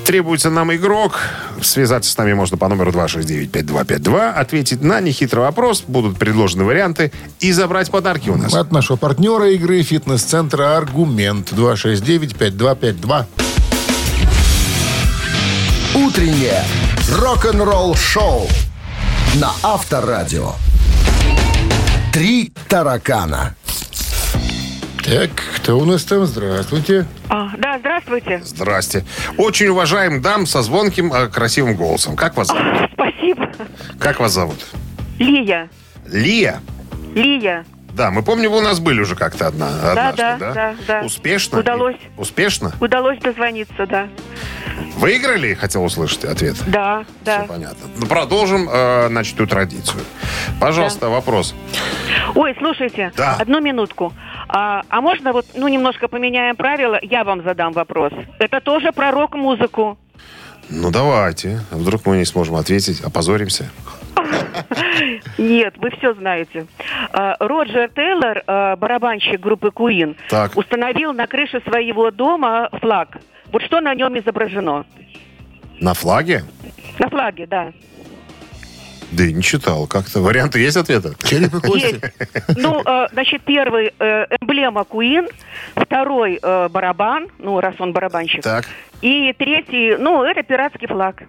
Требуется 0.05 0.51
нам 0.51 0.75
игрок. 0.75 1.19
Связаться 1.63 2.11
с 2.11 2.19
нами 2.19 2.35
можно 2.35 2.59
по 2.59 2.69
номеру 2.69 2.91
269-5252. 2.93 4.33
Ответить 4.33 4.83
на 4.83 5.01
нехитрый 5.01 5.45
вопрос. 5.45 5.83
Будут 5.87 6.19
предложены 6.19 6.65
варианты. 6.65 7.11
И 7.41 7.53
забрать 7.53 7.91
подарки 7.91 8.29
у 8.29 8.37
нас. 8.37 8.53
От 8.55 8.71
нашего 8.71 8.97
партнера 8.97 9.51
игры 9.53 9.83
фитнес-центра 9.83 10.77
«Аргумент» 10.77 11.53
269-5252. 11.53 13.27
Утреннее 15.95 16.63
рок-н-ролл-шоу 17.11 18.47
на 19.37 19.53
Авторадио. 19.63 20.53
Три 22.13 22.53
таракана. 22.69 23.55
Так, 25.05 25.31
кто 25.57 25.79
у 25.79 25.85
нас 25.85 26.05
там? 26.05 26.25
Здравствуйте. 26.25 27.07
А, 27.29 27.51
да, 27.59 27.79
здравствуйте. 27.79 28.41
Здрасте. 28.43 29.05
Очень 29.37 29.69
уважаем 29.69 30.23
дам 30.23 30.47
со 30.47 30.63
звонким, 30.63 31.13
э, 31.13 31.29
красивым 31.29 31.75
голосом. 31.75 32.17
Как 32.17 32.37
вас 32.37 32.49
зовут? 32.49 32.91
Спасибо. 32.95 33.51
Как 33.99 34.19
вас 34.19 34.33
зовут? 34.33 34.65
Лия. 35.19 35.69
Лия? 36.07 36.61
Лия. 37.15 37.67
Да, 37.93 38.11
мы 38.11 38.23
помним, 38.23 38.51
вы 38.51 38.59
у 38.59 38.63
нас 38.63 38.81
были 38.81 39.01
уже 39.01 39.15
как-то 39.15 39.47
одна, 39.47 39.69
однажды, 39.91 40.17
да, 40.23 40.39
да? 40.39 40.53
да, 40.53 40.75
да. 40.87 41.01
Успешно? 41.03 41.61
Удалось. 41.61 41.97
Успешно? 42.17 42.73
Удалось 42.81 43.19
дозвониться, 43.21 43.87
да. 43.87 44.09
Выиграли, 44.97 45.55
хотел 45.55 45.85
услышать 45.85 46.25
ответ. 46.25 46.57
Да, 46.67 47.05
да. 47.25 47.41
Все 47.41 47.49
понятно. 47.49 47.87
Ну, 47.97 48.07
продолжим 48.07 48.69
э, 48.69 49.09
начатую 49.09 49.47
традицию. 49.47 50.03
Пожалуйста, 50.59 51.09
вопрос. 51.09 51.55
Ой, 52.35 52.55
слушайте, 52.59 53.13
Да. 53.17 53.37
одну 53.39 53.61
минутку. 53.61 54.13
А, 54.57 54.83
а 54.89 55.01
можно 55.01 55.33
вот, 55.33 55.47
ну, 55.55 55.67
немножко 55.67 56.07
поменяем 56.07 56.55
правила? 56.55 56.97
Я 57.03 57.25
вам 57.25 57.43
задам 57.43 57.73
вопрос. 57.73 58.13
Это 58.39 58.61
тоже 58.61 58.93
про 58.93 59.11
рок-музыку. 59.11 59.99
Ну, 60.71 60.93
давайте. 60.93 61.59
Вдруг 61.73 62.07
мы 62.07 62.19
не 62.19 62.25
сможем 62.25 62.55
ответить, 62.55 63.01
опозоримся. 63.01 63.69
Нет, 65.39 65.75
вы 65.79 65.91
все 65.99 66.15
знаете. 66.15 66.67
А, 67.13 67.35
Роджер 67.41 67.89
Тейлор, 67.89 68.45
а, 68.47 68.77
барабанщик 68.77 69.41
группы 69.41 69.73
Так. 70.31 70.57
установил 70.57 71.13
на 71.13 71.27
крыше 71.27 71.61
своего 71.69 72.13
дома 72.13 72.69
флаг. 72.81 73.19
Вот 73.51 73.63
что 73.63 73.81
на 73.81 73.93
нем 73.97 74.17
изображено? 74.17 74.87
На 75.81 75.95
флаге? 75.95 76.45
На 77.01 77.11
флаге, 77.11 77.47
да. 77.49 77.73
Да 79.15 79.25
и 79.25 79.33
не 79.33 79.43
читал. 79.43 79.87
Как-то 79.87 80.21
варианты 80.21 80.59
есть 80.59 80.77
ответа? 80.77 81.15
Череп 81.25 81.55
и 81.55 81.61
кости. 81.61 82.01
Есть. 82.01 82.59
Ну, 82.59 82.83
э, 82.85 83.07
значит, 83.13 83.43
первый 83.43 83.93
э, 83.99 84.27
эмблема 84.41 84.83
Queen, 84.83 85.31
второй 85.77 86.41
э, 86.43 86.69
барабан, 86.69 87.29
ну, 87.39 87.61
раз 87.61 87.75
он 87.79 87.93
барабанщик. 87.93 88.43
Так. 88.43 88.65
И 89.03 89.33
третий, 89.39 89.97
ну, 89.99 90.25
это 90.25 90.43
пиратский 90.43 90.89
флаг. 90.89 91.23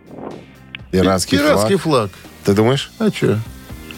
Пиратский, 0.91 1.37
Пиратский 1.37 1.77
флаг. 1.77 2.09
флаг. 2.09 2.11
Ты 2.45 2.53
думаешь? 2.53 2.91
А 2.99 3.09
что? 3.09 3.37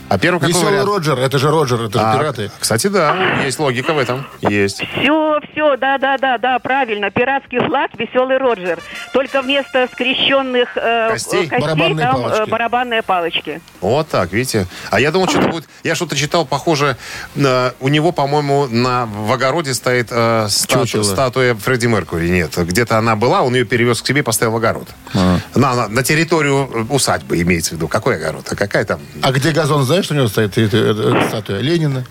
А 0.10 0.18
первый 0.18 0.40
какой 0.40 0.54
Веселый 0.54 0.72
вариант? 0.72 0.88
Роджер, 0.90 1.20
это 1.20 1.38
же 1.38 1.50
Роджер, 1.52 1.82
это 1.82 2.00
же 2.00 2.06
А, 2.06 2.18
пираты. 2.18 2.52
Кстати, 2.60 2.88
да, 2.88 3.42
есть 3.44 3.60
логика 3.60 3.94
в 3.94 4.00
этом. 4.00 4.26
Есть. 4.42 4.78
Все, 4.78 5.40
все, 5.52 5.76
да, 5.78 5.98
да, 5.98 6.18
да, 6.18 6.38
да, 6.38 6.60
правильно. 6.60 7.12
Пиратский 7.12 7.60
флаг, 7.60 7.92
веселый 7.98 8.38
Роджер. 8.38 8.80
Только 9.14 9.42
вместо 9.42 9.88
скрещенных 9.92 10.70
э, 10.76 11.10
Костей? 11.12 11.48
костей 11.48 11.60
Барабанные 11.60 12.06
там 12.08 12.20
э, 12.20 12.22
палочки. 12.30 12.50
барабанные 12.50 13.02
палочки. 13.04 13.62
Вот 13.82 14.08
так, 14.08 14.32
видите. 14.32 14.66
А 14.92 15.00
я 15.00 15.12
думал, 15.12 15.28
что-то 15.28 15.50
будет... 15.50 15.66
Я 15.84 15.96
что-то 15.96 16.16
читал 16.16 16.46
похоже... 16.46 16.96
на- 17.36 17.74
У 17.80 17.90
него, 17.90 18.12
по-моему, 18.12 18.68
на, 18.68 19.06
в 19.06 19.32
огороде 19.32 19.74
стоит 19.74 20.08
э, 20.12 20.48
стату- 20.50 21.04
статуя 21.04 21.54
Фредди 21.56 21.88
Меркури. 21.88 22.30
Нет, 22.30 22.58
где-то 22.58 22.98
она 22.98 23.16
была, 23.16 23.42
он 23.42 23.54
ее 23.56 23.66
перевез 23.66 24.02
к 24.02 24.08
себе 24.08 24.20
и 24.20 24.24
поставил 24.24 24.54
в 24.54 24.56
огород. 24.58 24.88
А. 25.14 25.40
На, 25.56 25.76
на, 25.76 25.88
на 25.90 26.04
территорию 26.04 26.88
усадьбы 26.90 27.42
имеется 27.42 27.72
в 27.72 27.74
виду. 27.78 27.88
Какой 27.88 28.16
огород? 28.16 28.46
А 28.50 28.56
какая 28.56 28.86
там? 28.86 29.00
А 29.22 29.32
где 29.32 29.52
газон, 29.52 29.84
знаешь, 29.84 29.97
что 30.04 30.14
у 30.14 30.18
него 30.18 30.28
стоит 30.28 30.54
статуя? 30.54 31.60
Ленина. 31.62 32.04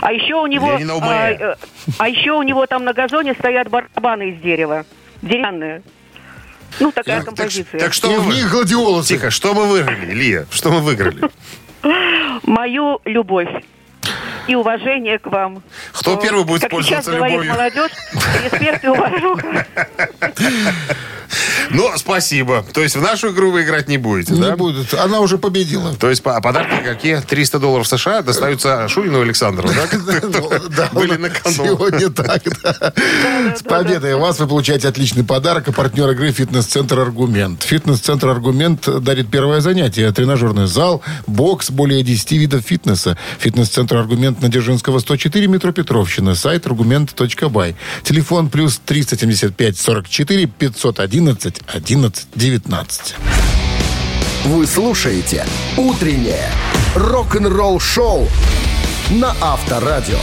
А 0.00 0.12
еще 0.12 0.34
у 0.34 0.46
него, 0.46 0.78
а, 1.02 1.30
э, 1.30 1.54
а 1.98 2.08
еще 2.08 2.32
у 2.32 2.42
него 2.42 2.66
там 2.66 2.84
на 2.84 2.92
газоне 2.92 3.34
стоят 3.34 3.68
барабаны 3.70 4.30
из 4.30 4.40
дерева, 4.42 4.84
деревянные. 5.22 5.82
Ну, 6.80 6.90
такая 6.90 7.18
Так, 7.18 7.24
так, 7.26 7.36
композиция. 7.36 7.78
так 7.80 7.92
что 7.94 8.12
И 8.12 8.16
мы... 8.16 8.22
в 8.22 8.34
них 8.34 8.50
гладиолусы. 8.50 9.08
Тихо, 9.14 9.30
что 9.30 9.54
мы 9.54 9.66
выиграли, 9.66 10.12
Илья? 10.12 10.44
Что 10.50 10.70
мы 10.70 10.80
выиграли? 10.80 11.22
Мою 12.42 13.00
любовь 13.04 13.48
и 14.48 14.54
уважение 14.56 15.18
к 15.18 15.26
вам. 15.26 15.62
Кто 15.92 16.18
Э, 16.18 16.22
первый 16.22 16.44
будет 16.44 16.62
как 16.62 16.70
пользоваться 16.70 17.10
сейчас 17.12 17.14
любовью? 17.30 17.50
молодежь, 17.52 17.92
респект 18.44 18.84
и 18.84 18.88
уважуха. 18.88 19.66
Ну, 21.70 21.90
спасибо. 21.96 22.64
То 22.72 22.82
есть 22.82 22.96
в 22.96 23.00
нашу 23.02 23.32
игру 23.32 23.50
вы 23.50 23.62
играть 23.62 23.88
не 23.88 23.98
будете, 23.98 24.32
Не 24.34 24.40
да? 24.40 24.56
будет. 24.56 24.92
Она 24.94 25.20
уже 25.20 25.38
победила. 25.38 25.94
То 25.94 26.10
есть 26.10 26.22
по- 26.22 26.40
подарки 26.40 26.84
какие? 26.84 27.16
300 27.20 27.58
долларов 27.58 27.86
США 27.88 28.22
достаются 28.22 28.88
Шурину 28.88 29.20
Александру, 29.20 29.68
да? 29.68 30.88
Были 30.92 31.16
на. 31.16 31.28
Сегодня 31.30 32.10
так. 32.10 32.42
С 33.56 33.62
победой 33.62 34.16
вас 34.16 34.38
вы 34.38 34.46
получаете 34.46 34.88
отличный 34.88 35.24
подарок. 35.24 35.68
А 35.68 35.72
партнер 35.72 36.08
игры 36.10 36.32
«Фитнес-центр 36.32 36.98
Аргумент». 37.00 37.62
«Фитнес-центр 37.62 38.28
Аргумент» 38.28 38.88
дарит 39.02 39.30
первое 39.30 39.60
занятие. 39.60 40.10
Тренажерный 40.12 40.66
зал, 40.66 41.02
бокс, 41.26 41.70
более 41.70 42.02
10 42.02 42.32
видов 42.32 42.62
фитнеса. 42.64 43.16
«Фитнес-центр 43.38 43.96
Аргумент» 43.96 44.40
на 44.42 44.48
Дзержинского, 44.48 44.98
104, 44.98 45.46
метро 45.46 45.72
Петровщина. 45.72 46.34
Сайт 46.34 46.66
аргумент.бай. 46.66 47.76
Телефон 48.02 48.48
плюс 48.50 48.80
375 48.84 49.78
44 49.78 50.46
511 50.46 51.53
11 51.66 52.28
19. 52.34 53.14
Вы 54.44 54.66
слушаете 54.66 55.46
«Утреннее 55.76 56.50
рок-н-ролл-шоу» 56.94 58.28
на 59.10 59.34
Авторадио. 59.40 60.18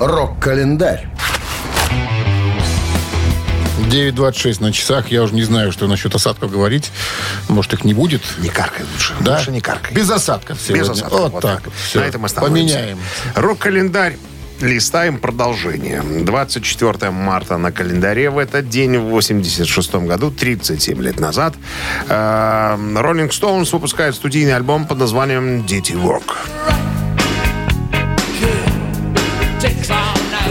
Рок-календарь. 0.00 1.08
9.26 3.90 4.62
на 4.62 4.72
часах. 4.72 5.08
Я 5.10 5.22
уже 5.22 5.34
не 5.34 5.42
знаю, 5.42 5.72
что 5.72 5.86
насчет 5.86 6.14
осадков 6.14 6.50
говорить. 6.50 6.90
Может, 7.48 7.74
их 7.74 7.84
не 7.84 7.94
будет. 7.94 8.22
Не 8.38 8.48
каркай 8.48 8.84
лучше. 8.92 9.14
Да? 9.20 9.36
Лучше 9.38 9.50
не 9.52 9.60
каркай. 9.60 9.92
Без 9.94 10.10
осадков 10.10 10.58
сегодня. 10.60 10.82
Без 10.82 10.90
осадков. 10.90 11.32
Вот, 11.32 11.42
так. 11.42 11.62
Всё. 11.86 12.00
На 12.00 12.04
этом 12.04 12.24
остановимся. 12.24 12.74
Поменяем. 12.74 12.98
Рок-календарь. 13.34 14.16
Листаем 14.60 15.18
продолжение. 15.18 16.02
24 16.02 17.10
марта 17.10 17.58
на 17.58 17.72
календаре 17.72 18.30
в 18.30 18.38
этот 18.38 18.70
день, 18.70 18.96
в 18.96 19.10
86 19.10 19.94
году, 19.96 20.30
37 20.30 21.02
лет 21.02 21.20
назад, 21.20 21.54
э, 22.08 22.12
Rolling 22.14 23.28
Stones 23.28 23.70
выпускает 23.72 24.14
студийный 24.14 24.56
альбом 24.56 24.86
под 24.86 24.98
названием 24.98 25.66
«Dirty 25.66 25.94
Work». 25.94 26.95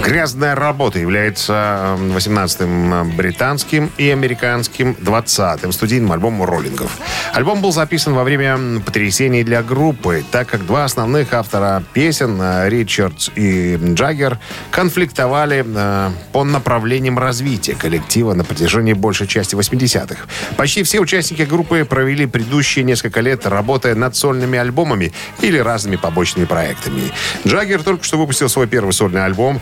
«Грязная 0.06 0.54
работа» 0.54 1.00
является 1.00 1.98
18-м 2.00 3.16
британским 3.16 3.92
и 3.98 4.12
американским 4.12 4.92
20-м 4.92 5.72
студийным 5.72 6.12
альбомом 6.12 6.48
роллингов. 6.48 6.96
Альбом 7.34 7.60
был 7.60 7.72
записан 7.72 8.14
во 8.14 8.24
время 8.24 8.82
потрясений 8.86 9.44
для 9.44 9.64
группы, 9.64 10.24
так 10.30 10.48
как 10.48 10.68
два 10.68 10.84
основных 10.84 11.34
автора 11.34 11.84
песен, 11.94 12.40
э, 12.40 12.70
Ричардс 12.70 13.32
и 13.36 13.80
Джаггер, 13.82 14.38
конфликтовали 14.70 15.66
э, 15.66 16.12
по 16.32 16.44
направлениям 16.44 17.18
развития 17.18 17.74
коллектива 17.74 18.36
на 18.36 18.44
протяжении 18.44 18.94
большей 18.94 19.26
части 19.26 19.56
80-х. 19.56 20.28
Почти 20.56 20.84
все 20.84 21.00
участники 21.00 21.42
группы 21.42 21.84
провели 21.84 22.28
предыдущие 22.28 22.86
несколько 22.86 23.22
лет, 23.22 23.48
работая 23.48 23.96
над 23.96 24.16
сольными 24.16 24.60
альбомами 24.60 25.14
или 25.42 25.58
разными 25.58 25.96
побочными 25.96 26.46
проектами. 26.46 27.12
Джаггер 27.48 27.82
только 27.82 28.04
что 28.04 28.20
выпустил 28.20 28.50
свой 28.50 28.68
первый 28.68 28.92
сольный 28.92 29.26
альбом 29.26 29.60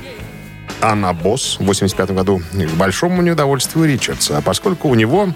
Анна 0.83 1.13
Босс 1.13 1.57
в 1.59 1.65
85 1.65 2.11
году. 2.11 2.41
К 2.51 2.77
большому 2.77 3.21
неудовольствию 3.21 3.85
Ричардса, 3.85 4.41
поскольку 4.43 4.89
у 4.89 4.95
него 4.95 5.29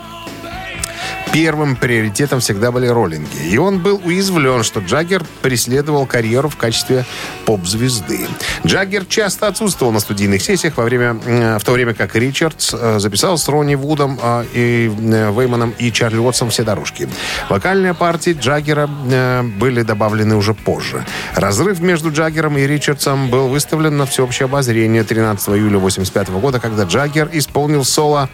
первым 1.32 1.76
приоритетом 1.76 2.40
всегда 2.40 2.72
были 2.72 2.88
роллинги. 2.88 3.38
И 3.50 3.58
он 3.58 3.80
был 3.80 4.02
уязвлен, 4.04 4.64
что 4.64 4.80
Джаггер 4.80 5.24
преследовал 5.42 6.06
карьеру 6.06 6.50
в 6.50 6.58
качестве 6.58 7.06
поп-звезды. 7.46 8.28
Джаггер 8.66 9.06
часто 9.06 9.48
отсутствовал 9.48 9.92
на 9.92 10.00
студийных 10.00 10.42
сессиях 10.42 10.78
во 10.78 10.84
время, 10.84 11.18
э, 11.26 11.58
в 11.60 11.64
то 11.64 11.72
время 11.72 11.94
как 11.94 12.16
Ричардс 12.16 12.74
э, 12.74 13.00
записал 13.00 13.38
с 13.38 13.48
Ронни 13.48 13.76
Вудом 13.76 14.20
э, 14.22 14.46
и 14.54 14.90
э, 14.90 15.32
Вейманом 15.32 15.74
и 15.78 15.92
Чарли 15.92 16.18
Уотсом 16.18 16.50
все 16.50 16.64
дорожки. 16.64 17.08
Вокальные 17.50 17.94
партии 17.94 18.38
Джаггера 18.40 18.88
были 18.88 19.82
добавлены 19.82 20.36
уже 20.36 20.54
позже. 20.54 21.06
Разрыв 21.36 21.80
между 21.80 22.12
Джаггером 22.12 22.58
и 22.58 22.66
Ричардсом 22.66 23.30
был 23.30 23.48
выставлен 23.48 23.98
на 23.98 24.06
всеобщее 24.06 24.46
обозрение 24.46 25.04
13 25.04 25.50
июля 25.50 25.78
85 25.78 26.30
года, 26.30 26.60
когда 26.60 26.84
Джаггер 26.84 27.30
исполнил 27.34 27.84
соло 27.84 28.30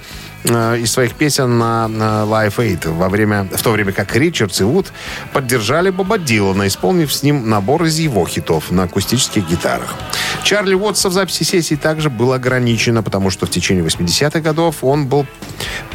из 0.45 0.91
своих 0.91 1.15
песен 1.15 1.57
на, 1.57 1.85
Life 1.85 2.57
Aid, 2.57 2.89
во 2.89 3.09
время, 3.09 3.47
в 3.51 3.61
то 3.61 3.71
время 3.71 3.91
как 3.91 4.15
Ричардс 4.15 4.61
и 4.61 4.63
Вуд 4.63 4.91
поддержали 5.31 5.89
Боба 5.89 6.17
Дилана, 6.17 6.67
исполнив 6.67 7.13
с 7.13 7.23
ним 7.23 7.49
набор 7.49 7.83
из 7.85 7.97
его 7.99 8.25
хитов 8.27 8.71
на 8.71 8.83
акустических 8.83 9.47
гитарах. 9.47 9.95
Чарли 10.43 10.73
Уотса 10.75 11.09
в 11.09 11.13
записи 11.13 11.43
сессии 11.43 11.75
также 11.75 12.09
было 12.09 12.35
ограничено, 12.35 13.03
потому 13.03 13.29
что 13.29 13.45
в 13.45 13.49
течение 13.49 13.83
80-х 13.85 14.41
годов 14.41 14.83
он 14.83 15.07
был 15.07 15.25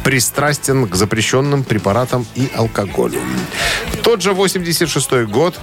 пристрастен 0.03 0.87
к 0.87 0.95
запрещенным 0.95 1.63
препаратам 1.63 2.25
и 2.35 2.49
алкоголю. 2.55 3.19
В 3.91 3.97
тот 3.97 4.21
же 4.21 4.31
86-й 4.31 5.25
год 5.25 5.59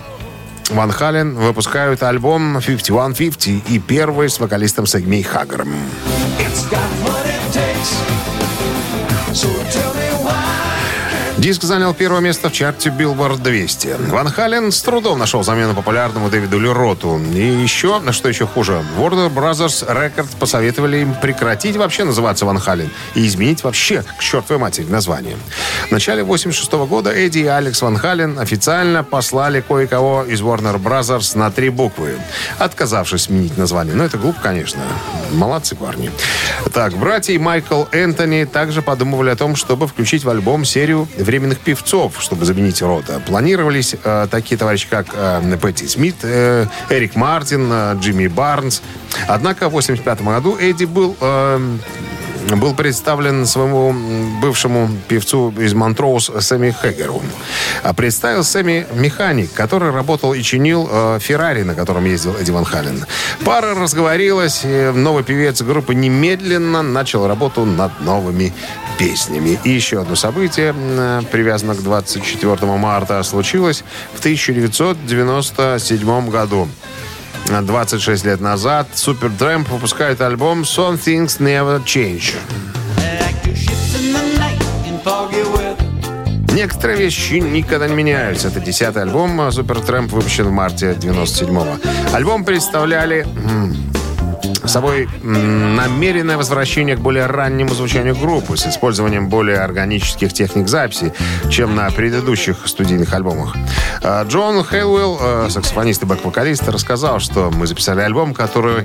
Ван 0.70 0.90
Хален 0.90 1.34
выпускают 1.34 2.02
альбом 2.02 2.60
5150 2.60 3.70
и 3.70 3.78
первый 3.78 4.28
с 4.28 4.38
вокалистом 4.38 4.86
Сегмей 4.86 5.24
so 9.36 9.48
tell 9.64 9.85
Диск 11.38 11.64
занял 11.64 11.92
первое 11.92 12.20
место 12.20 12.48
в 12.48 12.52
чарте 12.52 12.88
Billboard 12.88 13.42
200. 13.42 13.96
Ван 14.08 14.28
Хален 14.30 14.72
с 14.72 14.80
трудом 14.80 15.18
нашел 15.18 15.42
замену 15.42 15.74
популярному 15.74 16.30
Дэвиду 16.30 16.58
Лероту. 16.58 17.20
И 17.34 17.62
еще, 17.62 18.00
что 18.12 18.28
еще 18.30 18.46
хуже, 18.46 18.82
Warner 18.98 19.30
Brothers 19.30 19.86
Records 19.86 20.34
посоветовали 20.38 20.98
им 20.98 21.14
прекратить 21.14 21.76
вообще 21.76 22.04
называться 22.04 22.46
Ван 22.46 22.58
Хален 22.58 22.90
и 23.14 23.26
изменить 23.26 23.64
вообще 23.64 24.02
к 24.02 24.22
чертовой 24.22 24.58
матери 24.58 24.86
название. 24.86 25.36
В 25.88 25.92
начале 25.92 26.24
86 26.24 26.72
года 26.88 27.10
Эдди 27.10 27.40
и 27.40 27.46
Алекс 27.46 27.82
Ван 27.82 27.98
Хален 27.98 28.38
официально 28.38 29.04
послали 29.04 29.60
кое-кого 29.60 30.24
из 30.24 30.40
Warner 30.40 30.82
Brothers 30.82 31.36
на 31.36 31.50
три 31.50 31.68
буквы, 31.68 32.16
отказавшись 32.58 33.24
сменить 33.24 33.58
название. 33.58 33.94
Но 33.94 34.04
это 34.04 34.16
глупо, 34.16 34.40
конечно. 34.40 34.80
Молодцы 35.32 35.76
парни. 35.76 36.10
Так, 36.72 36.94
братья 36.94 37.38
Майкл 37.38 37.84
Энтони 37.92 38.44
также 38.44 38.80
подумывали 38.80 39.28
о 39.28 39.36
том, 39.36 39.54
чтобы 39.54 39.86
включить 39.86 40.24
в 40.24 40.30
альбом 40.30 40.64
серию 40.64 41.06
временных 41.26 41.58
певцов, 41.58 42.22
чтобы 42.22 42.44
заменить 42.44 42.80
рота. 42.80 43.20
Планировались 43.26 43.94
э, 44.02 44.28
такие 44.30 44.56
товарищи, 44.56 44.86
как 44.88 45.06
э, 45.12 45.56
Пэтти 45.60 45.86
Смит, 45.86 46.16
э, 46.22 46.66
Эрик 46.88 47.16
Мартин, 47.16 47.68
э, 47.70 47.96
Джимми 48.00 48.28
Барнс. 48.28 48.82
Однако 49.28 49.68
в 49.68 49.72
85 49.72 50.22
году 50.22 50.56
Эдди 50.58 50.84
был... 50.84 51.16
э, 51.20 51.76
был 52.54 52.74
представлен 52.74 53.44
своему 53.46 53.92
бывшему 54.40 54.88
певцу 55.08 55.52
из 55.58 55.74
Монтроуз 55.74 56.30
Сэмми 56.40 56.70
Хэггеру. 56.70 57.20
А 57.82 57.92
представил 57.92 58.44
Сэмми 58.44 58.86
механик, 58.94 59.52
который 59.52 59.90
работал 59.90 60.32
и 60.32 60.42
чинил 60.42 60.88
э, 60.90 61.18
Феррари, 61.20 61.62
на 61.62 61.74
котором 61.74 62.04
ездил 62.04 62.36
Эдди 62.36 62.52
Ван 62.52 62.64
Хален. 62.64 63.04
Пара 63.44 63.74
разговорилась, 63.74 64.60
и 64.64 64.92
новый 64.94 65.24
певец 65.24 65.60
группы 65.62 65.94
немедленно 65.94 66.82
начал 66.82 67.26
работу 67.26 67.64
над 67.64 68.00
новыми 68.00 68.52
песнями. 68.98 69.58
И 69.64 69.70
еще 69.70 70.02
одно 70.02 70.14
событие, 70.14 70.72
м, 70.76 71.24
привязано 71.26 71.74
к 71.74 71.82
24 71.82 72.76
марта, 72.76 73.20
случилось 73.24 73.82
в 74.14 74.20
1997 74.20 76.30
году. 76.30 76.68
26 77.48 78.24
лет 78.24 78.40
назад 78.40 78.88
Супер 78.94 79.30
Трэмп 79.30 79.68
выпускает 79.68 80.20
альбом 80.20 80.62
Some 80.62 80.98
Things 80.98 81.38
Never 81.40 81.82
Change. 81.84 82.34
Некоторые 86.52 86.98
вещи 86.98 87.34
никогда 87.34 87.86
не 87.86 87.94
меняются. 87.94 88.48
Это 88.48 88.60
десятый 88.60 89.02
альбом 89.02 89.52
Супер 89.52 89.80
Трэмп, 89.80 90.12
выпущен 90.12 90.44
в 90.44 90.50
марте 90.50 90.92
97-го. 90.92 92.14
Альбом 92.14 92.44
представляли 92.44 93.26
собой 94.64 95.08
намеренное 95.22 96.36
возвращение 96.36 96.96
к 96.96 97.00
более 97.00 97.26
раннему 97.26 97.74
звучанию 97.74 98.16
группы 98.16 98.56
с 98.56 98.66
использованием 98.66 99.28
более 99.28 99.58
органических 99.58 100.32
техник 100.32 100.68
записи, 100.68 101.12
чем 101.50 101.74
на 101.74 101.90
предыдущих 101.90 102.66
студийных 102.66 103.12
альбомах. 103.12 103.54
А, 104.02 104.24
Джон 104.24 104.64
Хейлвелл, 104.64 105.18
э, 105.20 105.48
саксофонист 105.50 106.02
и 106.02 106.06
бэк-вокалист, 106.06 106.68
рассказал, 106.68 107.20
что 107.20 107.50
мы 107.50 107.66
записали 107.66 108.00
альбом, 108.00 108.34
который, 108.34 108.84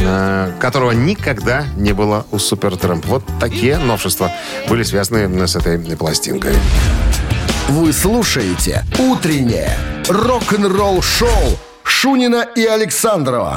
э, 0.00 0.52
которого 0.60 0.92
никогда 0.92 1.64
не 1.76 1.92
было 1.92 2.26
у 2.30 2.38
Супертрэмп. 2.38 3.06
Вот 3.06 3.24
такие 3.40 3.78
новшества 3.78 4.30
были 4.68 4.82
связаны 4.82 5.46
с 5.46 5.56
этой 5.56 5.78
пластинкой. 5.96 6.54
Вы 7.68 7.92
слушаете 7.92 8.84
«Утреннее 8.98 9.76
рок-н-ролл-шоу» 10.08 11.58
Шунина 11.82 12.46
и 12.54 12.64
Александрова 12.64 13.56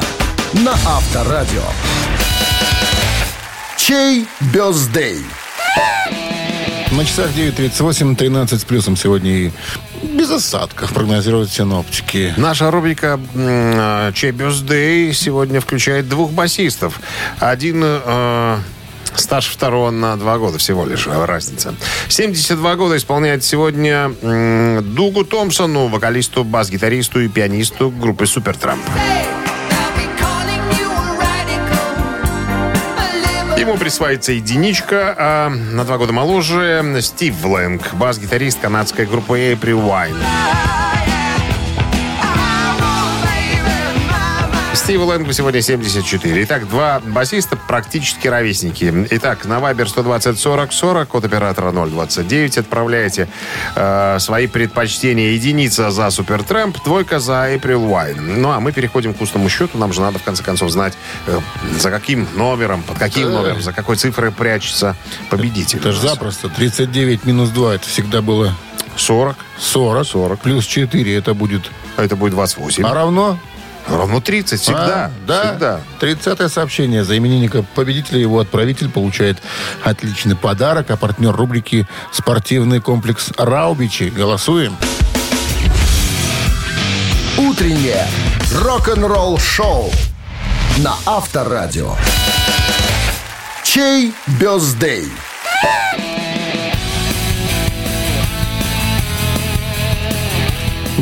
на 0.54 0.72
Авторадио. 0.86 1.64
Чей 3.78 4.26
бездей? 4.54 5.24
На 6.92 7.06
часах 7.06 7.32
9.38, 7.32 8.16
13 8.16 8.62
с 8.62 8.64
плюсом 8.64 8.96
сегодня 8.96 9.32
и 9.32 9.52
без 10.04 10.32
осадков 10.32 10.94
прогнозируют 10.94 11.52
синоптики. 11.52 12.34
Наша 12.38 12.72
рубрика 12.72 13.20
м, 13.36 14.14
«Чей 14.14 14.32
бюздей» 14.32 15.14
сегодня 15.14 15.60
включает 15.60 16.08
двух 16.08 16.32
басистов. 16.32 17.00
Один 17.40 17.82
э, 17.84 18.58
стаж 19.16 19.48
второго 19.48 19.92
на 19.92 20.16
два 20.16 20.38
года 20.38 20.58
всего 20.58 20.86
лишь 20.86 21.08
э, 21.08 21.26
разница. 21.26 21.76
72 22.08 22.76
года 22.76 22.96
исполняет 22.98 23.44
сегодня 23.44 24.10
Дугу 24.82 25.24
Томпсону, 25.26 25.88
вокалисту, 25.88 26.44
бас-гитаристу 26.44 27.20
и 27.20 27.28
пианисту 27.28 27.90
группы 27.92 28.26
Супертрамп. 28.26 28.82
Ему 33.68 33.78
присваивается 33.78 34.32
единичка, 34.32 35.14
а 35.18 35.50
на 35.50 35.84
два 35.84 35.98
года 35.98 36.14
моложе 36.14 37.02
Стив 37.02 37.44
Лэнг, 37.44 37.96
бас-гитарист 37.96 38.62
канадской 38.62 39.06
группы 39.06 39.38
April 39.52 39.86
Wine. 39.86 40.87
Стиву 44.88 45.04
Лэнгу 45.04 45.34
сегодня 45.34 45.62
74. 45.62 46.44
Итак, 46.46 46.70
два 46.70 47.02
басиста 47.02 47.58
практически 47.58 48.30
ровесники. 48.30 49.06
Итак, 49.10 49.44
на 49.44 49.60
Вайбер 49.60 49.90
120 49.90 50.40
40 50.40 50.72
40, 50.72 51.08
код 51.10 51.26
оператора 51.26 51.74
029, 51.74 52.58
отправляете 52.58 53.28
э, 53.76 54.18
свои 54.22 54.48
предпочтения. 54.48 55.32
Единица 55.32 55.92
за 55.92 56.10
Супертрэмп, 56.10 56.82
двойка 56.86 57.20
за 57.20 57.54
April 57.54 57.86
Wine. 57.86 58.38
Ну, 58.38 58.50
а 58.52 58.62
мы 58.62 58.72
переходим 58.72 59.14
к 59.14 59.20
устному 59.20 59.50
счету. 59.50 59.78
Нам 59.78 59.92
же 59.92 60.00
надо, 60.00 60.20
в 60.20 60.24
конце 60.24 60.42
концов, 60.42 60.72
знать, 60.72 60.94
э, 61.26 61.38
за 61.78 61.92
каким 61.92 62.26
номером, 62.36 62.82
под 62.82 62.98
каким 62.98 63.30
номером, 63.30 63.62
за 63.62 63.74
какой 63.74 63.98
цифрой 63.98 64.32
прячется 64.32 64.96
победитель. 65.30 65.80
Это 65.80 65.92
же 65.92 66.00
запросто. 66.00 66.48
39 66.48 67.26
минус 67.26 67.50
2, 67.50 67.76
это 67.76 67.90
всегда 67.90 68.22
было 68.22 68.56
40. 68.96 69.36
40. 69.60 70.08
40. 70.08 70.40
Плюс 70.40 70.66
4, 70.66 71.14
это 71.14 71.34
будет... 71.34 71.70
А 71.98 72.06
это 72.06 72.16
будет 72.16 72.32
28. 72.32 72.86
А 72.86 72.94
равно? 72.94 73.38
Равно 73.90 74.20
30. 74.20 74.60
Всегда. 74.60 75.06
А, 75.06 75.12
да. 75.26 75.42
Всегда. 75.42 75.80
30 76.00 76.52
сообщение. 76.52 77.04
За 77.04 77.18
именинника 77.18 77.64
победителя 77.76 78.20
его 78.20 78.40
отправитель 78.40 78.90
получает 78.90 79.38
отличный 79.84 80.36
подарок, 80.36 80.92
а 80.92 80.98
партнер 80.98 81.36
рубрики 81.36 81.88
«Спортивный 82.12 82.82
комплекс 82.82 83.32
Раубичи». 83.38 84.10
Голосуем. 84.10 84.76
Утреннее 87.38 88.06
рок-н-ролл-шоу 88.54 89.92
на 90.78 90.96
Авторадио. 91.06 91.96
Чей 93.64 94.14
бездей? 94.40 95.08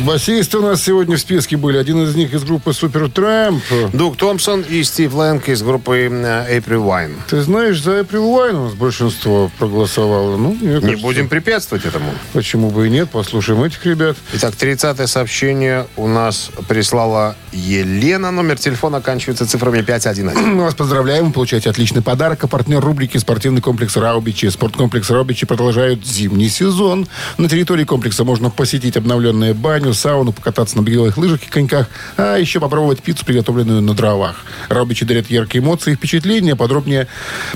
Басисты 0.06 0.58
у 0.58 0.62
нас 0.62 0.84
сегодня 0.84 1.16
в 1.16 1.20
списке 1.20 1.56
были. 1.56 1.78
Один 1.78 2.04
из 2.04 2.14
них 2.14 2.32
из 2.32 2.44
группы 2.44 2.72
Супер 2.72 3.10
Трэмп. 3.10 3.60
Дуг 3.92 4.16
Томпсон 4.16 4.60
и 4.62 4.84
Стив 4.84 5.12
Лэнг 5.12 5.48
из 5.48 5.62
группы 5.62 5.96
э, 5.96 6.58
April 6.58 6.86
Wine. 6.86 7.16
Ты 7.28 7.42
знаешь, 7.42 7.82
за 7.82 7.98
April 7.98 8.22
Wine 8.32 8.54
у 8.54 8.64
нас 8.66 8.74
большинство 8.74 9.50
проголосовало. 9.58 10.36
Ну, 10.36 10.56
мне 10.60 10.74
Не 10.74 10.80
кажется, 10.80 11.02
будем 11.02 11.28
препятствовать 11.28 11.86
этому. 11.86 12.12
Почему 12.34 12.70
бы 12.70 12.86
и 12.86 12.90
нет? 12.90 13.10
Послушаем 13.10 13.64
этих 13.64 13.84
ребят. 13.84 14.16
Итак, 14.34 14.54
30 14.54 15.10
сообщение 15.10 15.88
у 15.96 16.06
нас 16.06 16.52
прислала 16.68 17.34
Елена. 17.50 18.30
Номер 18.30 18.58
телефона 18.58 18.98
оканчивается 18.98 19.44
цифрами 19.44 19.82
511. 19.82 20.40
Мы 20.46 20.62
вас 20.62 20.76
поздравляем. 20.76 21.26
Вы 21.26 21.32
получаете 21.32 21.68
отличный 21.68 22.02
подарок. 22.02 22.44
А 22.44 22.46
партнер 22.46 22.78
рубрики 22.80 23.18
«Спортивный 23.18 23.60
комплекс 23.60 23.96
Раубичи». 23.96 24.50
Спорткомплекс 24.50 25.10
Раубичи 25.10 25.46
продолжает 25.46 26.06
зимний 26.06 26.48
сезон. 26.48 27.08
На 27.38 27.48
территории 27.48 27.82
комплекса 27.82 28.22
можно 28.22 28.50
посетить 28.50 28.96
обновленные 28.96 29.52
баню, 29.52 29.94
сауну, 29.96 30.32
покататься 30.32 30.76
на 30.76 30.82
беговых 30.82 31.16
лыжах 31.16 31.42
и 31.42 31.50
коньках, 31.50 31.88
а 32.16 32.36
еще 32.36 32.60
попробовать 32.60 33.02
пиццу, 33.02 33.24
приготовленную 33.24 33.82
на 33.82 33.94
дровах. 33.94 34.44
Раубичи 34.68 35.04
дарят 35.04 35.28
яркие 35.30 35.62
эмоции 35.62 35.92
и 35.92 35.96
впечатления. 35.96 36.54
Подробнее, 36.54 37.08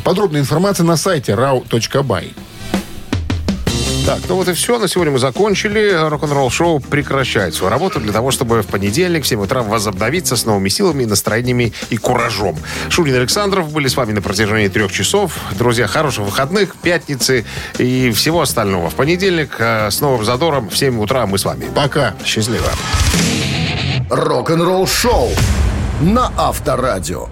подробная 0.03 0.41
информация 0.41 0.84
на 0.84 0.97
сайте 0.97 1.32
rau.by. 1.32 2.32
Так, 4.11 4.18
ну 4.28 4.34
вот 4.34 4.48
и 4.48 4.54
все. 4.54 4.76
На 4.80 4.88
сегодня 4.88 5.12
мы 5.12 5.20
закончили. 5.20 5.92
Рок-н-ролл 6.08 6.50
шоу 6.50 6.80
прекращает 6.80 7.54
свою 7.54 7.70
работу 7.70 8.00
для 8.00 8.12
того, 8.12 8.32
чтобы 8.32 8.62
в 8.62 8.66
понедельник 8.66 9.22
в 9.22 9.28
7 9.28 9.40
утра 9.40 9.62
возобновиться 9.62 10.36
с 10.36 10.44
новыми 10.44 10.68
силами, 10.68 11.04
настроениями 11.04 11.72
и 11.90 11.96
куражом. 11.96 12.58
Шурин 12.88 13.14
Александров 13.14 13.70
были 13.70 13.86
с 13.86 13.96
вами 13.96 14.11
на 14.11 14.20
протяжении 14.20 14.66
трех 14.66 14.90
часов. 14.90 15.38
Друзья, 15.52 15.86
хороших 15.86 16.24
выходных, 16.24 16.74
пятницы 16.74 17.44
и 17.78 18.11
всего 18.11 18.40
остального. 18.40 18.90
В 18.90 18.96
понедельник 18.96 19.54
э, 19.61 19.92
с 19.92 20.00
новым 20.00 20.24
задором 20.24 20.70
в 20.70 20.76
7 20.76 20.98
утра 20.98 21.24
мы 21.26 21.38
с 21.38 21.44
вами. 21.44 21.66
Пока. 21.72 22.16
Счастливо. 22.24 22.66
Рок-н-ролл-шоу 24.11 25.28
на 26.00 26.32
Авторадио. 26.36 27.28